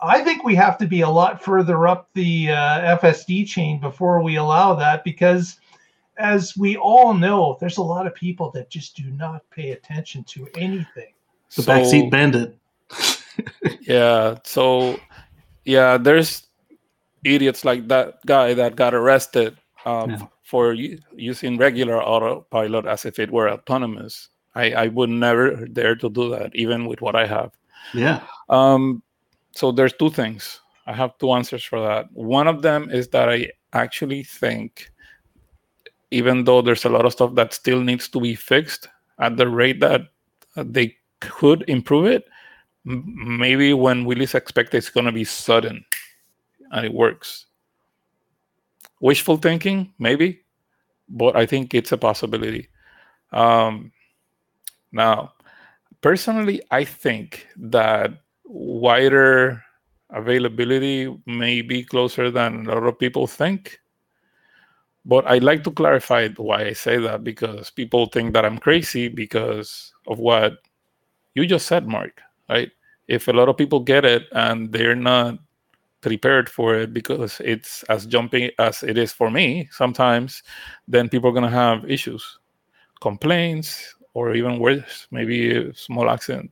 i 0.00 0.20
think 0.22 0.44
we 0.44 0.54
have 0.54 0.78
to 0.78 0.86
be 0.86 1.00
a 1.00 1.08
lot 1.08 1.42
further 1.42 1.86
up 1.88 2.08
the 2.14 2.48
uh, 2.50 2.98
fsd 2.98 3.46
chain 3.46 3.80
before 3.80 4.22
we 4.22 4.36
allow 4.36 4.74
that 4.74 5.02
because 5.02 5.58
as 6.18 6.56
we 6.56 6.76
all 6.76 7.12
know 7.12 7.56
there's 7.60 7.78
a 7.78 7.82
lot 7.82 8.06
of 8.06 8.14
people 8.14 8.50
that 8.52 8.70
just 8.70 8.96
do 8.96 9.10
not 9.10 9.42
pay 9.50 9.72
attention 9.72 10.22
to 10.24 10.46
anything 10.56 11.12
The 11.54 11.62
So- 11.62 11.72
backseat 11.72 12.10
bandit. 12.10 12.56
Yeah. 13.82 14.38
So, 14.44 14.98
yeah, 15.64 15.98
there's 15.98 16.46
idiots 17.22 17.64
like 17.66 17.86
that 17.88 18.24
guy 18.24 18.54
that 18.54 18.76
got 18.76 18.94
arrested 18.94 19.58
um, 19.84 20.10
Yeah. 20.10 20.26
For 20.46 20.74
using 20.74 21.58
regular 21.58 22.00
autopilot 22.00 22.86
as 22.86 23.04
if 23.04 23.18
it 23.18 23.32
were 23.32 23.50
autonomous. 23.50 24.28
I, 24.54 24.70
I 24.70 24.86
would 24.86 25.10
never 25.10 25.66
dare 25.66 25.96
to 25.96 26.08
do 26.08 26.30
that, 26.30 26.54
even 26.54 26.86
with 26.86 27.00
what 27.00 27.16
I 27.16 27.26
have. 27.26 27.50
Yeah. 27.92 28.22
Um, 28.48 29.02
so 29.50 29.72
there's 29.72 29.92
two 29.94 30.08
things. 30.08 30.60
I 30.86 30.92
have 30.92 31.18
two 31.18 31.32
answers 31.32 31.64
for 31.64 31.80
that. 31.80 32.12
One 32.12 32.46
of 32.46 32.62
them 32.62 32.90
is 32.90 33.08
that 33.08 33.28
I 33.28 33.50
actually 33.72 34.22
think, 34.22 34.88
even 36.12 36.44
though 36.44 36.62
there's 36.62 36.84
a 36.84 36.90
lot 36.90 37.04
of 37.04 37.12
stuff 37.12 37.34
that 37.34 37.52
still 37.52 37.80
needs 37.80 38.08
to 38.10 38.20
be 38.20 38.36
fixed 38.36 38.88
at 39.18 39.36
the 39.36 39.48
rate 39.48 39.80
that 39.80 40.02
they 40.54 40.96
could 41.20 41.64
improve 41.66 42.06
it, 42.06 42.24
maybe 42.84 43.74
when 43.74 44.04
we 44.04 44.14
least 44.14 44.36
expect 44.36 44.74
it's 44.74 44.90
going 44.90 45.06
to 45.06 45.12
be 45.12 45.24
sudden 45.24 45.84
and 46.70 46.86
it 46.86 46.94
works. 46.94 47.45
Wishful 49.00 49.36
thinking, 49.36 49.92
maybe, 49.98 50.40
but 51.08 51.36
I 51.36 51.46
think 51.46 51.74
it's 51.74 51.92
a 51.92 51.98
possibility. 51.98 52.68
Um, 53.32 53.92
now, 54.92 55.34
personally, 56.00 56.62
I 56.70 56.84
think 56.84 57.46
that 57.56 58.12
wider 58.44 59.62
availability 60.10 61.14
may 61.26 61.62
be 61.62 61.84
closer 61.84 62.30
than 62.30 62.66
a 62.66 62.74
lot 62.74 62.84
of 62.84 62.98
people 62.98 63.26
think. 63.26 63.80
But 65.04 65.26
I'd 65.26 65.44
like 65.44 65.62
to 65.64 65.70
clarify 65.70 66.28
why 66.36 66.66
I 66.66 66.72
say 66.72 66.98
that 66.98 67.22
because 67.22 67.70
people 67.70 68.06
think 68.06 68.32
that 68.34 68.44
I'm 68.44 68.58
crazy 68.58 69.08
because 69.08 69.92
of 70.06 70.18
what 70.18 70.58
you 71.34 71.46
just 71.46 71.66
said, 71.66 71.86
Mark, 71.86 72.20
right? 72.48 72.70
If 73.06 73.28
a 73.28 73.32
lot 73.32 73.48
of 73.48 73.56
people 73.56 73.80
get 73.80 74.04
it 74.04 74.24
and 74.32 74.72
they're 74.72 74.96
not 74.96 75.38
prepared 76.00 76.48
for 76.48 76.74
it 76.74 76.92
because 76.92 77.40
it's 77.44 77.82
as 77.84 78.06
jumping 78.06 78.50
as 78.58 78.82
it 78.82 78.98
is 78.98 79.12
for 79.12 79.30
me 79.30 79.68
sometimes 79.72 80.42
then 80.86 81.08
people 81.08 81.30
are 81.30 81.32
going 81.32 81.42
to 81.42 81.50
have 81.50 81.88
issues 81.90 82.38
complaints 83.00 83.96
or 84.14 84.34
even 84.34 84.58
worse 84.58 85.06
maybe 85.10 85.54
a 85.54 85.74
small 85.74 86.08
accident. 86.08 86.50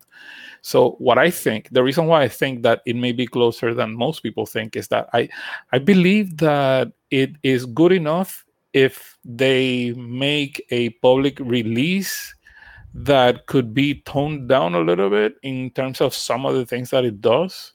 So 0.61 0.93
what 0.99 1.19
i 1.19 1.31
think 1.31 1.69
the 1.73 1.83
reason 1.83 2.07
why 2.07 2.23
i 2.23 2.29
think 2.29 2.63
that 2.63 2.81
it 2.87 2.97
may 2.97 3.13
be 3.13 3.27
closer 3.27 3.75
than 3.75 3.95
most 3.95 4.23
people 4.23 4.47
think 4.47 4.77
is 4.77 4.89
that 4.89 5.09
i 5.13 5.29
i 5.73 5.79
believe 5.79 6.39
that 6.39 6.93
it 7.11 7.33
is 7.43 7.67
good 7.67 7.93
enough 7.93 8.45
if 8.73 9.19
they 9.25 9.93
make 9.93 10.65
a 10.71 10.91
public 11.05 11.39
release 11.39 12.35
that 12.95 13.47
could 13.47 13.75
be 13.75 14.01
toned 14.07 14.49
down 14.49 14.75
a 14.75 14.81
little 14.81 15.11
bit 15.11 15.35
in 15.43 15.71
terms 15.71 16.01
of 16.01 16.15
some 16.15 16.47
of 16.47 16.55
the 16.55 16.65
things 16.65 16.91
that 16.91 17.05
it 17.05 17.21
does 17.21 17.74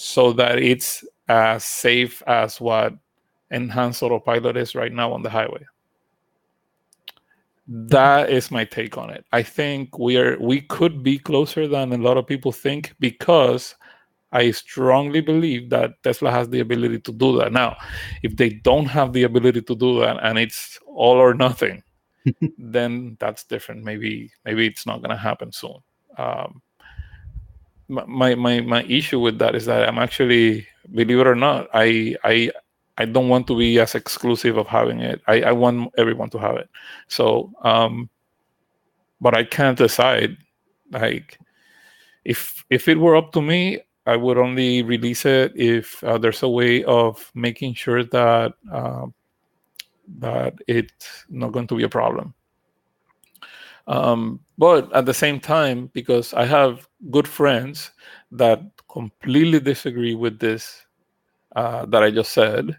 so 0.00 0.32
that 0.32 0.58
it's 0.58 1.04
as 1.28 1.64
safe 1.64 2.22
as 2.26 2.60
what 2.60 2.94
enhanced 3.50 4.02
autopilot 4.02 4.56
is 4.56 4.74
right 4.74 4.92
now 4.92 5.12
on 5.12 5.22
the 5.22 5.30
highway 5.30 5.64
that 7.66 8.30
is 8.30 8.50
my 8.50 8.64
take 8.64 8.96
on 8.96 9.10
it 9.10 9.24
i 9.32 9.42
think 9.42 9.98
we 9.98 10.16
are 10.16 10.38
we 10.40 10.60
could 10.62 11.02
be 11.02 11.18
closer 11.18 11.68
than 11.68 11.92
a 11.92 11.98
lot 11.98 12.16
of 12.16 12.26
people 12.26 12.50
think 12.50 12.94
because 12.98 13.74
i 14.32 14.50
strongly 14.50 15.20
believe 15.20 15.70
that 15.70 16.02
tesla 16.02 16.30
has 16.30 16.48
the 16.48 16.60
ability 16.60 16.98
to 16.98 17.12
do 17.12 17.36
that 17.36 17.52
now 17.52 17.76
if 18.22 18.36
they 18.36 18.48
don't 18.48 18.86
have 18.86 19.12
the 19.12 19.24
ability 19.24 19.62
to 19.62 19.76
do 19.76 20.00
that 20.00 20.16
and 20.22 20.38
it's 20.38 20.78
all 20.86 21.16
or 21.16 21.34
nothing 21.34 21.82
then 22.58 23.16
that's 23.20 23.44
different. 23.44 23.84
Maybe 23.84 24.30
maybe 24.44 24.66
it's 24.66 24.86
not 24.86 24.98
going 24.98 25.10
to 25.10 25.16
happen 25.16 25.52
soon. 25.52 25.76
Um, 26.18 26.62
my 27.90 28.34
my 28.34 28.60
my 28.60 28.82
issue 28.84 29.20
with 29.20 29.38
that 29.38 29.54
is 29.54 29.66
that 29.66 29.88
I'm 29.88 29.98
actually, 29.98 30.66
believe 30.94 31.18
it 31.18 31.26
or 31.26 31.34
not, 31.34 31.68
I 31.74 32.16
I 32.24 32.50
I 32.98 33.04
don't 33.04 33.28
want 33.28 33.46
to 33.48 33.56
be 33.56 33.80
as 33.80 33.94
exclusive 33.94 34.56
of 34.56 34.66
having 34.66 35.00
it. 35.00 35.22
I, 35.26 35.42
I 35.42 35.52
want 35.52 35.92
everyone 35.98 36.30
to 36.30 36.38
have 36.38 36.56
it. 36.56 36.68
So, 37.08 37.50
um, 37.62 38.08
but 39.20 39.36
I 39.36 39.44
can't 39.44 39.78
decide. 39.78 40.36
Like, 40.90 41.38
if 42.24 42.64
if 42.70 42.88
it 42.88 42.98
were 42.98 43.16
up 43.16 43.32
to 43.32 43.42
me, 43.42 43.80
I 44.06 44.16
would 44.16 44.38
only 44.38 44.82
release 44.82 45.24
it 45.24 45.52
if 45.56 46.02
uh, 46.04 46.18
there's 46.18 46.42
a 46.42 46.48
way 46.48 46.84
of 46.84 47.30
making 47.34 47.74
sure 47.74 48.04
that 48.04 48.54
uh, 48.72 49.06
that 50.18 50.54
it's 50.66 51.24
not 51.28 51.52
going 51.52 51.66
to 51.68 51.76
be 51.76 51.84
a 51.84 51.88
problem. 51.88 52.34
Um, 53.86 54.40
but 54.60 54.92
at 54.94 55.06
the 55.06 55.14
same 55.14 55.40
time, 55.40 55.88
because 55.94 56.34
I 56.34 56.44
have 56.44 56.86
good 57.10 57.26
friends 57.26 57.92
that 58.32 58.60
completely 58.92 59.58
disagree 59.58 60.14
with 60.14 60.38
this 60.38 60.84
uh, 61.56 61.86
that 61.86 62.02
I 62.02 62.10
just 62.10 62.32
said, 62.32 62.78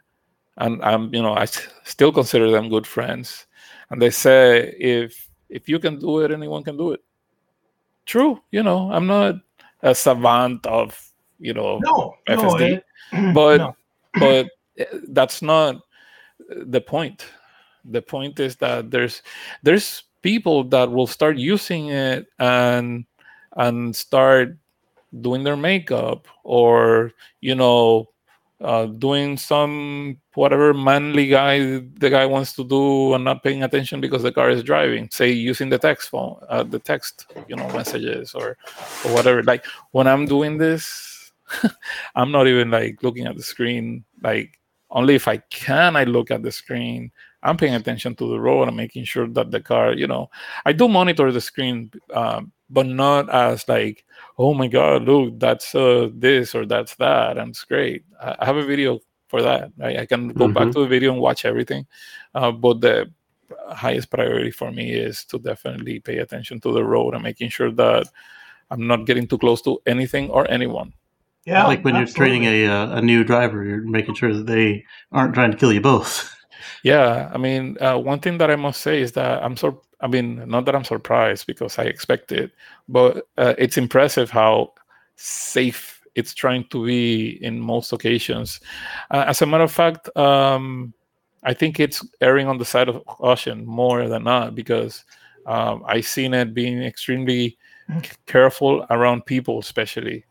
and 0.57 0.79
I'm, 0.83 1.11
you 1.11 1.23
know, 1.23 1.33
I 1.33 1.45
still 1.83 2.11
consider 2.11 2.51
them 2.51 2.69
good 2.69 2.85
friends, 2.85 3.47
and 3.89 3.99
they 3.99 4.11
say 4.11 4.75
if 4.77 5.27
if 5.49 5.67
you 5.67 5.79
can 5.79 5.97
do 5.97 6.19
it, 6.19 6.29
anyone 6.29 6.63
can 6.63 6.77
do 6.77 6.91
it. 6.91 7.01
True, 8.05 8.39
you 8.51 8.61
know, 8.61 8.91
I'm 8.91 9.07
not 9.07 9.35
a 9.81 9.95
savant 9.95 10.67
of 10.67 11.01
you 11.39 11.55
know 11.55 11.79
no, 11.83 12.13
FSD, 12.29 12.83
no, 13.11 13.33
but 13.33 13.57
no. 13.57 13.75
but 14.19 14.45
eh, 14.77 14.85
that's 15.09 15.41
not 15.41 15.81
the 16.47 16.81
point 16.81 17.25
the 17.85 18.01
point 18.01 18.39
is 18.39 18.55
that 18.57 18.91
there's 18.91 19.21
there's 19.63 20.03
people 20.21 20.63
that 20.65 20.91
will 20.91 21.07
start 21.07 21.37
using 21.37 21.89
it 21.89 22.27
and 22.39 23.05
and 23.57 23.95
start 23.95 24.57
doing 25.21 25.43
their 25.43 25.57
makeup 25.57 26.27
or 26.43 27.11
you 27.41 27.55
know 27.55 28.07
uh, 28.61 28.85
doing 28.85 29.37
some 29.37 30.17
whatever 30.35 30.73
manly 30.73 31.27
guy 31.27 31.57
the 31.99 32.09
guy 32.09 32.25
wants 32.25 32.53
to 32.53 32.63
do 32.63 33.13
and 33.13 33.23
not 33.25 33.43
paying 33.43 33.63
attention 33.63 33.99
because 33.99 34.21
the 34.23 34.31
car 34.31 34.49
is 34.49 34.63
driving 34.63 35.09
say 35.11 35.31
using 35.31 35.69
the 35.69 35.79
text 35.79 36.09
phone 36.09 36.37
uh, 36.47 36.63
the 36.63 36.79
text 36.79 37.33
you 37.47 37.55
know 37.55 37.67
messages 37.73 38.33
or 38.33 38.55
or 39.03 39.13
whatever 39.13 39.41
like 39.43 39.65
when 39.91 40.07
i'm 40.07 40.25
doing 40.25 40.57
this 40.57 41.31
i'm 42.15 42.31
not 42.31 42.47
even 42.47 42.69
like 42.69 43.01
looking 43.03 43.25
at 43.25 43.35
the 43.35 43.43
screen 43.43 44.05
like 44.23 44.59
only 44.91 45.15
if 45.15 45.27
I 45.27 45.37
can 45.37 45.95
I 45.95 46.03
look 46.03 46.31
at 46.31 46.43
the 46.43 46.51
screen. 46.51 47.11
I'm 47.43 47.57
paying 47.57 47.75
attention 47.75 48.15
to 48.15 48.29
the 48.29 48.39
road 48.39 48.67
and 48.67 48.77
making 48.77 49.05
sure 49.05 49.27
that 49.27 49.51
the 49.51 49.61
car, 49.61 49.93
you 49.93 50.07
know, 50.07 50.29
I 50.65 50.73
do 50.73 50.87
monitor 50.87 51.31
the 51.31 51.41
screen, 51.41 51.91
um, 52.13 52.51
but 52.69 52.85
not 52.85 53.29
as 53.29 53.67
like, 53.67 54.05
oh 54.37 54.53
my 54.53 54.67
god, 54.67 55.03
look, 55.03 55.39
that's 55.39 55.73
uh, 55.73 56.09
this 56.13 56.53
or 56.53 56.65
that's 56.65 56.95
that, 56.95 57.37
and 57.37 57.49
it's 57.49 57.63
great. 57.63 58.03
I 58.21 58.45
have 58.45 58.57
a 58.57 58.65
video 58.65 58.99
for 59.27 59.41
that. 59.41 59.71
Right? 59.77 59.99
I 59.99 60.05
can 60.05 60.29
go 60.29 60.45
mm-hmm. 60.45 60.53
back 60.53 60.71
to 60.73 60.81
the 60.81 60.87
video 60.87 61.13
and 61.13 61.21
watch 61.21 61.45
everything, 61.45 61.87
uh, 62.35 62.51
but 62.51 62.81
the 62.81 63.11
highest 63.69 64.09
priority 64.11 64.51
for 64.51 64.71
me 64.71 64.91
is 64.91 65.25
to 65.25 65.39
definitely 65.39 65.99
pay 65.99 66.17
attention 66.19 66.59
to 66.61 66.71
the 66.71 66.83
road 66.83 67.13
and 67.13 67.23
making 67.23 67.49
sure 67.49 67.71
that 67.71 68.07
I'm 68.69 68.87
not 68.87 69.05
getting 69.05 69.27
too 69.27 69.37
close 69.37 69.61
to 69.63 69.81
anything 69.85 70.29
or 70.29 70.49
anyone. 70.49 70.93
Yeah, 71.45 71.65
like 71.65 71.83
when 71.83 71.95
absolutely. 71.95 72.45
you're 72.45 72.53
training 72.53 72.67
a 72.67 72.67
uh, 72.67 72.97
a 72.97 73.01
new 73.01 73.23
driver, 73.23 73.63
you're 73.63 73.81
making 73.81 74.15
sure 74.15 74.33
that 74.33 74.45
they 74.45 74.85
aren't 75.11 75.33
trying 75.33 75.51
to 75.51 75.57
kill 75.57 75.73
you 75.73 75.81
both. 75.81 76.35
Yeah, 76.83 77.29
I 77.33 77.37
mean, 77.37 77.77
uh, 77.81 77.97
one 77.97 78.19
thing 78.19 78.37
that 78.39 78.51
I 78.51 78.55
must 78.55 78.81
say 78.81 79.01
is 79.01 79.13
that 79.13 79.43
I'm 79.43 79.57
so. 79.57 79.81
I 80.01 80.07
mean, 80.07 80.49
not 80.49 80.65
that 80.65 80.75
I'm 80.75 80.83
surprised 80.83 81.45
because 81.45 81.77
I 81.77 81.83
expect 81.83 82.31
it, 82.31 82.51
but 82.89 83.27
uh, 83.37 83.53
it's 83.59 83.77
impressive 83.77 84.31
how 84.31 84.73
safe 85.15 86.01
it's 86.15 86.33
trying 86.33 86.65
to 86.69 86.85
be 86.85 87.43
in 87.43 87.59
most 87.59 87.93
occasions. 87.93 88.59
Uh, 89.11 89.25
as 89.27 89.41
a 89.41 89.45
matter 89.45 89.63
of 89.63 89.71
fact, 89.71 90.15
um, 90.17 90.93
I 91.43 91.53
think 91.53 91.79
it's 91.79 92.05
erring 92.19 92.47
on 92.47 92.57
the 92.57 92.65
side 92.65 92.89
of 92.89 93.05
caution 93.05 93.65
more 93.65 94.07
than 94.07 94.23
not 94.23 94.55
because 94.55 95.03
um, 95.45 95.83
I've 95.87 96.07
seen 96.07 96.33
it 96.33 96.53
being 96.53 96.81
extremely 96.83 97.57
mm. 97.89 98.11
careful 98.25 98.85
around 98.89 99.25
people, 99.25 99.59
especially. 99.59 100.25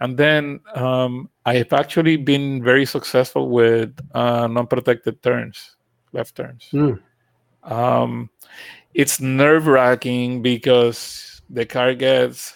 And 0.00 0.16
then 0.16 0.60
um, 0.74 1.28
I've 1.44 1.72
actually 1.72 2.16
been 2.16 2.62
very 2.62 2.86
successful 2.86 3.48
with 3.48 3.98
uh, 4.14 4.46
non-protected 4.46 5.22
turns, 5.22 5.76
left 6.12 6.34
turns. 6.34 6.68
Mm. 6.72 7.00
Um, 7.62 8.30
it's 8.94 9.20
nerve-wracking 9.20 10.42
because 10.42 11.42
the 11.50 11.66
car 11.66 11.94
gets 11.94 12.54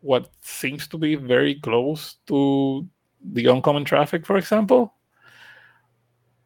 what 0.00 0.30
seems 0.40 0.86
to 0.88 0.98
be 0.98 1.14
very 1.14 1.56
close 1.56 2.16
to 2.26 2.86
the 3.32 3.48
oncoming 3.48 3.84
traffic, 3.84 4.24
for 4.24 4.36
example. 4.36 4.94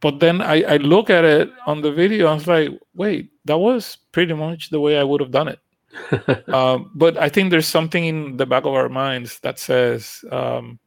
But 0.00 0.18
then 0.18 0.40
I, 0.40 0.62
I 0.62 0.76
look 0.78 1.10
at 1.10 1.24
it 1.24 1.50
on 1.66 1.82
the 1.82 1.92
video, 1.92 2.26
I 2.28 2.34
was 2.34 2.46
like, 2.46 2.70
wait, 2.94 3.32
that 3.44 3.58
was 3.58 3.98
pretty 4.12 4.32
much 4.32 4.70
the 4.70 4.80
way 4.80 4.98
I 4.98 5.04
would 5.04 5.20
have 5.20 5.30
done 5.30 5.48
it. 5.48 5.58
um, 6.48 6.90
but 6.94 7.16
I 7.16 7.28
think 7.28 7.50
there's 7.50 7.66
something 7.66 8.04
in 8.04 8.36
the 8.36 8.46
back 8.46 8.64
of 8.64 8.74
our 8.74 8.88
minds 8.88 9.40
that 9.40 9.58
says, 9.58 10.24
um, 10.30 10.78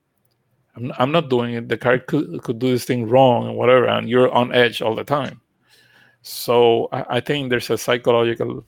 I'm, 0.76 0.92
I'm, 0.98 1.12
not 1.12 1.30
doing 1.30 1.54
it. 1.54 1.70
The 1.70 1.78
car 1.78 2.00
could, 2.00 2.42
could 2.44 2.60
do 2.60 2.72
this 2.72 2.86
thing 2.86 3.08
wrong 3.08 3.48
and 3.48 3.58
whatever, 3.58 3.86
and 3.86 4.10
you're 4.10 4.32
on 4.32 4.54
edge 4.54 4.82
all 4.82 4.96
the 4.96 5.04
time. 5.04 5.42
So 6.22 6.88
I, 6.92 7.18
I 7.18 7.20
think 7.20 7.50
there's 7.50 7.70
a 7.70 7.78
psychological 7.78 8.66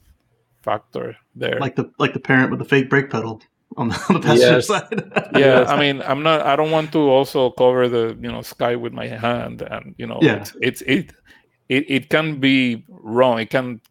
factor 0.61 1.15
there. 1.35 1.59
Like 1.59 1.75
the 1.75 1.91
like 1.97 2.13
the 2.13 2.19
parent 2.19 2.51
with 2.51 2.59
the 2.59 2.65
fake 2.65 2.89
brake 2.89 3.09
pedal 3.09 3.41
on 3.77 3.89
the, 3.89 4.05
on 4.09 4.15
the 4.15 4.21
passenger 4.21 4.55
yes. 4.55 4.67
side. 4.67 5.29
yeah, 5.35 5.63
I 5.67 5.79
mean, 5.79 6.01
I'm 6.01 6.21
not. 6.21 6.41
I 6.41 6.55
don't 6.55 6.71
want 6.71 6.91
to 6.91 6.99
also 6.99 7.51
cover 7.51 7.87
the 7.87 8.17
you 8.19 8.31
know 8.31 8.41
sky 8.41 8.75
with 8.75 8.93
my 8.93 9.07
hand, 9.07 9.61
and 9.61 9.95
you 9.97 10.05
know, 10.05 10.19
yeah. 10.21 10.35
it's, 10.35 10.55
it's 10.61 10.81
it 10.81 11.13
it 11.69 11.85
it 11.89 12.09
can 12.09 12.39
be 12.39 12.83
wrong. 12.89 13.39
It 13.39 13.49
can 13.49 13.81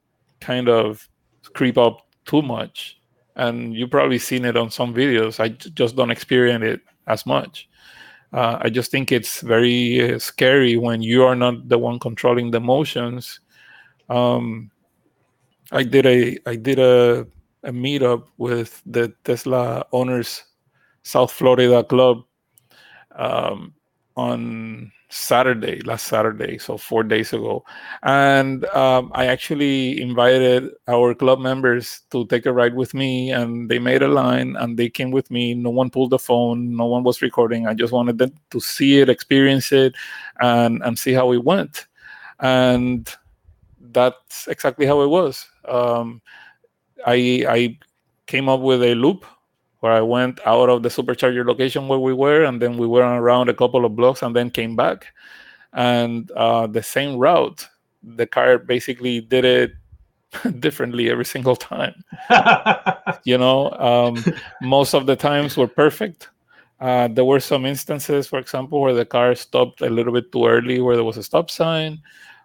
kind 0.41 0.69
of 0.69 1.09
creep 1.55 1.79
up 1.79 2.04
too 2.25 2.43
much 2.43 2.99
and 3.37 3.75
you've 3.75 3.91
probably 3.91 4.19
seen 4.19 4.45
it 4.45 4.57
on 4.57 4.71
some 4.71 4.95
videos 4.95 5.41
i 5.41 5.49
just 5.49 5.97
don't 5.97 6.11
experience 6.11 6.65
it 6.65 6.81
as 7.07 7.27
much. 7.27 7.69
Uh, 8.33 8.59
i 8.63 8.71
just 8.71 8.91
think 8.91 9.13
it's 9.13 9.41
very 9.41 10.15
uh, 10.15 10.19
scary 10.19 10.77
when 10.77 11.03
you 11.03 11.25
are 11.25 11.37
not 11.37 11.69
the 11.69 11.79
one 11.79 11.99
controlling 11.99 12.51
the 12.51 12.61
motions 12.61 13.41
um, 14.09 14.71
i 15.73 15.83
did 15.83 16.07
a 16.07 16.37
i 16.47 16.57
did 16.57 16.79
a, 16.79 17.27
a 17.63 17.71
meetup 17.71 18.25
with 18.39 18.83
the 18.87 19.13
tesla 19.25 19.85
owners 19.93 20.45
south 21.03 21.31
florida 21.31 21.85
club. 21.85 22.25
Um, 23.17 23.75
on 24.17 24.93
Saturday, 25.09 25.81
last 25.83 26.07
Saturday, 26.07 26.59
so 26.59 26.77
four 26.77 27.05
days 27.05 27.33
ago. 27.33 27.65
And 28.03 28.65
um, 28.67 29.13
I 29.15 29.27
actually 29.27 30.01
invited 30.01 30.71
our 30.89 31.15
club 31.15 31.39
members 31.39 32.03
to 32.11 32.27
take 32.27 32.47
a 32.47 32.53
ride 32.53 32.75
with 32.75 32.95
me, 32.95 33.31
and 33.31 33.69
they 33.69 33.79
made 33.79 34.03
a 34.03 34.09
line 34.09 34.57
and 34.57 34.77
they 34.77 34.89
came 34.89 35.11
with 35.11 35.31
me. 35.31 35.55
No 35.55 35.71
one 35.71 35.91
pulled 35.91 36.11
the 36.11 36.19
phone, 36.19 36.77
no 36.77 36.87
one 36.87 37.05
was 37.05 37.23
recording. 37.23 37.67
I 37.67 37.75
just 37.75 37.93
wanted 37.93 38.19
them 38.19 38.33
to 38.51 38.61
see 38.61 39.01
it, 39.01 39.09
experience 39.09 39.73
it, 39.73 39.95
and, 40.41 40.83
and 40.83 40.99
see 40.99 41.13
how 41.13 41.33
it 41.33 41.45
went. 41.45 41.87
And 42.41 43.09
that's 43.93 44.49
exactly 44.49 44.87
how 44.87 45.01
it 45.03 45.09
was. 45.09 45.47
Um, 45.69 46.23
I, 47.07 47.45
I 47.49 47.79
came 48.27 48.49
up 48.49 48.61
with 48.61 48.83
a 48.83 48.95
loop 48.95 49.25
where 49.85 49.93
I 49.93 50.01
went 50.01 50.41
out 50.47 50.71
of 50.71 50.83
the 50.83 50.89
supercharger 50.89 51.45
location 51.45 51.89
where 51.89 51.99
we 51.99 52.15
were, 52.15 52.45
and 52.45 52.63
then 52.63 52.79
we 52.79 52.87
went 52.87 53.05
around 53.05 53.51
a 53.51 53.55
couple 53.55 53.85
of 53.85 53.95
blocks 53.95 54.23
and 54.23 54.35
then 54.35 54.49
came 54.49 54.77
back. 54.77 55.09
And 55.75 56.31
uh, 56.31 56.69
the 56.69 56.83
same 56.83 57.19
route, 57.19 57.69
the 58.03 58.27
car 58.27 58.57
basically 58.57 59.21
did 59.21 59.45
it 59.45 59.73
differently 60.59 61.11
every 61.11 61.27
single 61.27 61.55
time. 61.55 62.03
you 63.25 63.37
know, 63.37 63.73
um, 63.73 64.25
most 64.63 64.95
of 64.95 65.05
the 65.05 65.17
times 65.17 65.55
were 65.55 65.69
perfect. 65.69 66.31
Uh, 66.81 67.09
there 67.09 67.27
were 67.27 67.39
some 67.39 67.67
instances, 67.67 68.27
for 68.27 68.39
example, 68.39 68.81
where 68.81 68.95
the 68.95 69.05
car 69.05 69.35
stopped 69.35 69.83
a 69.83 69.91
little 69.91 70.15
bit 70.15 70.33
too 70.33 70.47
early, 70.47 70.81
where 70.81 70.97
there 70.97 71.05
was 71.05 71.19
a 71.19 71.23
stop 71.23 71.51
sign. 71.51 72.01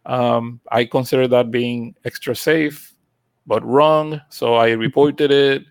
Um, 0.05 0.59
I 0.73 0.83
consider 0.83 1.25
that 1.29 1.51
being 1.51 1.95
extra 2.03 2.35
safe, 2.35 2.93
but 3.47 3.63
wrong. 3.63 4.19
So 4.27 4.55
I 4.55 4.71
reported 4.71 5.31
it. 5.31 5.63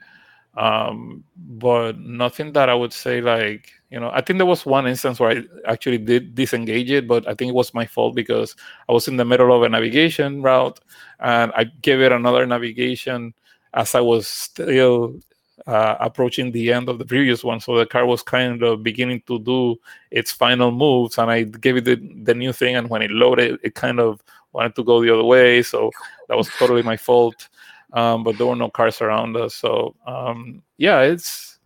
Um, 0.58 1.22
but 1.36 2.00
nothing 2.00 2.52
that 2.52 2.68
I 2.68 2.74
would 2.74 2.92
say 2.92 3.20
like, 3.20 3.70
you 3.90 4.00
know, 4.00 4.10
I 4.12 4.20
think 4.20 4.38
there 4.38 4.46
was 4.46 4.66
one 4.66 4.88
instance 4.88 5.20
where 5.20 5.30
I 5.30 5.44
actually 5.70 5.98
did 5.98 6.34
disengage 6.34 6.90
it, 6.90 7.06
but 7.06 7.28
I 7.28 7.34
think 7.34 7.50
it 7.50 7.54
was 7.54 7.72
my 7.74 7.86
fault 7.86 8.16
because 8.16 8.56
I 8.88 8.92
was 8.92 9.06
in 9.06 9.16
the 9.16 9.24
middle 9.24 9.54
of 9.54 9.62
a 9.62 9.68
navigation 9.68 10.42
route 10.42 10.80
and 11.20 11.52
I 11.54 11.64
gave 11.64 12.00
it 12.00 12.10
another 12.10 12.44
navigation 12.44 13.34
as 13.72 13.94
I 13.94 14.00
was 14.00 14.26
still 14.26 15.20
uh, 15.68 15.96
approaching 16.00 16.50
the 16.50 16.72
end 16.72 16.88
of 16.88 16.98
the 16.98 17.04
previous 17.04 17.44
one. 17.44 17.60
So 17.60 17.76
the 17.76 17.86
car 17.86 18.04
was 18.04 18.22
kind 18.22 18.62
of 18.64 18.82
beginning 18.82 19.22
to 19.28 19.38
do 19.38 19.76
its 20.10 20.32
final 20.32 20.72
moves, 20.72 21.18
and 21.18 21.30
I 21.30 21.42
gave 21.44 21.76
it 21.76 21.84
the, 21.84 21.96
the 22.24 22.34
new 22.34 22.52
thing. 22.52 22.76
And 22.76 22.88
when 22.88 23.02
it 23.02 23.10
loaded, 23.10 23.60
it 23.62 23.74
kind 23.74 24.00
of 24.00 24.22
wanted 24.52 24.74
to 24.76 24.84
go 24.84 25.02
the 25.02 25.12
other 25.14 25.24
way. 25.24 25.62
So 25.62 25.90
that 26.28 26.36
was 26.36 26.48
totally 26.58 26.82
my 26.82 26.96
fault. 26.96 27.48
Um, 27.92 28.22
but 28.22 28.36
there 28.36 28.46
were 28.46 28.56
no 28.56 28.70
cars 28.70 29.00
around 29.00 29.36
us. 29.36 29.54
So 29.54 29.94
um, 30.06 30.62
yeah, 30.76 31.00
it's 31.00 31.58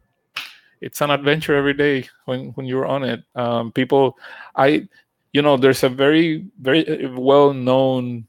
it's 0.80 1.00
an 1.00 1.10
adventure 1.10 1.56
every 1.56 1.74
day 1.74 2.08
when 2.26 2.50
when 2.50 2.66
you're 2.66 2.86
on 2.86 3.04
it. 3.04 3.22
Um, 3.34 3.72
people, 3.72 4.18
I, 4.56 4.88
you 5.32 5.42
know, 5.42 5.56
there's 5.56 5.82
a 5.82 5.88
very 5.88 6.46
very 6.60 7.06
well 7.16 7.52
known 7.52 8.26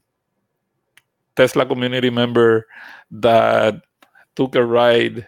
Tesla 1.36 1.66
community 1.66 2.10
member 2.10 2.66
that 3.10 3.82
took 4.36 4.54
a 4.54 4.64
ride 4.64 5.26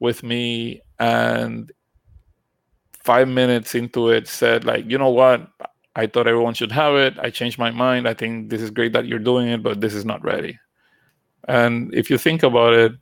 with 0.00 0.22
me 0.22 0.80
and 0.98 1.72
five 2.92 3.28
minutes 3.28 3.74
into 3.74 4.10
it 4.10 4.28
said 4.28 4.64
like 4.64 4.84
you 4.86 4.98
know 4.98 5.08
what 5.08 5.48
i 5.96 6.06
thought 6.06 6.26
everyone 6.26 6.52
should 6.52 6.70
have 6.70 6.94
it 6.94 7.14
i 7.20 7.30
changed 7.30 7.58
my 7.58 7.70
mind 7.70 8.06
i 8.06 8.12
think 8.12 8.50
this 8.50 8.60
is 8.60 8.70
great 8.70 8.92
that 8.92 9.06
you're 9.06 9.18
doing 9.18 9.48
it 9.48 9.62
but 9.62 9.80
this 9.80 9.94
is 9.94 10.04
not 10.04 10.22
ready 10.22 10.58
and 11.48 11.92
if 11.94 12.10
you 12.10 12.18
think 12.18 12.42
about 12.42 12.74
it 12.74 12.92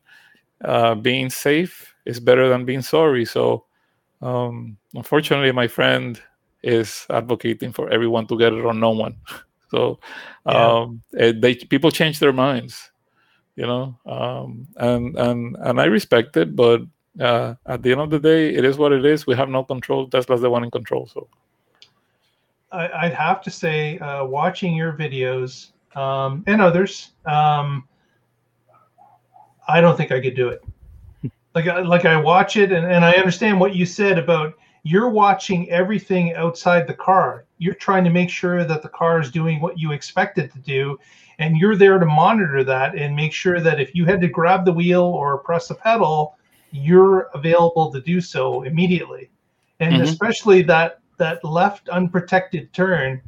uh, 0.65 0.95
being 0.95 1.31
safe 1.31 1.95
is 2.05 2.21
better 2.21 2.49
than 2.49 2.65
being 2.65 2.83
sorry. 2.83 3.25
So 3.25 3.65
um, 4.23 4.77
unfortunately 4.95 5.53
my 5.53 5.69
friend 5.69 6.21
is 6.63 7.07
advocating 7.11 7.73
for 7.73 7.91
everyone 7.91 8.27
to 8.29 8.39
get 8.39 8.53
it 8.53 8.65
or 8.65 8.75
no 8.75 8.91
one. 8.91 9.17
So 9.69 9.99
um, 10.47 11.03
yeah. 11.13 11.33
they 11.35 11.57
people 11.57 11.91
change 11.91 12.21
their 12.21 12.33
minds 12.33 12.93
you 13.57 13.67
know? 13.67 13.99
Um, 14.07 14.69
and 14.77 15.17
and 15.17 15.57
and 15.59 15.81
i 15.81 15.87
respect 15.87 16.37
it 16.37 16.55
but 16.55 16.83
uh, 17.21 17.55
at 17.65 17.83
the 17.83 17.91
end 17.93 18.01
of 18.01 18.11
the 18.11 18.21
day 18.21 18.55
it 18.55 18.65
is 18.65 18.77
what 18.77 18.93
it 18.93 19.05
is. 19.05 19.27
We 19.27 19.35
have 19.37 19.49
no 19.49 19.65
control. 19.65 20.07
Tesla's 20.07 20.43
the 20.43 20.51
one 20.51 20.65
in 20.65 20.71
control 20.71 21.07
so. 21.07 21.29
I, 22.73 23.07
would 23.07 23.15
have 23.15 23.41
to 23.43 23.51
say 23.51 23.99
uh, 24.01 24.27
watching 24.27 24.77
your 24.77 24.93
videos 24.93 25.71
um, 25.97 26.45
and 26.47 26.61
others 26.61 27.13
um, 27.25 27.89
i 29.69 29.81
don't 29.81 29.97
think 29.97 30.13
i 30.13 30.21
could 30.21 30.37
do 30.37 30.49
it. 30.49 30.63
Like 31.55 31.67
like 31.87 32.05
i 32.05 32.17
watch 32.17 32.57
it 32.57 32.73
and, 32.73 32.87
and 32.87 33.05
i 33.05 33.13
understand 33.13 33.59
what 33.59 33.75
you 33.75 33.87
said 33.87 34.19
about 34.19 34.55
you're 34.87 35.11
watching 35.11 35.69
everything 35.69 36.33
outside 36.35 36.87
the 36.87 36.95
car. 36.95 37.45
You're 37.59 37.75
trying 37.75 38.05
to 38.05 38.11
make 38.11 38.31
sure 38.31 38.63
that 38.63 38.83
the 38.83 38.89
car 38.89 39.21
is 39.21 39.33
doing 39.33 39.61
what 39.61 39.77
you 39.77 39.91
expect 39.91 40.39
it 40.39 40.53
to 40.53 40.61
do 40.61 40.97
and 41.41 41.57
you're 41.57 41.75
there 41.75 41.99
to 41.99 42.07
monitor 42.07 42.63
that 42.63 42.95
and 42.95 43.17
make 43.17 43.33
sure 43.33 43.61
that 43.61 43.81
if 43.81 43.97
you 43.97 44.05
had 44.05 44.21
to 44.21 44.29
grab 44.29 44.65
the 44.65 44.73
wheel 44.73 45.03
or 45.03 45.39
press 45.39 45.67
the 45.67 45.75
pedal 45.75 46.37
you're 46.71 47.31
available 47.35 47.91
to 47.93 48.01
do 48.01 48.21
so 48.21 48.63
immediately. 48.63 49.31
And 49.81 49.95
mm-hmm. 49.95 50.05
especially 50.05 50.63
that 50.63 51.01
that 51.19 51.43
left 51.45 51.89
unprotected 51.89 52.73
turn 52.73 53.23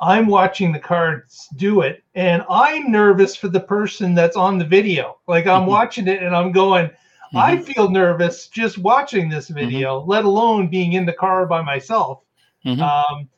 i'm 0.00 0.26
watching 0.26 0.72
the 0.72 0.78
cards 0.78 1.48
do 1.56 1.80
it 1.80 2.02
and 2.14 2.44
i'm 2.48 2.90
nervous 2.90 3.36
for 3.36 3.48
the 3.48 3.60
person 3.60 4.14
that's 4.14 4.36
on 4.36 4.58
the 4.58 4.64
video 4.64 5.18
like 5.26 5.46
i'm 5.46 5.62
mm-hmm. 5.62 5.70
watching 5.70 6.08
it 6.08 6.22
and 6.22 6.34
i'm 6.34 6.52
going 6.52 6.86
mm-hmm. 6.86 7.36
i 7.36 7.58
feel 7.58 7.90
nervous 7.90 8.48
just 8.48 8.78
watching 8.78 9.28
this 9.28 9.46
mm-hmm. 9.46 9.54
video 9.54 10.00
let 10.04 10.24
alone 10.24 10.68
being 10.68 10.92
in 10.92 11.06
the 11.06 11.12
car 11.12 11.46
by 11.46 11.62
myself 11.62 12.22
mm-hmm. 12.64 12.80
um, 12.80 13.28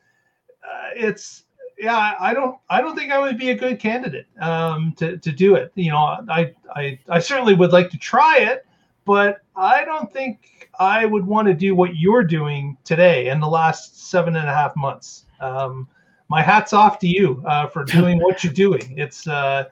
uh, 0.63 0.89
it's 0.95 1.43
yeah, 1.81 2.13
I 2.19 2.33
don't, 2.35 2.57
I 2.69 2.79
don't 2.79 2.95
think 2.95 3.11
I 3.11 3.19
would 3.19 3.39
be 3.39 3.49
a 3.49 3.55
good 3.55 3.79
candidate 3.79 4.27
um, 4.39 4.93
to 4.97 5.17
to 5.17 5.31
do 5.31 5.55
it. 5.55 5.71
You 5.73 5.91
know, 5.91 5.97
I, 5.97 6.53
I, 6.75 6.99
I 7.09 7.19
certainly 7.19 7.55
would 7.55 7.71
like 7.71 7.89
to 7.89 7.97
try 7.97 8.37
it, 8.37 8.67
but 9.03 9.41
I 9.55 9.83
don't 9.83 10.11
think 10.13 10.69
I 10.79 11.05
would 11.05 11.25
want 11.25 11.47
to 11.47 11.55
do 11.55 11.73
what 11.73 11.95
you're 11.95 12.23
doing 12.23 12.77
today 12.83 13.29
in 13.29 13.39
the 13.39 13.47
last 13.47 14.09
seven 14.09 14.35
and 14.35 14.47
a 14.47 14.53
half 14.53 14.75
months. 14.75 15.25
Um, 15.39 15.87
my 16.31 16.41
hat's 16.41 16.71
off 16.71 16.97
to 16.97 17.07
you 17.07 17.43
uh, 17.45 17.67
for 17.67 17.83
doing 17.99 18.17
what 18.19 18.41
you're 18.41 18.53
doing. 18.53 18.97
It's 18.97 19.27
uh, 19.27 19.65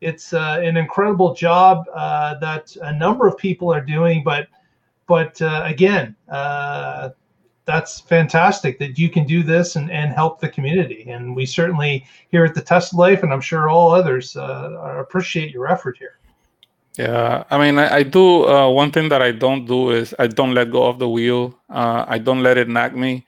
it's 0.00 0.32
uh, 0.32 0.60
an 0.62 0.76
incredible 0.76 1.34
job 1.34 1.84
uh, 1.94 2.38
that 2.38 2.74
a 2.82 2.92
number 2.92 3.26
of 3.28 3.36
people 3.36 3.72
are 3.72 3.84
doing, 3.96 4.24
but 4.24 4.48
but 5.06 5.40
uh, 5.42 5.62
again, 5.64 6.16
uh, 6.28 7.10
that's 7.66 8.00
fantastic 8.00 8.78
that 8.78 8.98
you 8.98 9.08
can 9.10 9.24
do 9.26 9.42
this 9.42 9.76
and, 9.76 9.90
and 9.90 10.12
help 10.12 10.40
the 10.40 10.48
community. 10.48 11.10
And 11.10 11.36
we 11.36 11.44
certainly 11.44 12.06
here 12.30 12.44
at 12.44 12.54
the 12.54 12.62
Tesla 12.62 12.98
Life, 12.98 13.22
and 13.22 13.32
I'm 13.32 13.40
sure 13.40 13.68
all 13.68 13.90
others 13.90 14.36
uh, 14.36 14.96
appreciate 14.98 15.52
your 15.52 15.66
effort 15.68 15.96
here. 15.98 16.18
Yeah, 16.98 17.44
I 17.50 17.58
mean, 17.58 17.78
I, 17.78 17.96
I 17.96 18.02
do. 18.04 18.48
Uh, 18.48 18.70
one 18.70 18.90
thing 18.90 19.10
that 19.10 19.20
I 19.20 19.32
don't 19.32 19.66
do 19.66 19.90
is 19.90 20.14
I 20.18 20.28
don't 20.28 20.54
let 20.54 20.70
go 20.70 20.86
of 20.86 20.98
the 20.98 21.08
wheel. 21.08 21.54
Uh, 21.68 22.06
I 22.08 22.16
don't 22.18 22.42
let 22.42 22.56
it 22.56 22.68
nag 22.68 22.96
me. 22.96 23.26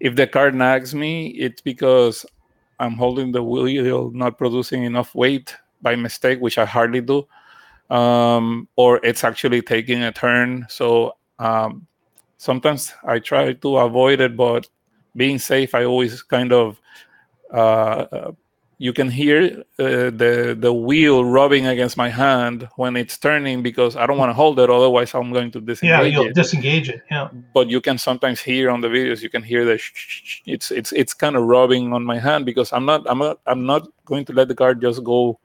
If 0.00 0.16
the 0.16 0.26
car 0.26 0.50
nags 0.50 0.94
me, 0.94 1.28
it's 1.28 1.60
because 1.60 2.26
I'm 2.78 2.94
holding 2.94 3.32
the 3.32 3.42
wheel, 3.42 4.10
not 4.12 4.38
producing 4.38 4.84
enough 4.84 5.14
weight 5.14 5.54
by 5.82 5.96
mistake, 5.96 6.40
which 6.40 6.58
I 6.58 6.64
hardly 6.64 7.02
do, 7.02 7.26
um, 7.90 8.68
or 8.76 9.04
it's 9.04 9.24
actually 9.24 9.62
taking 9.62 10.02
a 10.02 10.12
turn. 10.12 10.66
So 10.68 11.16
um, 11.38 11.86
sometimes 12.38 12.92
I 13.04 13.18
try 13.18 13.52
to 13.52 13.76
avoid 13.76 14.20
it, 14.20 14.36
but 14.36 14.66
being 15.14 15.38
safe, 15.38 15.74
I 15.74 15.84
always 15.84 16.22
kind 16.22 16.52
of 16.52 16.80
uh, 17.52 18.06
uh, 18.12 18.32
you 18.82 18.94
can 18.94 19.10
hear 19.10 19.62
uh, 19.78 20.08
the 20.22 20.56
the 20.58 20.72
wheel 20.72 21.22
rubbing 21.22 21.66
against 21.66 21.98
my 21.98 22.08
hand 22.08 22.66
when 22.76 22.96
it's 22.96 23.18
turning 23.18 23.62
because 23.62 23.94
I 23.94 24.06
don't 24.06 24.16
want 24.16 24.30
to 24.30 24.34
hold 24.42 24.58
it, 24.58 24.70
otherwise 24.70 25.14
I'm 25.14 25.34
going 25.34 25.50
to 25.50 25.60
disengage. 25.60 25.90
Yeah, 25.90 26.00
you'll 26.00 26.28
it. 26.28 26.34
disengage 26.34 26.88
it. 26.88 27.02
Yeah. 27.10 27.28
But 27.52 27.68
you 27.68 27.82
can 27.82 27.98
sometimes 27.98 28.40
hear 28.40 28.70
on 28.70 28.80
the 28.80 28.88
videos, 28.88 29.20
you 29.20 29.28
can 29.28 29.42
hear 29.42 29.66
the 29.66 29.78
it's 30.46 30.70
it's 30.70 30.92
it's 30.92 31.12
kind 31.12 31.36
of 31.36 31.42
rubbing 31.44 31.92
on 31.92 32.02
my 32.06 32.18
hand 32.18 32.46
because 32.46 32.72
I'm 32.72 32.86
not 32.86 33.04
I'm 33.06 33.18
not 33.18 33.38
I'm 33.46 33.66
not 33.66 33.86
going 34.06 34.24
to 34.24 34.32
let 34.32 34.48
the 34.48 34.54
car 34.54 34.74
just 34.74 35.04
go 35.04 35.38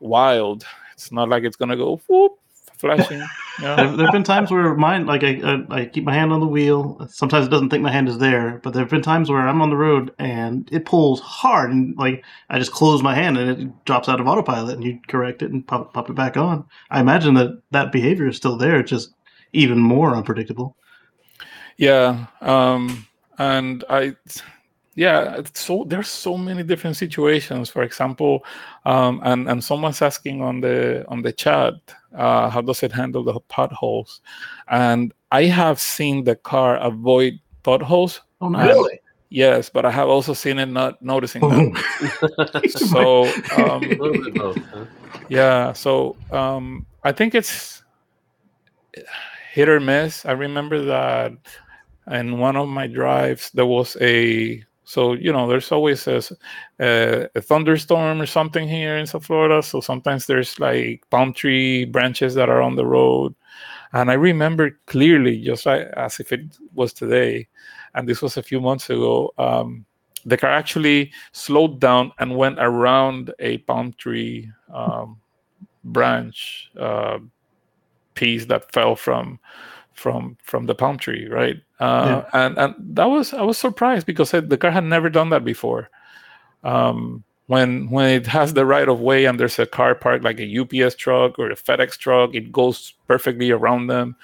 wild. 0.00 0.66
It's 0.94 1.12
not 1.12 1.28
like 1.28 1.44
it's 1.44 1.56
gonna 1.56 1.76
go 1.76 2.00
whoop 2.08 2.40
flashing. 2.84 3.18
Yeah. 3.60 3.76
There, 3.76 3.96
there 3.96 4.06
have 4.06 4.12
been 4.12 4.24
times 4.24 4.50
where 4.50 4.74
mine, 4.74 5.06
like 5.06 5.22
I, 5.22 5.40
I, 5.44 5.80
I, 5.82 5.84
keep 5.86 6.02
my 6.02 6.12
hand 6.12 6.32
on 6.32 6.40
the 6.40 6.46
wheel. 6.46 6.98
Sometimes 7.08 7.46
it 7.46 7.50
doesn't 7.50 7.70
think 7.70 7.82
my 7.82 7.92
hand 7.92 8.08
is 8.08 8.18
there, 8.18 8.60
but 8.64 8.72
there 8.72 8.82
have 8.82 8.90
been 8.90 9.02
times 9.02 9.30
where 9.30 9.46
I'm 9.46 9.62
on 9.62 9.70
the 9.70 9.76
road 9.76 10.12
and 10.18 10.68
it 10.72 10.84
pulls 10.84 11.20
hard, 11.20 11.70
and 11.70 11.96
like 11.96 12.24
I 12.50 12.58
just 12.58 12.72
close 12.72 13.02
my 13.02 13.14
hand 13.14 13.38
and 13.38 13.50
it 13.50 13.84
drops 13.84 14.08
out 14.08 14.20
of 14.20 14.26
autopilot, 14.26 14.74
and 14.74 14.84
you 14.84 14.98
correct 15.06 15.42
it 15.42 15.52
and 15.52 15.66
pop, 15.66 15.94
pop 15.94 16.10
it 16.10 16.14
back 16.14 16.36
on. 16.36 16.64
I 16.90 17.00
imagine 17.00 17.34
that 17.34 17.62
that 17.70 17.92
behavior 17.92 18.26
is 18.26 18.36
still 18.36 18.56
there, 18.56 18.82
just 18.82 19.14
even 19.52 19.78
more 19.78 20.16
unpredictable. 20.16 20.76
Yeah, 21.76 22.26
um, 22.40 23.06
and 23.38 23.84
I 23.88 24.16
yeah 24.96 25.42
so 25.54 25.84
there's 25.88 26.08
so 26.08 26.36
many 26.36 26.62
different 26.62 26.96
situations 26.96 27.68
for 27.68 27.82
example 27.82 28.44
um, 28.86 29.20
and 29.24 29.48
and 29.48 29.62
someone's 29.62 30.00
asking 30.00 30.40
on 30.40 30.60
the 30.60 31.04
on 31.08 31.22
the 31.22 31.32
chat 31.32 31.74
uh, 32.14 32.50
how 32.50 32.60
does 32.60 32.82
it 32.82 32.92
handle 32.92 33.24
the 33.24 33.38
potholes? 33.48 34.20
And 34.68 35.12
i 35.32 35.44
have 35.44 35.80
seen 35.80 36.24
the 36.24 36.36
car 36.36 36.76
avoid 36.76 37.40
potholes. 37.62 38.20
Oh 38.40 38.50
really? 38.50 39.00
Yes 39.30 39.68
but 39.68 39.84
i 39.84 39.90
have 39.90 40.08
also 40.08 40.32
seen 40.32 40.58
it 40.58 40.66
not 40.66 41.02
noticing 41.02 41.42
them. 41.48 41.74
So 42.68 43.24
um, 43.56 43.82
yeah 45.28 45.72
so 45.72 46.16
um, 46.30 46.86
i 47.02 47.12
think 47.12 47.34
it's 47.34 47.82
hit 49.52 49.68
or 49.68 49.80
miss. 49.80 50.26
I 50.26 50.32
remember 50.32 50.84
that 50.86 51.32
in 52.10 52.38
one 52.38 52.56
of 52.56 52.68
my 52.68 52.86
drives 52.86 53.50
there 53.54 53.66
was 53.66 53.96
a 54.00 54.62
so 54.84 55.14
you 55.14 55.32
know, 55.32 55.48
there's 55.48 55.72
always 55.72 56.06
a, 56.06 56.22
a, 56.78 57.40
thunderstorm 57.40 58.20
or 58.20 58.26
something 58.26 58.68
here 58.68 58.96
in 58.98 59.06
South 59.06 59.24
Florida. 59.24 59.62
So 59.62 59.80
sometimes 59.80 60.26
there's 60.26 60.58
like 60.60 61.02
palm 61.10 61.32
tree 61.32 61.86
branches 61.86 62.34
that 62.34 62.48
are 62.50 62.60
on 62.60 62.76
the 62.76 62.86
road, 62.86 63.34
And 63.92 64.10
I 64.10 64.14
remember 64.14 64.78
clearly, 64.86 65.40
just 65.40 65.66
like, 65.66 65.82
as 65.96 66.20
if 66.20 66.32
it 66.32 66.40
was 66.74 66.92
today, 66.92 67.48
and 67.94 68.08
this 68.08 68.20
was 68.20 68.36
a 68.36 68.42
few 68.42 68.60
months 68.60 68.90
ago. 68.90 69.32
Um, 69.38 69.86
the 70.26 70.36
car 70.36 70.50
actually 70.50 71.12
slowed 71.32 71.80
down 71.80 72.12
and 72.18 72.36
went 72.36 72.58
around 72.58 73.32
a 73.38 73.58
palm 73.58 73.92
tree 73.92 74.50
um, 74.72 75.20
branch 75.84 76.70
uh, 76.78 77.18
piece 78.14 78.46
that 78.46 78.72
fell 78.72 78.96
from 78.96 79.38
from 79.94 80.36
from 80.42 80.66
the 80.66 80.74
palm 80.74 80.98
tree, 80.98 81.26
right? 81.28 81.56
Uh, 81.80 82.22
yeah. 82.32 82.40
And 82.40 82.58
and 82.58 82.74
that 82.78 83.06
was 83.06 83.32
I 83.32 83.42
was 83.42 83.58
surprised 83.58 84.06
because 84.06 84.30
the 84.30 84.58
car 84.58 84.70
had 84.70 84.84
never 84.84 85.08
done 85.08 85.30
that 85.30 85.44
before. 85.44 85.90
Um, 86.62 87.24
when 87.46 87.90
when 87.90 88.10
it 88.10 88.26
has 88.26 88.54
the 88.54 88.66
right 88.66 88.88
of 88.88 89.00
way 89.00 89.26
and 89.26 89.38
there's 89.38 89.58
a 89.58 89.66
car 89.66 89.94
parked 89.94 90.24
like 90.24 90.40
a 90.40 90.60
UPS 90.60 90.96
truck 90.96 91.38
or 91.38 91.50
a 91.50 91.56
FedEx 91.56 91.98
truck, 91.98 92.34
it 92.34 92.50
goes 92.50 92.94
perfectly 93.06 93.50
around 93.50 93.88
them. 93.88 94.16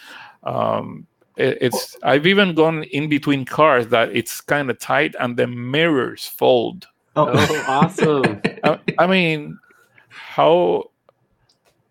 Um, 0.42 1.06
it, 1.36 1.58
it's 1.60 1.96
I've 2.02 2.26
even 2.26 2.54
gone 2.54 2.84
in 2.84 3.08
between 3.08 3.44
cars 3.44 3.88
that 3.88 4.14
it's 4.14 4.40
kind 4.40 4.70
of 4.70 4.78
tight 4.78 5.14
and 5.20 5.36
the 5.36 5.46
mirrors 5.46 6.26
fold. 6.26 6.86
Oh, 7.16 7.30
oh 7.32 7.64
awesome! 7.68 8.40
I, 8.64 8.78
I 8.98 9.06
mean, 9.06 9.58
how 10.08 10.89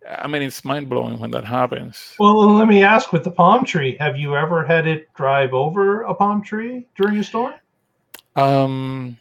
I 0.10 0.28
mean, 0.28 0.42
it's 0.42 0.66
mind 0.66 0.90
blowing 0.90 1.20
when 1.20 1.32
that 1.32 1.46
happens. 1.46 2.16
Well, 2.20 2.56
let 2.56 2.68
me 2.68 2.84
ask 2.84 3.14
with 3.14 3.24
the 3.24 3.32
palm 3.32 3.64
tree, 3.64 3.96
have 4.00 4.18
you 4.18 4.36
ever 4.36 4.66
had 4.66 4.88
it 4.88 5.14
drive 5.14 5.54
over 5.54 6.02
a 6.02 6.14
palm 6.16 6.42
tree 6.42 6.88
during 6.96 7.18
a 7.18 7.24
storm? 7.24 7.54
Um, 8.36 9.18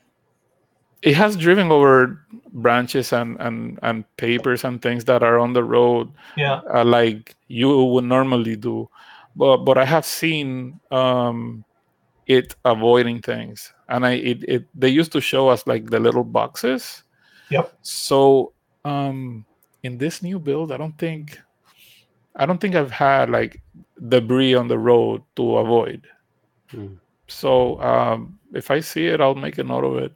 it 1.02 1.14
has 1.14 1.36
driven 1.36 1.70
over 1.70 2.24
branches 2.52 3.12
and, 3.12 3.36
and, 3.40 3.78
and 3.82 4.04
papers 4.16 4.64
and 4.64 4.80
things 4.80 5.04
that 5.04 5.22
are 5.22 5.38
on 5.38 5.52
the 5.52 5.64
road, 5.64 6.10
yeah, 6.36 6.60
uh, 6.72 6.84
like 6.84 7.36
you 7.48 7.84
would 7.84 8.04
normally 8.04 8.56
do. 8.56 8.88
But 9.36 9.58
but 9.58 9.78
I 9.78 9.84
have 9.84 10.04
seen 10.04 10.80
um, 10.90 11.64
it 12.26 12.56
avoiding 12.64 13.20
things, 13.20 13.72
and 13.88 14.06
I 14.06 14.12
it, 14.12 14.44
it 14.44 14.64
they 14.74 14.88
used 14.88 15.12
to 15.12 15.20
show 15.20 15.48
us 15.48 15.66
like 15.66 15.90
the 15.90 16.00
little 16.00 16.24
boxes. 16.24 17.04
Yep. 17.50 17.72
So 17.82 18.52
um 18.84 19.44
in 19.88 19.96
this 19.96 20.22
new 20.22 20.38
build, 20.38 20.70
I 20.70 20.76
don't 20.76 20.98
think 20.98 21.40
I 22.36 22.44
don't 22.46 22.60
think 22.60 22.74
I've 22.74 22.92
had 22.92 23.30
like 23.30 23.60
debris 24.08 24.54
on 24.54 24.68
the 24.68 24.78
road 24.78 25.22
to 25.36 25.56
avoid. 25.56 26.06
Hmm. 26.70 26.94
So 27.26 27.80
um, 27.80 28.38
if 28.52 28.70
I 28.70 28.80
see 28.80 29.06
it, 29.06 29.20
I'll 29.20 29.34
make 29.34 29.58
a 29.58 29.64
note 29.64 29.84
of 29.84 29.96
it. 30.04 30.12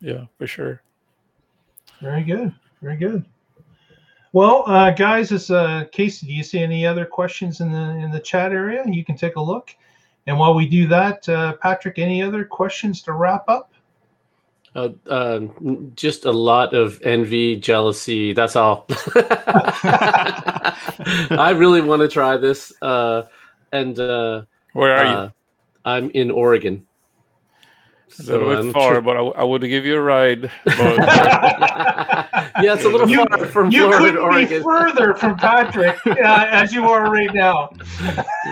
Yeah, 0.00 0.24
for 0.38 0.46
sure. 0.46 0.82
Very 2.00 2.24
good. 2.24 2.52
Very 2.80 2.96
good. 2.96 3.24
Well, 4.32 4.64
uh, 4.66 4.90
guys, 4.90 5.30
as 5.30 5.50
uh, 5.50 5.84
Casey, 5.92 6.26
do 6.26 6.32
you 6.32 6.42
see 6.42 6.60
any 6.60 6.86
other 6.86 7.04
questions 7.04 7.60
in 7.60 7.70
the 7.70 7.86
in 8.04 8.10
the 8.10 8.24
chat 8.30 8.50
area? 8.52 8.82
You 8.86 9.04
can 9.04 9.16
take 9.16 9.36
a 9.36 9.42
look. 9.52 9.76
And 10.26 10.38
while 10.38 10.54
we 10.54 10.66
do 10.66 10.88
that, 10.88 11.28
uh, 11.28 11.52
Patrick, 11.60 11.98
any 11.98 12.22
other 12.22 12.44
questions 12.44 13.02
to 13.02 13.12
wrap 13.12 13.44
up? 13.48 13.71
Uh, 14.74 14.88
uh, 15.06 15.40
just 15.94 16.24
a 16.24 16.32
lot 16.32 16.74
of 16.74 17.00
envy, 17.02 17.56
jealousy. 17.56 18.32
That's 18.32 18.56
all. 18.56 18.86
I 21.30 21.54
really 21.54 21.82
want 21.82 22.00
to 22.00 22.08
try 22.08 22.38
this. 22.38 22.72
Uh, 22.80 23.24
and 23.70 23.98
uh, 23.98 24.42
where 24.72 24.96
are 24.96 25.04
you? 25.04 25.10
Uh, 25.10 25.30
I'm 25.84 26.10
in 26.10 26.30
Oregon. 26.30 26.86
A 28.20 28.22
little 28.22 28.62
bit 28.62 28.72
far, 28.72 29.00
but 29.00 29.16
I, 29.16 29.20
I, 29.20 29.44
would 29.44 29.62
give 29.62 29.84
you 29.84 29.96
a 29.96 30.00
ride. 30.00 30.50
yeah, 30.66 32.74
it's 32.74 32.84
a 32.84 32.88
little 32.88 33.08
you, 33.08 33.24
far 33.26 33.46
from 33.46 33.70
you 33.70 33.86
Florida, 33.86 33.98
couldn't 33.98 34.20
Oregon. 34.20 34.58
be 34.58 34.62
further 34.62 35.14
from 35.14 35.36
Patrick 35.36 35.98
uh, 36.06 36.46
as 36.50 36.72
you 36.72 36.84
are 36.84 37.10
right 37.10 37.32
now. 37.34 37.70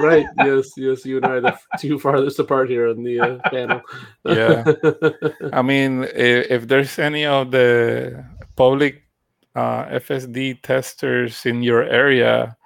right. 0.01 0.27
Yes. 0.39 0.73
Yes. 0.77 1.05
You 1.05 1.19
and 1.19 1.27
I 1.27 1.31
are 1.31 1.41
the 1.41 1.59
two 1.79 1.99
farthest 1.99 2.39
apart 2.39 2.71
here 2.71 2.89
on 2.89 3.03
the 3.03 3.21
uh, 3.21 3.51
panel. 3.51 3.81
yeah. 4.25 4.65
I 5.53 5.63
mean, 5.63 6.05
if, 6.05 6.51
if, 6.51 6.69
there's 6.69 6.99
any 6.99 7.27
of 7.27 7.51
the 7.51 8.25
public 8.57 9.03
uh, 9.55 9.85
FSD 9.87 10.63
testers 10.63 11.45
in 11.47 11.63
your 11.63 11.83
area, 11.83 12.57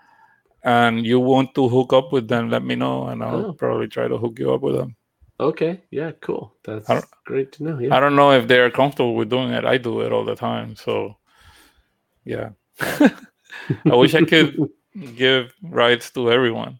and 0.64 1.04
you 1.04 1.20
want 1.20 1.54
to 1.54 1.68
hook 1.68 1.92
up 1.92 2.12
with 2.12 2.28
them, 2.28 2.50
let 2.50 2.64
me 2.64 2.74
know, 2.74 3.08
and 3.08 3.22
I'll 3.22 3.46
oh. 3.46 3.52
probably 3.52 3.86
try 3.86 4.08
to 4.08 4.16
hook 4.16 4.38
you 4.38 4.52
up 4.52 4.62
with 4.62 4.76
them. 4.76 4.96
Okay. 5.40 5.82
Yeah. 5.90 6.12
Cool. 6.20 6.54
That's 6.64 6.88
great 7.24 7.52
to 7.52 7.64
know. 7.64 7.78
Yeah. 7.78 7.94
I 7.94 8.00
don't 8.00 8.16
know 8.16 8.32
if 8.32 8.46
they're 8.46 8.70
comfortable 8.70 9.14
with 9.14 9.30
doing 9.30 9.50
it. 9.50 9.64
I 9.64 9.78
do 9.78 10.00
it 10.00 10.12
all 10.12 10.24
the 10.24 10.36
time. 10.36 10.76
So, 10.76 11.16
yeah. 12.24 12.50
I 12.80 13.14
wish 13.84 14.14
I 14.14 14.24
could 14.24 14.70
give 15.16 15.54
rights 15.62 16.10
to 16.12 16.30
everyone. 16.30 16.78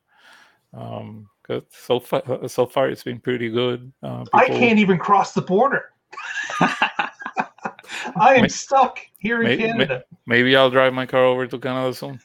Um, 0.73 1.29
cause 1.45 1.63
so 1.71 2.01
far, 2.01 2.49
so 2.49 2.67
far 2.67 2.89
it's 2.89 3.05
been 3.05 3.21
pretty 3.21 3.49
good. 3.49 3.93
Uh, 4.03 4.25
people... 4.25 4.41
I 4.41 4.47
can't 4.49 4.79
even 4.79 4.99
cross 4.99 5.33
the 5.33 5.43
border. 5.43 5.91
I 8.17 8.35
am 8.35 8.43
maybe, 8.43 8.49
stuck 8.49 9.01
here 9.19 9.41
in 9.41 9.49
maybe, 9.49 9.63
Canada. 9.63 10.05
Maybe 10.27 10.57
I'll 10.57 10.71
drive 10.71 10.93
my 10.93 11.07
car 11.07 11.25
over 11.25 11.47
to 11.47 11.59
Canada 11.59 11.95
soon. 11.95 12.21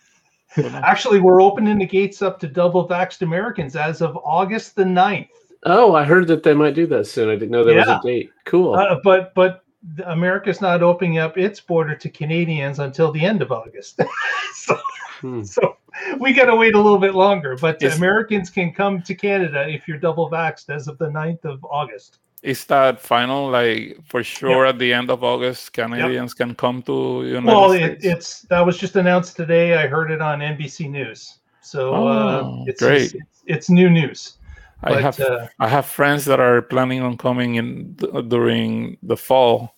Actually, 0.58 1.20
we're 1.20 1.42
opening 1.42 1.78
the 1.78 1.86
gates 1.86 2.22
up 2.22 2.40
to 2.40 2.48
double 2.48 2.88
vaxxed 2.88 3.22
Americans 3.22 3.76
as 3.76 4.02
of 4.02 4.18
August 4.18 4.76
the 4.76 4.84
9th. 4.84 5.30
Oh, 5.66 5.94
I 5.94 6.04
heard 6.04 6.28
that 6.28 6.44
they 6.44 6.54
might 6.54 6.76
do 6.76 6.88
that 6.88 7.08
soon. 7.08 7.30
I 7.30 7.34
didn't 7.34 7.52
know 7.52 7.64
there 7.64 7.78
yeah. 7.78 7.98
was 7.98 8.06
a 8.06 8.08
date. 8.08 8.32
Cool. 8.46 8.76
Uh, 8.76 9.00
but 9.04 9.34
but 9.34 9.64
America's 10.06 10.62
not 10.62 10.84
opening 10.84 11.18
up 11.18 11.38
its 11.38 11.60
border 11.60 11.96
to 11.96 12.10
Canadians 12.10 12.80
until 12.80 13.12
the 13.12 13.26
end 13.26 13.42
of 13.42 13.52
August. 13.52 14.00
so, 14.54 14.78
hmm. 15.20 15.44
so 15.44 15.78
we 16.20 16.34
got 16.34 16.46
to 16.46 16.56
wait 16.56 16.76
a 16.76 16.82
little 16.82 17.00
bit 17.00 17.16
longer. 17.16 17.58
But 17.58 17.82
Americans 17.84 18.50
can 18.50 18.72
come 18.72 19.02
to 19.02 19.16
Canada 19.16 19.68
if 19.68 19.88
you're 19.88 19.98
double 19.98 20.30
vaxxed 20.30 20.70
as 20.70 20.88
of 20.88 20.98
the 20.98 21.08
9th 21.08 21.46
of 21.46 21.64
August. 21.66 22.20
Is 22.42 22.64
that 22.66 23.02
final? 23.02 23.50
Like 23.50 24.00
for 24.06 24.24
sure, 24.24 24.66
yep. 24.66 24.76
at 24.76 24.80
the 24.80 24.94
end 24.94 25.10
of 25.12 25.26
August, 25.26 25.74
Canadians 25.74 26.32
yep. 26.32 26.38
can 26.38 26.56
come 26.56 26.82
to 26.84 27.24
United 27.26 27.46
well, 27.46 27.70
States. 27.70 28.04
Well, 28.04 28.14
it, 28.14 28.18
it's 28.18 28.42
that 28.44 28.66
was 28.66 28.78
just 28.78 28.96
announced 28.96 29.36
today. 29.36 29.76
I 29.76 29.88
heard 29.88 30.10
it 30.10 30.22
on 30.22 30.40
NBC 30.40 30.90
News. 30.90 31.40
So 31.62 31.94
oh, 31.94 32.08
uh, 32.08 32.64
it's, 32.66 32.82
great. 32.82 33.14
It's, 33.14 33.44
it's, 33.46 33.70
new 33.70 33.90
news. 33.90 34.39
I 34.82 34.90
but, 34.94 35.02
have 35.02 35.20
uh, 35.20 35.48
I 35.60 35.68
have 35.68 35.86
friends 35.86 36.26
that 36.26 36.40
are 36.40 36.62
planning 36.62 37.02
on 37.02 37.18
coming 37.18 37.56
in 37.56 37.96
during 38.28 38.98
the 39.04 39.18
fall. 39.18 39.76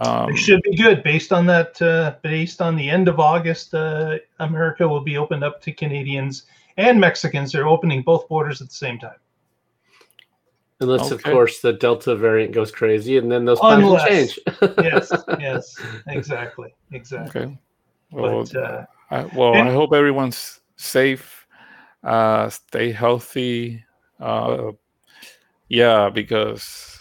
Um, 0.00 0.30
it 0.30 0.36
should 0.36 0.62
be 0.62 0.76
good 0.76 1.04
based 1.04 1.32
on 1.32 1.46
that. 1.46 1.80
Uh, 1.80 2.16
based 2.22 2.60
on 2.60 2.74
the 2.74 2.90
end 2.90 3.06
of 3.06 3.20
August, 3.20 3.74
uh, 3.74 4.18
America 4.40 4.88
will 4.88 5.02
be 5.02 5.16
opened 5.16 5.44
up 5.44 5.62
to 5.62 5.72
Canadians 5.72 6.46
and 6.76 6.98
Mexicans. 6.98 7.52
They're 7.52 7.68
opening 7.68 8.02
both 8.02 8.28
borders 8.28 8.60
at 8.60 8.68
the 8.68 8.74
same 8.74 8.98
time. 8.98 9.16
Unless, 10.80 11.12
okay. 11.12 11.14
of 11.14 11.22
course, 11.22 11.60
the 11.60 11.72
Delta 11.72 12.16
variant 12.16 12.52
goes 12.52 12.72
crazy, 12.72 13.16
and 13.16 13.30
then 13.30 13.44
those 13.44 13.60
plans 13.60 13.84
will 13.84 13.98
change. 13.98 14.36
yes, 14.78 15.12
yes, 15.38 15.76
exactly, 16.08 16.74
exactly. 16.90 17.42
Okay. 17.42 17.58
Well, 18.10 18.44
but, 18.44 18.56
uh, 18.56 18.84
I, 19.12 19.24
well, 19.36 19.54
and, 19.54 19.68
I 19.68 19.72
hope 19.72 19.92
everyone's 19.92 20.60
safe, 20.74 21.46
uh, 22.02 22.48
stay 22.48 22.90
healthy, 22.90 23.84
uh, 24.20 24.72
yeah, 25.68 26.10
because 26.10 26.98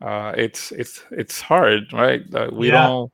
uh, 0.00 0.32
it's 0.36 0.72
it's 0.72 1.04
it's 1.10 1.40
hard, 1.40 1.92
right? 1.92 2.22
Uh, 2.34 2.50
we 2.52 2.68
yeah. 2.68 2.86
don't 2.86 3.12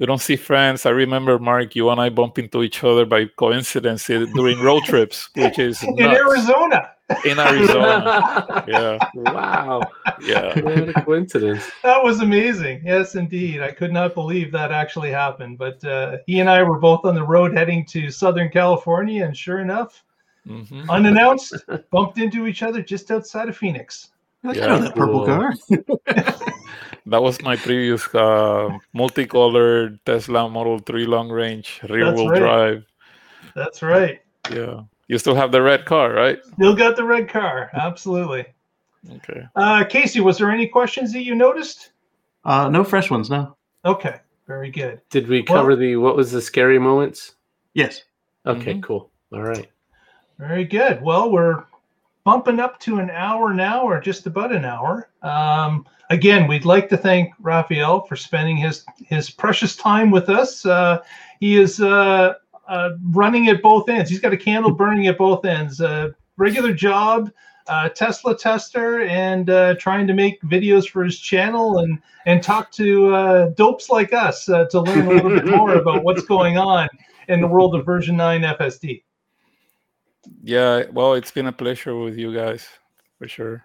we 0.00 0.06
don't 0.06 0.20
see 0.20 0.36
friends. 0.36 0.86
I 0.86 0.90
remember 0.90 1.38
Mark, 1.38 1.76
you 1.76 1.90
and 1.90 2.00
I 2.00 2.08
bump 2.08 2.38
into 2.38 2.62
each 2.62 2.82
other 2.82 3.04
by 3.04 3.26
coincidence 3.26 4.06
during 4.06 4.58
road 4.60 4.82
trips, 4.84 5.28
which 5.34 5.58
is 5.58 5.82
in 5.84 5.94
nuts. 5.96 6.18
Arizona. 6.18 6.90
In 7.24 7.38
Arizona, 7.40 8.64
yeah. 8.68 8.98
Wow. 9.14 9.82
Yeah. 10.22 10.60
What 10.60 10.96
a 10.96 11.02
coincidence. 11.02 11.68
That 11.82 12.02
was 12.04 12.20
amazing. 12.20 12.82
Yes, 12.84 13.16
indeed. 13.16 13.60
I 13.60 13.72
could 13.72 13.92
not 13.92 14.14
believe 14.14 14.52
that 14.52 14.70
actually 14.70 15.10
happened. 15.10 15.58
But 15.58 15.84
uh, 15.84 16.18
he 16.26 16.38
and 16.40 16.48
I 16.48 16.62
were 16.62 16.78
both 16.78 17.04
on 17.04 17.14
the 17.14 17.24
road 17.24 17.52
heading 17.52 17.84
to 17.86 18.10
Southern 18.10 18.48
California, 18.48 19.24
and 19.24 19.36
sure 19.36 19.58
enough, 19.58 20.04
mm-hmm. 20.46 20.90
unannounced, 20.90 21.54
bumped 21.90 22.18
into 22.18 22.46
each 22.46 22.62
other 22.62 22.82
just 22.82 23.10
outside 23.10 23.48
of 23.48 23.56
Phoenix. 23.56 24.10
Like, 24.42 24.56
yeah, 24.56 24.64
I 24.64 24.68
know 24.68 24.78
that 24.78 24.96
purple 24.96 25.26
car. 25.26 25.52
that 27.06 27.22
was 27.22 27.42
my 27.42 27.56
previous 27.56 28.12
uh, 28.14 28.70
multicolored 28.94 29.98
Tesla 30.06 30.48
Model 30.48 30.78
3 30.78 31.06
long 31.06 31.28
range 31.28 31.80
rear 31.88 32.14
wheel 32.14 32.28
right. 32.28 32.38
drive. 32.38 32.84
That's 33.54 33.82
right. 33.82 34.20
Yeah. 34.50 34.82
You 35.08 35.18
still 35.18 35.34
have 35.34 35.52
the 35.52 35.60
red 35.60 35.84
car, 35.84 36.12
right? 36.12 36.38
Still 36.54 36.74
got 36.74 36.96
the 36.96 37.04
red 37.04 37.28
car. 37.28 37.70
Absolutely. 37.74 38.46
Okay. 39.10 39.42
Uh, 39.56 39.84
Casey, 39.84 40.20
was 40.20 40.38
there 40.38 40.50
any 40.50 40.66
questions 40.66 41.12
that 41.12 41.24
you 41.24 41.34
noticed? 41.34 41.90
Uh, 42.44 42.68
no 42.68 42.84
fresh 42.84 43.10
ones, 43.10 43.28
no. 43.28 43.56
Okay. 43.84 44.20
Very 44.46 44.70
good. 44.70 45.00
Did 45.10 45.28
we 45.28 45.42
cover 45.42 45.68
well, 45.68 45.76
the 45.76 45.96
what 45.96 46.16
was 46.16 46.32
the 46.32 46.40
scary 46.40 46.78
moments? 46.78 47.34
Yes. 47.74 48.02
Okay, 48.46 48.72
mm-hmm. 48.72 48.80
cool. 48.80 49.10
All 49.32 49.42
right. 49.42 49.70
Very 50.40 50.64
good. 50.64 51.02
Well, 51.02 51.30
we're 51.30 51.64
bumping 52.24 52.60
up 52.60 52.80
to 52.80 52.98
an 52.98 53.10
hour 53.10 53.52
now, 53.52 53.82
or 53.82 54.00
just 54.00 54.26
about 54.26 54.52
an 54.52 54.64
hour. 54.64 55.10
Um, 55.20 55.86
again, 56.08 56.48
we'd 56.48 56.64
like 56.64 56.88
to 56.88 56.96
thank 56.96 57.34
Raphael 57.40 58.06
for 58.06 58.16
spending 58.16 58.56
his 58.56 58.86
his 59.04 59.28
precious 59.28 59.76
time 59.76 60.10
with 60.10 60.30
us. 60.30 60.64
Uh, 60.64 61.02
he 61.40 61.58
is 61.58 61.82
uh, 61.82 62.36
uh, 62.66 62.90
running 63.10 63.48
at 63.48 63.60
both 63.60 63.90
ends. 63.90 64.08
He's 64.08 64.18
got 64.18 64.32
a 64.32 64.36
candle 64.36 64.72
burning 64.72 65.08
at 65.08 65.18
both 65.18 65.44
ends. 65.44 65.82
Regular 66.38 66.72
job, 66.72 67.30
Tesla 67.94 68.34
tester, 68.34 69.02
and 69.02 69.50
uh, 69.50 69.74
trying 69.74 70.06
to 70.06 70.14
make 70.14 70.40
videos 70.40 70.88
for 70.88 71.04
his 71.04 71.20
channel 71.20 71.80
and 71.80 71.98
and 72.24 72.42
talk 72.42 72.72
to 72.72 73.14
uh, 73.14 73.48
dopes 73.50 73.90
like 73.90 74.14
us 74.14 74.48
uh, 74.48 74.64
to 74.66 74.80
learn 74.80 75.06
a 75.06 75.10
little 75.10 75.30
bit 75.30 75.46
more 75.46 75.74
about 75.74 76.02
what's 76.02 76.24
going 76.24 76.56
on 76.56 76.88
in 77.28 77.42
the 77.42 77.46
world 77.46 77.74
of 77.74 77.84
version 77.84 78.16
nine 78.16 78.40
FSD. 78.40 79.02
Yeah, 80.42 80.84
well, 80.92 81.14
it's 81.14 81.30
been 81.30 81.46
a 81.46 81.52
pleasure 81.52 81.96
with 81.96 82.16
you 82.16 82.34
guys 82.34 82.68
for 83.18 83.28
sure. 83.28 83.64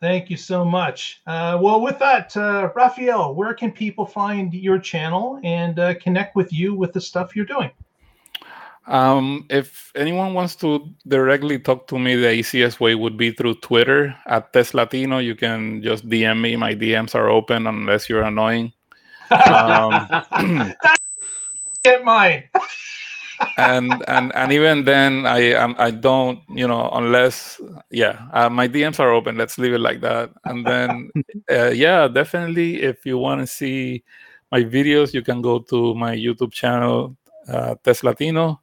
Thank 0.00 0.28
you 0.28 0.36
so 0.36 0.64
much. 0.64 1.22
Uh, 1.26 1.58
well, 1.60 1.80
with 1.80 1.98
that, 1.98 2.36
uh, 2.36 2.70
Raphael, 2.74 3.34
where 3.34 3.54
can 3.54 3.72
people 3.72 4.04
find 4.04 4.52
your 4.52 4.78
channel 4.78 5.40
and 5.44 5.78
uh, 5.78 5.94
connect 5.94 6.36
with 6.36 6.52
you 6.52 6.74
with 6.74 6.92
the 6.92 7.00
stuff 7.00 7.34
you're 7.34 7.46
doing? 7.46 7.70
Um, 8.86 9.46
if 9.48 9.90
anyone 9.94 10.34
wants 10.34 10.56
to 10.56 10.92
directly 11.08 11.58
talk 11.58 11.86
to 11.86 11.98
me, 11.98 12.16
the 12.16 12.32
easiest 12.32 12.80
way 12.80 12.94
would 12.94 13.16
be 13.16 13.30
through 13.30 13.54
Twitter 13.56 14.14
at 14.26 14.52
Teslatino. 14.52 15.24
You 15.24 15.34
can 15.34 15.82
just 15.82 16.06
DM 16.06 16.40
me. 16.40 16.56
My 16.56 16.74
DMs 16.74 17.14
are 17.14 17.30
open 17.30 17.66
unless 17.66 18.08
you're 18.08 18.22
annoying. 18.22 18.72
Um, 19.30 20.06
Get 21.82 22.04
mine. 22.04 22.44
and 23.58 24.04
and 24.08 24.34
and 24.34 24.52
even 24.52 24.84
then, 24.84 25.26
I 25.26 25.52
um, 25.54 25.74
I 25.78 25.90
don't, 25.90 26.40
you 26.48 26.66
know, 26.66 26.90
unless 26.92 27.60
yeah, 27.90 28.26
uh, 28.32 28.48
my 28.48 28.68
DMs 28.68 29.00
are 29.00 29.12
open. 29.12 29.36
Let's 29.36 29.58
leave 29.58 29.74
it 29.74 29.80
like 29.80 30.00
that. 30.00 30.30
And 30.44 30.66
then 30.66 31.10
uh, 31.50 31.70
yeah, 31.70 32.08
definitely, 32.08 32.82
if 32.82 33.06
you 33.06 33.18
want 33.18 33.40
to 33.40 33.46
see 33.46 34.04
my 34.52 34.62
videos, 34.62 35.14
you 35.14 35.22
can 35.22 35.42
go 35.42 35.58
to 35.58 35.94
my 35.94 36.14
YouTube 36.14 36.52
channel, 36.52 37.16
uh, 37.48 37.74
Teslatino 37.84 38.58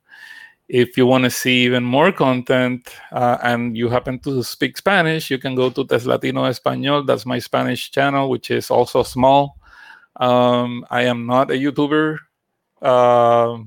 if 0.72 0.96
you 0.96 1.06
want 1.06 1.26
to 1.26 1.30
see 1.30 1.66
even 1.66 1.84
more 1.84 2.14
content 2.14 2.96
uh, 3.12 3.38
and 3.44 3.76
you 3.76 3.90
happen 3.90 4.18
to 4.20 4.42
speak 4.42 4.78
Spanish, 4.78 5.30
you 5.30 5.38
can 5.38 5.54
go 5.54 5.70
to 5.70 5.84
Teslatino 5.84 6.48
Español. 6.48 7.06
That's 7.06 7.26
my 7.26 7.40
Spanish 7.40 7.92
channel, 7.92 8.30
which 8.30 8.50
is 8.50 8.72
also 8.72 9.04
small. 9.04 9.58
Um, 10.16 10.86
I 10.90 11.02
am 11.04 11.26
not 11.26 11.52
a 11.52 11.56
YouTuber. 11.56 12.20
Uh, 12.82 13.58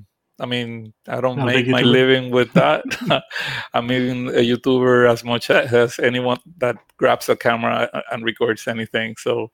I 0.41 0.47
mean, 0.47 0.93
I 1.07 1.21
don't 1.21 1.39
a 1.39 1.47
make 1.47 1.69
my 1.69 1.83
living 1.83 2.31
with 2.31 2.53
that. 2.55 2.85
I'm 3.75 3.91
even 3.93 4.29
a 4.29 4.43
YouTuber 4.43 5.11
as 5.11 5.25
much 5.25 5.51
as 5.51 5.99
anyone 6.01 6.39
that 6.59 6.77
grabs 6.97 7.29
a 7.29 7.37
camera 7.37 7.89
and 8.11 8.25
records 8.25 8.67
anything. 8.67 9.15
So 9.19 9.53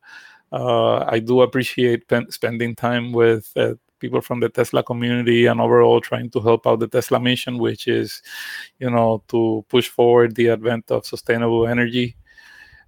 uh, 0.52 1.04
I 1.06 1.18
do 1.18 1.42
appreciate 1.42 2.08
pen- 2.08 2.30
spending 2.30 2.74
time 2.74 3.12
with 3.12 3.50
uh, 3.56 3.74
people 4.00 4.20
from 4.20 4.40
the 4.40 4.48
Tesla 4.48 4.82
community 4.82 5.46
and 5.46 5.60
overall 5.60 6.00
trying 6.00 6.30
to 6.30 6.40
help 6.40 6.66
out 6.66 6.80
the 6.80 6.88
Tesla 6.88 7.20
mission, 7.20 7.58
which 7.58 7.86
is, 7.86 8.22
you 8.78 8.90
know, 8.90 9.22
to 9.28 9.64
push 9.68 9.88
forward 9.88 10.34
the 10.34 10.48
advent 10.48 10.90
of 10.90 11.06
sustainable 11.06 11.66
energy. 11.66 12.16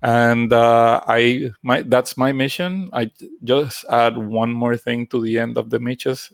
And 0.03 0.53
uh, 0.53 1.01
I, 1.07 1.53
my, 1.63 1.83
that's 1.83 2.17
my 2.17 2.33
mission. 2.33 2.91
I 2.93 3.11
just 3.45 3.85
add 3.89 4.19
one 4.19 4.53
more 4.53 4.77
thing 4.77 5.07
to 5.09 5.23
the 5.23 5.39
end 5.39 5.57
of 5.57 5.71
the 5.71 5.79
missions, 5.79 6.31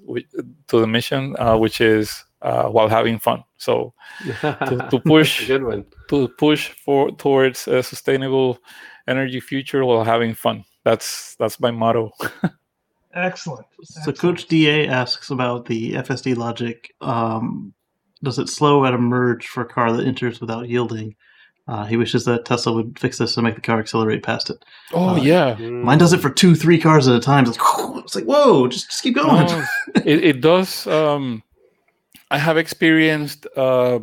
to 0.68 0.80
the 0.80 0.86
mission, 0.86 1.36
uh, 1.38 1.56
which 1.58 1.80
is 1.80 2.24
uh, 2.40 2.68
while 2.68 2.88
having 2.88 3.18
fun. 3.18 3.44
So 3.58 3.92
to, 4.40 4.88
to 4.90 5.00
push 5.06 5.46
Good 5.46 5.64
one. 5.64 5.84
to 6.08 6.28
push 6.28 6.70
for 6.70 7.10
towards 7.10 7.68
a 7.68 7.82
sustainable 7.82 8.58
energy 9.06 9.40
future 9.40 9.84
while 9.84 10.04
having 10.04 10.34
fun. 10.34 10.64
That's 10.84 11.34
that's 11.36 11.60
my 11.60 11.70
motto. 11.70 12.12
Excellent. 13.14 13.66
So 13.82 14.10
Excellent. 14.10 14.18
Coach 14.18 14.46
DA 14.46 14.86
asks 14.86 15.30
about 15.30 15.66
the 15.66 15.94
FSD 15.94 16.36
logic. 16.36 16.94
Um, 17.00 17.74
does 18.22 18.38
it 18.38 18.48
slow 18.48 18.84
at 18.84 18.94
a 18.94 18.98
merge 18.98 19.46
for 19.46 19.62
a 19.62 19.68
car 19.68 19.92
that 19.92 20.06
enters 20.06 20.40
without 20.40 20.68
yielding? 20.68 21.14
Uh, 21.68 21.84
he 21.84 21.96
wishes 21.98 22.24
that 22.24 22.46
Tesla 22.46 22.72
would 22.72 22.98
fix 22.98 23.18
this 23.18 23.36
and 23.36 23.44
make 23.44 23.54
the 23.54 23.60
car 23.60 23.78
accelerate 23.78 24.22
past 24.22 24.48
it. 24.48 24.64
Oh 24.94 25.10
Uh, 25.10 25.16
yeah, 25.16 25.54
Mine 25.56 25.98
does 25.98 26.14
it 26.14 26.20
for 26.20 26.30
two, 26.30 26.54
three 26.54 26.80
cars 26.80 27.06
at 27.06 27.14
a 27.14 27.20
time. 27.20 27.44
It's 27.46 27.58
like, 27.58 27.96
it's 28.04 28.14
like 28.14 28.24
whoa, 28.24 28.66
just, 28.68 28.90
just 28.90 29.02
keep 29.02 29.14
going. 29.14 29.46
No, 29.46 29.64
it, 30.04 30.24
it 30.24 30.40
does. 30.40 30.86
Um, 30.86 31.42
I 32.30 32.38
have 32.38 32.56
experienced 32.56 33.46
uh, 33.56 34.00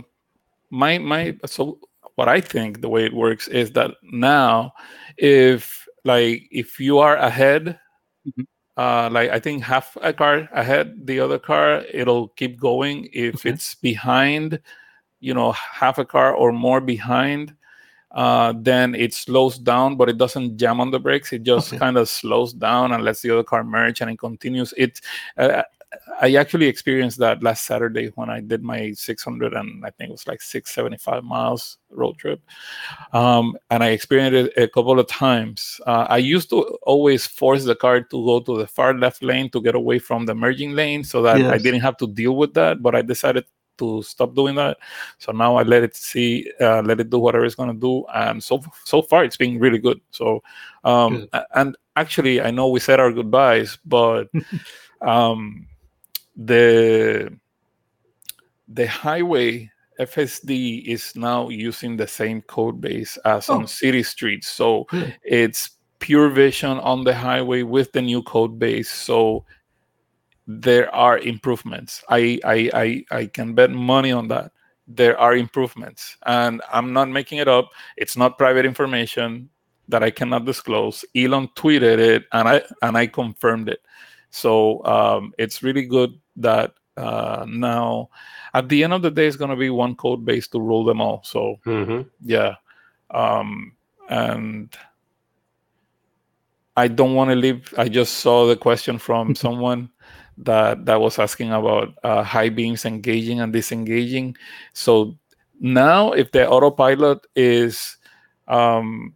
my 0.69 0.99
my. 0.99 1.35
So 1.47 1.79
what 2.15 2.29
I 2.29 2.39
think 2.39 2.81
the 2.81 2.89
way 2.89 3.03
it 3.05 3.13
works 3.13 3.47
is 3.47 3.71
that 3.71 3.91
now, 4.03 4.73
if 5.17 5.87
like 6.03 6.47
if 6.51 6.79
you 6.79 6.99
are 6.99 7.17
ahead, 7.17 7.79
Mhm. 8.27 8.45
uh, 8.77 9.09
like 9.11 9.31
I 9.31 9.39
think 9.39 9.63
half 9.63 9.97
a 10.01 10.13
car 10.13 10.47
ahead, 10.53 11.07
the 11.07 11.19
other 11.19 11.39
car 11.39 11.83
it'll 11.91 12.27
keep 12.29 12.59
going. 12.59 13.09
If 13.11 13.37
Okay. 13.37 13.49
it's 13.49 13.73
behind, 13.75 14.59
you 15.19 15.33
know, 15.33 15.51
half 15.51 15.97
a 15.97 16.05
car 16.05 16.33
or 16.33 16.51
more 16.51 16.81
behind. 16.81 17.55
Uh, 18.11 18.53
then 18.57 18.95
it 18.95 19.13
slows 19.13 19.57
down, 19.57 19.97
but 19.97 20.07
it 20.07 20.17
doesn't 20.17 20.57
jam 20.57 20.79
on 20.79 20.89
the 20.91 20.99
brakes. 20.99 21.33
It 21.33 21.43
just 21.43 21.69
Okay. 21.69 21.77
kind 21.79 21.97
of 21.97 22.07
slows 22.07 22.53
down 22.53 22.93
and 22.93 23.03
lets 23.03 23.21
the 23.21 23.31
other 23.31 23.43
car 23.43 23.63
merge, 23.63 23.99
and 24.01 24.09
it 24.09 24.17
continues. 24.19 24.73
It 24.77 25.01
uh, 25.37 25.63
I 26.21 26.35
actually 26.35 26.67
experienced 26.67 27.19
that 27.19 27.43
last 27.43 27.65
Saturday 27.65 28.07
when 28.15 28.29
I 28.29 28.39
did 28.41 28.63
my 28.63 28.91
600 28.93 29.53
and 29.53 29.85
I 29.85 29.89
think 29.91 30.09
it 30.09 30.11
was 30.11 30.27
like 30.27 30.41
675 30.41 31.23
miles 31.23 31.77
road 31.89 32.17
trip. 32.17 32.41
Um, 33.13 33.57
and 33.69 33.83
I 33.83 33.89
experienced 33.89 34.51
it 34.57 34.63
a 34.63 34.67
couple 34.67 34.99
of 34.99 35.07
times. 35.07 35.79
Uh, 35.85 36.05
I 36.09 36.17
used 36.17 36.49
to 36.49 36.61
always 36.83 37.25
force 37.25 37.63
the 37.63 37.75
car 37.75 38.01
to 38.01 38.25
go 38.25 38.39
to 38.39 38.57
the 38.57 38.67
far 38.67 38.93
left 38.93 39.23
lane 39.23 39.49
to 39.51 39.61
get 39.61 39.75
away 39.75 39.99
from 39.99 40.25
the 40.25 40.35
merging 40.35 40.73
lane 40.73 41.03
so 41.03 41.21
that 41.21 41.41
I 41.49 41.57
didn't 41.57 41.81
have 41.81 41.97
to 41.97 42.07
deal 42.07 42.35
with 42.35 42.53
that. 42.55 42.81
But 42.81 42.95
I 42.95 43.01
decided 43.01 43.45
to 43.77 44.01
stop 44.03 44.33
doing 44.35 44.55
that. 44.55 44.77
So 45.19 45.31
now 45.31 45.55
I 45.55 45.63
let 45.63 45.83
it 45.83 45.95
see, 45.95 46.51
uh, 46.61 46.81
let 46.81 46.99
it 46.99 47.09
do 47.09 47.19
whatever 47.19 47.45
it's 47.45 47.55
going 47.55 47.73
to 47.73 47.79
do. 47.79 48.05
And 48.13 48.43
so 48.43 48.63
so 48.83 49.01
far, 49.01 49.23
it's 49.23 49.37
been 49.37 49.59
really 49.59 49.79
good. 49.79 49.99
So, 50.11 50.43
um, 50.83 51.27
Good. 51.31 51.43
and 51.55 51.77
actually, 51.95 52.41
I 52.41 52.51
know 52.51 52.69
we 52.69 52.79
said 52.79 52.99
our 52.99 53.11
goodbyes, 53.11 53.77
but 53.85 54.29
um, 55.01 55.65
the 56.35 57.31
the 58.67 58.87
highway 58.87 59.71
FSD 59.99 60.85
is 60.85 61.15
now 61.15 61.49
using 61.49 61.95
the 61.95 62.07
same 62.07 62.41
code 62.41 62.81
base 62.81 63.17
as 63.25 63.49
Oh. 63.49 63.55
on 63.59 63.67
city 63.67 64.03
streets. 64.03 64.47
So 64.47 64.87
it's 65.23 65.69
pure 65.99 66.29
vision 66.29 66.77
on 66.79 67.03
the 67.03 67.13
highway 67.15 67.61
with 67.63 67.91
the 67.93 68.01
new 68.01 68.21
code 68.23 68.59
base. 68.59 68.91
So 68.91 69.45
there 70.47 70.93
are 70.93 71.17
improvements. 71.17 72.03
I 72.09 72.39
I 72.43 72.69
I, 72.73 73.17
I 73.19 73.25
can 73.27 73.53
bet 73.53 73.71
money 73.71 74.11
on 74.11 74.27
that. 74.29 74.51
There 74.87 75.17
are 75.17 75.35
improvements. 75.35 76.17
And 76.25 76.61
I'm 76.71 76.93
not 76.93 77.09
making 77.09 77.39
it 77.39 77.47
up. 77.47 77.69
It's 77.97 78.15
not 78.15 78.37
private 78.37 78.65
information 78.65 79.49
that 79.87 80.03
I 80.03 80.11
cannot 80.11 80.45
disclose. 80.45 81.03
Elon 81.15 81.47
tweeted 81.55 81.97
it 81.97 82.25
and 82.31 82.47
I 82.47 82.61
and 82.81 82.97
I 82.97 83.07
confirmed 83.07 83.69
it. 83.69 83.81
So 84.29 84.83
um, 84.85 85.33
it's 85.37 85.63
really 85.63 85.85
good 85.85 86.11
that 86.37 86.73
uh, 86.97 87.45
now 87.47 88.09
at 88.53 88.69
the 88.69 88.83
end 88.83 88.93
of 88.93 89.01
the 89.01 89.11
day 89.11 89.27
it's 89.27 89.37
going 89.37 89.49
to 89.49 89.55
be 89.55 89.69
one 89.69 89.95
code 89.95 90.25
base 90.25 90.47
to 90.49 90.59
rule 90.59 90.83
them 90.85 91.01
all. 91.01 91.21
So 91.23 91.57
hmm 91.63 92.01
yeah 92.21 92.55
um 93.11 93.73
and 94.09 94.75
i 96.77 96.87
don't 96.87 97.15
want 97.15 97.29
to 97.29 97.35
leave 97.35 97.73
i 97.77 97.87
just 97.87 98.15
saw 98.15 98.47
the 98.47 98.55
question 98.55 98.97
from 98.97 99.35
someone 99.45 99.89
that 100.37 100.85
that 100.85 100.99
was 100.99 101.19
asking 101.19 101.51
about 101.51 101.93
uh, 102.03 102.23
high 102.23 102.49
beams 102.49 102.85
engaging 102.85 103.39
and 103.39 103.53
disengaging. 103.53 104.35
So 104.73 105.17
now 105.59 106.11
if 106.11 106.31
the 106.31 106.47
autopilot 106.47 107.25
is 107.35 107.97
um 108.47 109.13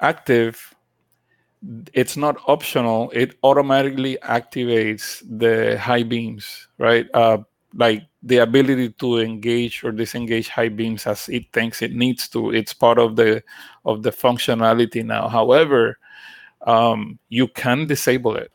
active 0.00 0.74
it's 1.94 2.16
not 2.16 2.36
optional. 2.48 3.10
It 3.14 3.38
automatically 3.44 4.18
activates 4.24 5.22
the 5.38 5.78
high 5.78 6.02
beams 6.02 6.68
right? 6.78 7.06
Uh 7.14 7.38
like 7.74 8.02
the 8.22 8.38
ability 8.38 8.90
to 8.90 9.18
engage 9.18 9.82
or 9.82 9.92
disengage 9.92 10.48
high 10.48 10.68
beams 10.68 11.06
as 11.06 11.28
it 11.28 11.50
thinks 11.52 11.80
it 11.80 11.92
needs 11.92 12.28
to. 12.28 12.50
It's 12.52 12.74
part 12.74 12.98
of 12.98 13.16
the 13.16 13.42
of 13.84 14.02
the 14.02 14.10
functionality 14.10 15.04
now. 15.04 15.28
However 15.28 15.98
um, 16.66 17.18
you 17.28 17.48
can 17.48 17.86
disable 17.86 18.36
it 18.36 18.52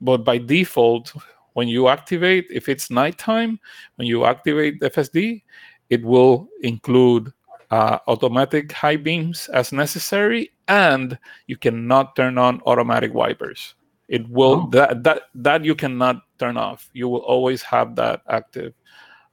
but 0.00 0.24
by 0.24 0.38
default 0.38 1.12
when 1.54 1.68
you 1.68 1.88
activate 1.88 2.46
if 2.50 2.68
it's 2.68 2.90
nighttime 2.90 3.58
when 3.96 4.06
you 4.06 4.24
activate 4.24 4.80
fsd 4.80 5.42
it 5.88 6.02
will 6.04 6.48
include 6.62 7.32
uh, 7.70 7.98
automatic 8.06 8.70
high 8.72 8.96
beams 8.96 9.48
as 9.52 9.72
necessary 9.72 10.50
and 10.68 11.18
you 11.46 11.56
cannot 11.56 12.14
turn 12.14 12.38
on 12.38 12.60
automatic 12.66 13.12
wipers 13.14 13.74
it 14.08 14.28
will 14.28 14.66
Oh. 14.66 14.70
that 14.70 15.02
that 15.02 15.22
that 15.34 15.64
you 15.64 15.74
cannot 15.74 16.22
turn 16.38 16.56
off 16.56 16.90
you 16.92 17.08
will 17.08 17.24
always 17.26 17.62
have 17.62 17.96
that 17.96 18.20
active 18.28 18.72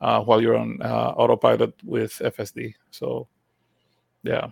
uh, 0.01 0.21
while 0.23 0.41
you're 0.41 0.57
on 0.57 0.81
uh, 0.81 1.13
autopilot 1.17 1.73
with 1.83 2.11
fsd 2.33 2.73
so 2.91 3.27
yeah 4.23 4.47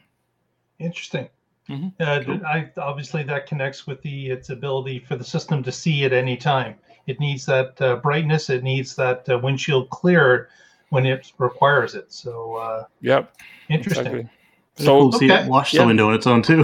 Interesting. 0.80 1.30
Mhm. 1.72 1.94
Uh, 2.00 2.24
Cool. 2.26 2.42
I 2.46 2.70
obviously 2.78 3.24
that 3.24 3.48
connects 3.48 3.88
with 3.88 4.02
the 4.02 4.30
its 4.30 4.50
ability 4.50 5.00
for 5.08 5.16
the 5.16 5.24
system 5.24 5.64
to 5.64 5.72
see 5.72 6.04
at 6.06 6.14
any 6.14 6.36
time, 6.38 6.76
It 7.08 7.20
needs 7.20 7.46
that 7.48 7.82
uh, 7.82 7.96
brightness. 7.98 8.50
It 8.50 8.64
needs 8.64 8.96
that 8.96 9.28
uh, 9.30 9.40
windshield 9.40 9.90
clear 9.90 10.50
when 10.90 11.06
it 11.06 11.32
requires 11.40 11.96
it. 11.96 12.12
So 12.12 12.56
uh, 12.56 12.84
Yep. 13.02 13.34
interesting. 13.70 14.06
Exactly. 14.06 14.30
So 14.78 14.84
So 14.86 14.92
cool 15.00 15.12
to 15.12 15.18
see 15.18 15.32
okay. 15.32 15.44
it 15.44 15.50
wash 15.50 15.74
Yeah. 15.74 15.82
the 15.82 15.88
window 15.88 16.08
on 16.10 16.14
its 16.16 16.28
own 16.28 16.42
too. 16.42 16.64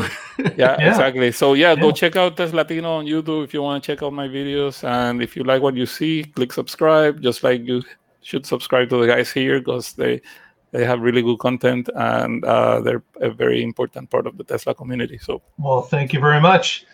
yeah, 0.55 0.77
Yeah. 0.79 0.89
exactly. 0.89 1.31
So 1.31 1.53
yeah, 1.55 1.73
Yeah. 1.73 1.81
go 1.81 1.91
check 1.91 2.15
out 2.15 2.37
Teslatino 2.37 2.89
on 2.99 3.05
YouTube 3.05 3.43
if 3.43 3.53
you 3.53 3.61
want 3.63 3.83
to 3.83 3.87
check 3.87 4.03
out 4.03 4.13
my 4.13 4.27
videos, 4.27 4.83
and 4.83 5.21
if 5.21 5.35
you 5.35 5.43
like 5.43 5.61
what 5.61 5.75
you 5.75 5.85
see, 5.85 6.23
click 6.35 6.53
subscribe. 6.53 7.21
Just 7.21 7.43
like 7.43 7.65
you 7.67 7.81
should 8.21 8.45
subscribe 8.45 8.89
to 8.89 8.97
the 9.01 9.07
guys 9.07 9.31
here 9.31 9.59
because 9.59 9.93
they 9.93 10.21
they 10.71 10.85
have 10.85 11.01
really 11.01 11.21
good 11.21 11.39
content 11.39 11.89
and 11.95 12.43
uh, 12.45 12.81
they're 12.81 13.03
a 13.21 13.29
very 13.29 13.63
important 13.63 14.09
part 14.09 14.27
of 14.27 14.37
the 14.37 14.43
Tesla 14.43 14.73
community. 14.73 15.17
So 15.17 15.41
Well, 15.57 15.81
thank 15.81 16.13
you 16.13 16.19
very 16.19 16.41
much. 16.41 16.85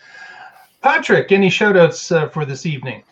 Patrick, 0.82 1.32
any 1.32 1.50
shout 1.50 1.78
outs 1.78 2.12
uh, 2.12 2.28
for 2.28 2.46
this 2.46 2.66
evening? 2.66 3.04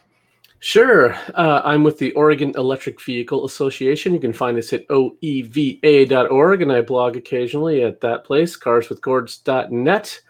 Sure. 0.60 1.14
Uh, 1.34 1.62
I'm 1.64 1.84
with 1.84 1.98
the 1.98 2.12
Oregon 2.12 2.54
Electric 2.56 3.02
Vehicle 3.02 3.46
Association. 3.46 4.14
You 4.14 4.20
can 4.20 4.34
find 4.34 4.60
us 4.60 4.72
at 4.74 4.88
oeva.org, 4.90 6.62
and 6.62 6.72
I 6.72 6.82
blog 6.82 7.18
occasionally 7.18 7.84
at 7.84 8.00
that 8.02 8.24
place, 8.26 8.56
carswithcords.net. 8.56 10.22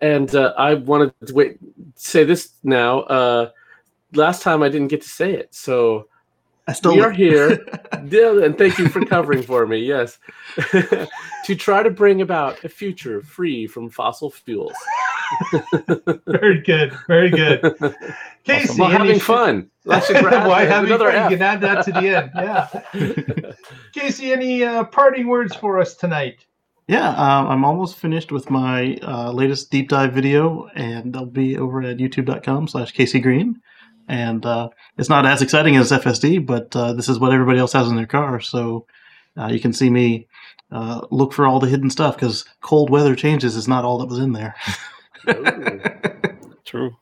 And 0.00 0.34
uh, 0.34 0.54
I 0.58 0.74
wanted 0.74 1.14
to 1.26 1.34
wait, 1.34 1.58
say 1.94 2.24
this 2.24 2.54
now. 2.64 3.00
Uh, 3.02 3.50
last 4.12 4.42
time 4.42 4.64
I 4.64 4.68
didn't 4.68 4.88
get 4.88 5.02
to 5.02 5.08
say 5.08 5.34
it, 5.34 5.54
so 5.54 6.08
I 6.68 6.72
still 6.72 6.96
we 6.96 7.00
are 7.00 7.10
here, 7.12 7.64
Yeah, 8.08 8.42
and 8.42 8.58
thank 8.58 8.78
you 8.78 8.88
for 8.88 9.04
covering 9.04 9.42
for 9.42 9.66
me. 9.66 9.78
Yes, 9.78 10.18
to 11.44 11.54
try 11.54 11.82
to 11.82 11.90
bring 11.90 12.22
about 12.22 12.62
a 12.64 12.68
future 12.68 13.22
free 13.22 13.66
from 13.66 13.88
fossil 13.88 14.30
fuels. 14.30 14.72
Very 16.26 16.62
good. 16.62 16.92
Very 17.06 17.30
good. 17.30 17.60
Casey, 18.44 18.80
While 18.80 18.90
any 18.90 18.98
having 18.98 19.20
fun. 19.20 19.70
That's 19.84 20.10
a 20.10 20.14
Why 20.14 20.20
gra- 20.22 20.66
having 20.66 20.90
another 20.90 21.12
fun? 21.12 21.16
F. 21.16 21.30
You 21.30 21.36
can 21.36 21.46
add 21.46 21.60
that 21.60 21.84
to 21.84 21.92
the 21.92 22.16
end. 22.16 22.30
Yeah. 22.34 23.52
Casey, 23.92 24.32
any 24.32 24.64
uh, 24.64 24.84
parting 24.84 25.26
words 25.28 25.54
for 25.56 25.78
us 25.80 25.94
tonight? 25.94 26.46
Yeah, 26.88 27.08
um, 27.10 27.48
I'm 27.48 27.64
almost 27.64 27.96
finished 27.96 28.30
with 28.30 28.48
my 28.48 28.96
uh, 29.02 29.32
latest 29.32 29.70
deep 29.72 29.88
dive 29.88 30.12
video, 30.12 30.68
and 30.76 31.12
they'll 31.12 31.26
be 31.26 31.58
over 31.58 31.82
at 31.82 31.96
youtube.com 31.96 32.68
slash 32.68 32.92
Casey 32.92 33.18
Green. 33.18 33.60
And 34.08 34.44
uh, 34.46 34.68
it's 34.96 35.08
not 35.08 35.26
as 35.26 35.42
exciting 35.42 35.76
as 35.76 35.90
FSD, 35.90 36.46
but 36.46 36.74
uh, 36.76 36.92
this 36.92 37.08
is 37.08 37.18
what 37.18 37.32
everybody 37.32 37.58
else 37.58 37.72
has 37.72 37.88
in 37.88 37.96
their 37.96 38.06
car. 38.06 38.40
So 38.40 38.86
uh, 39.36 39.48
you 39.48 39.60
can 39.60 39.72
see 39.72 39.90
me 39.90 40.28
uh, 40.70 41.06
look 41.10 41.32
for 41.32 41.46
all 41.46 41.60
the 41.60 41.68
hidden 41.68 41.90
stuff 41.90 42.16
because 42.16 42.44
cold 42.60 42.90
weather 42.90 43.16
changes 43.16 43.56
is 43.56 43.68
not 43.68 43.84
all 43.84 43.98
that 43.98 44.08
was 44.08 44.18
in 44.18 44.32
there. 44.32 44.54
True. 46.64 46.96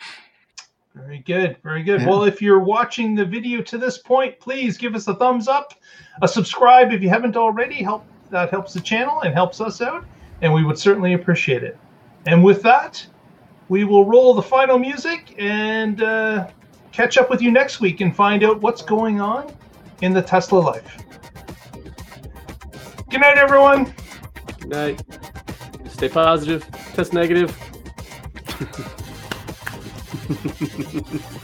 Very 0.95 1.19
good. 1.19 1.57
Very 1.63 1.83
good. 1.83 2.03
Yeah. 2.03 2.09
Well, 2.09 2.25
if 2.25 2.41
you're 2.41 2.61
watching 2.61 3.15
the 3.15 3.25
video 3.25 3.61
to 3.63 3.79
this 3.79 3.99
point, 3.99 4.39
please 4.39 4.79
give 4.79 4.95
us 4.95 5.09
a 5.09 5.15
thumbs 5.15 5.49
up, 5.49 5.75
a 6.23 6.29
subscribe 6.29 6.93
if 6.93 7.03
you 7.03 7.09
haven't 7.09 7.37
already. 7.37 7.83
Help 7.83 8.07
that 8.31 8.51
helps 8.51 8.75
the 8.75 8.81
channel 8.81 9.21
and 9.23 9.35
helps 9.35 9.61
us 9.61 9.81
out, 9.81 10.05
and 10.41 10.53
we 10.53 10.65
would 10.65 10.79
certainly 10.79 11.15
appreciate 11.15 11.63
it. 11.63 11.77
And 12.27 12.43
with 12.45 12.63
that, 12.63 13.05
we 13.69 13.85
will 13.85 14.05
roll 14.05 14.35
the 14.35 14.43
final 14.43 14.79
music 14.79 15.35
and 15.39 16.03
uh, 16.03 16.49
catch 16.95 17.19
up 17.19 17.29
with 17.29 17.43
you 17.43 17.51
next 17.51 17.81
week 17.81 18.01
and 18.01 18.15
find 18.15 18.45
out 18.45 18.61
what's 18.61 18.81
going 18.81 19.21
on 19.21 19.53
in 20.01 20.13
the 20.13 20.23
Tesla 20.23 20.59
life. 20.59 21.03
Good 23.11 23.21
night, 23.21 23.37
everyone. 23.37 23.93
Good 24.61 24.69
night. 24.69 25.03
Stay 25.89 26.09
positive. 26.09 26.65
Test 26.95 27.13
negative. 27.13 27.51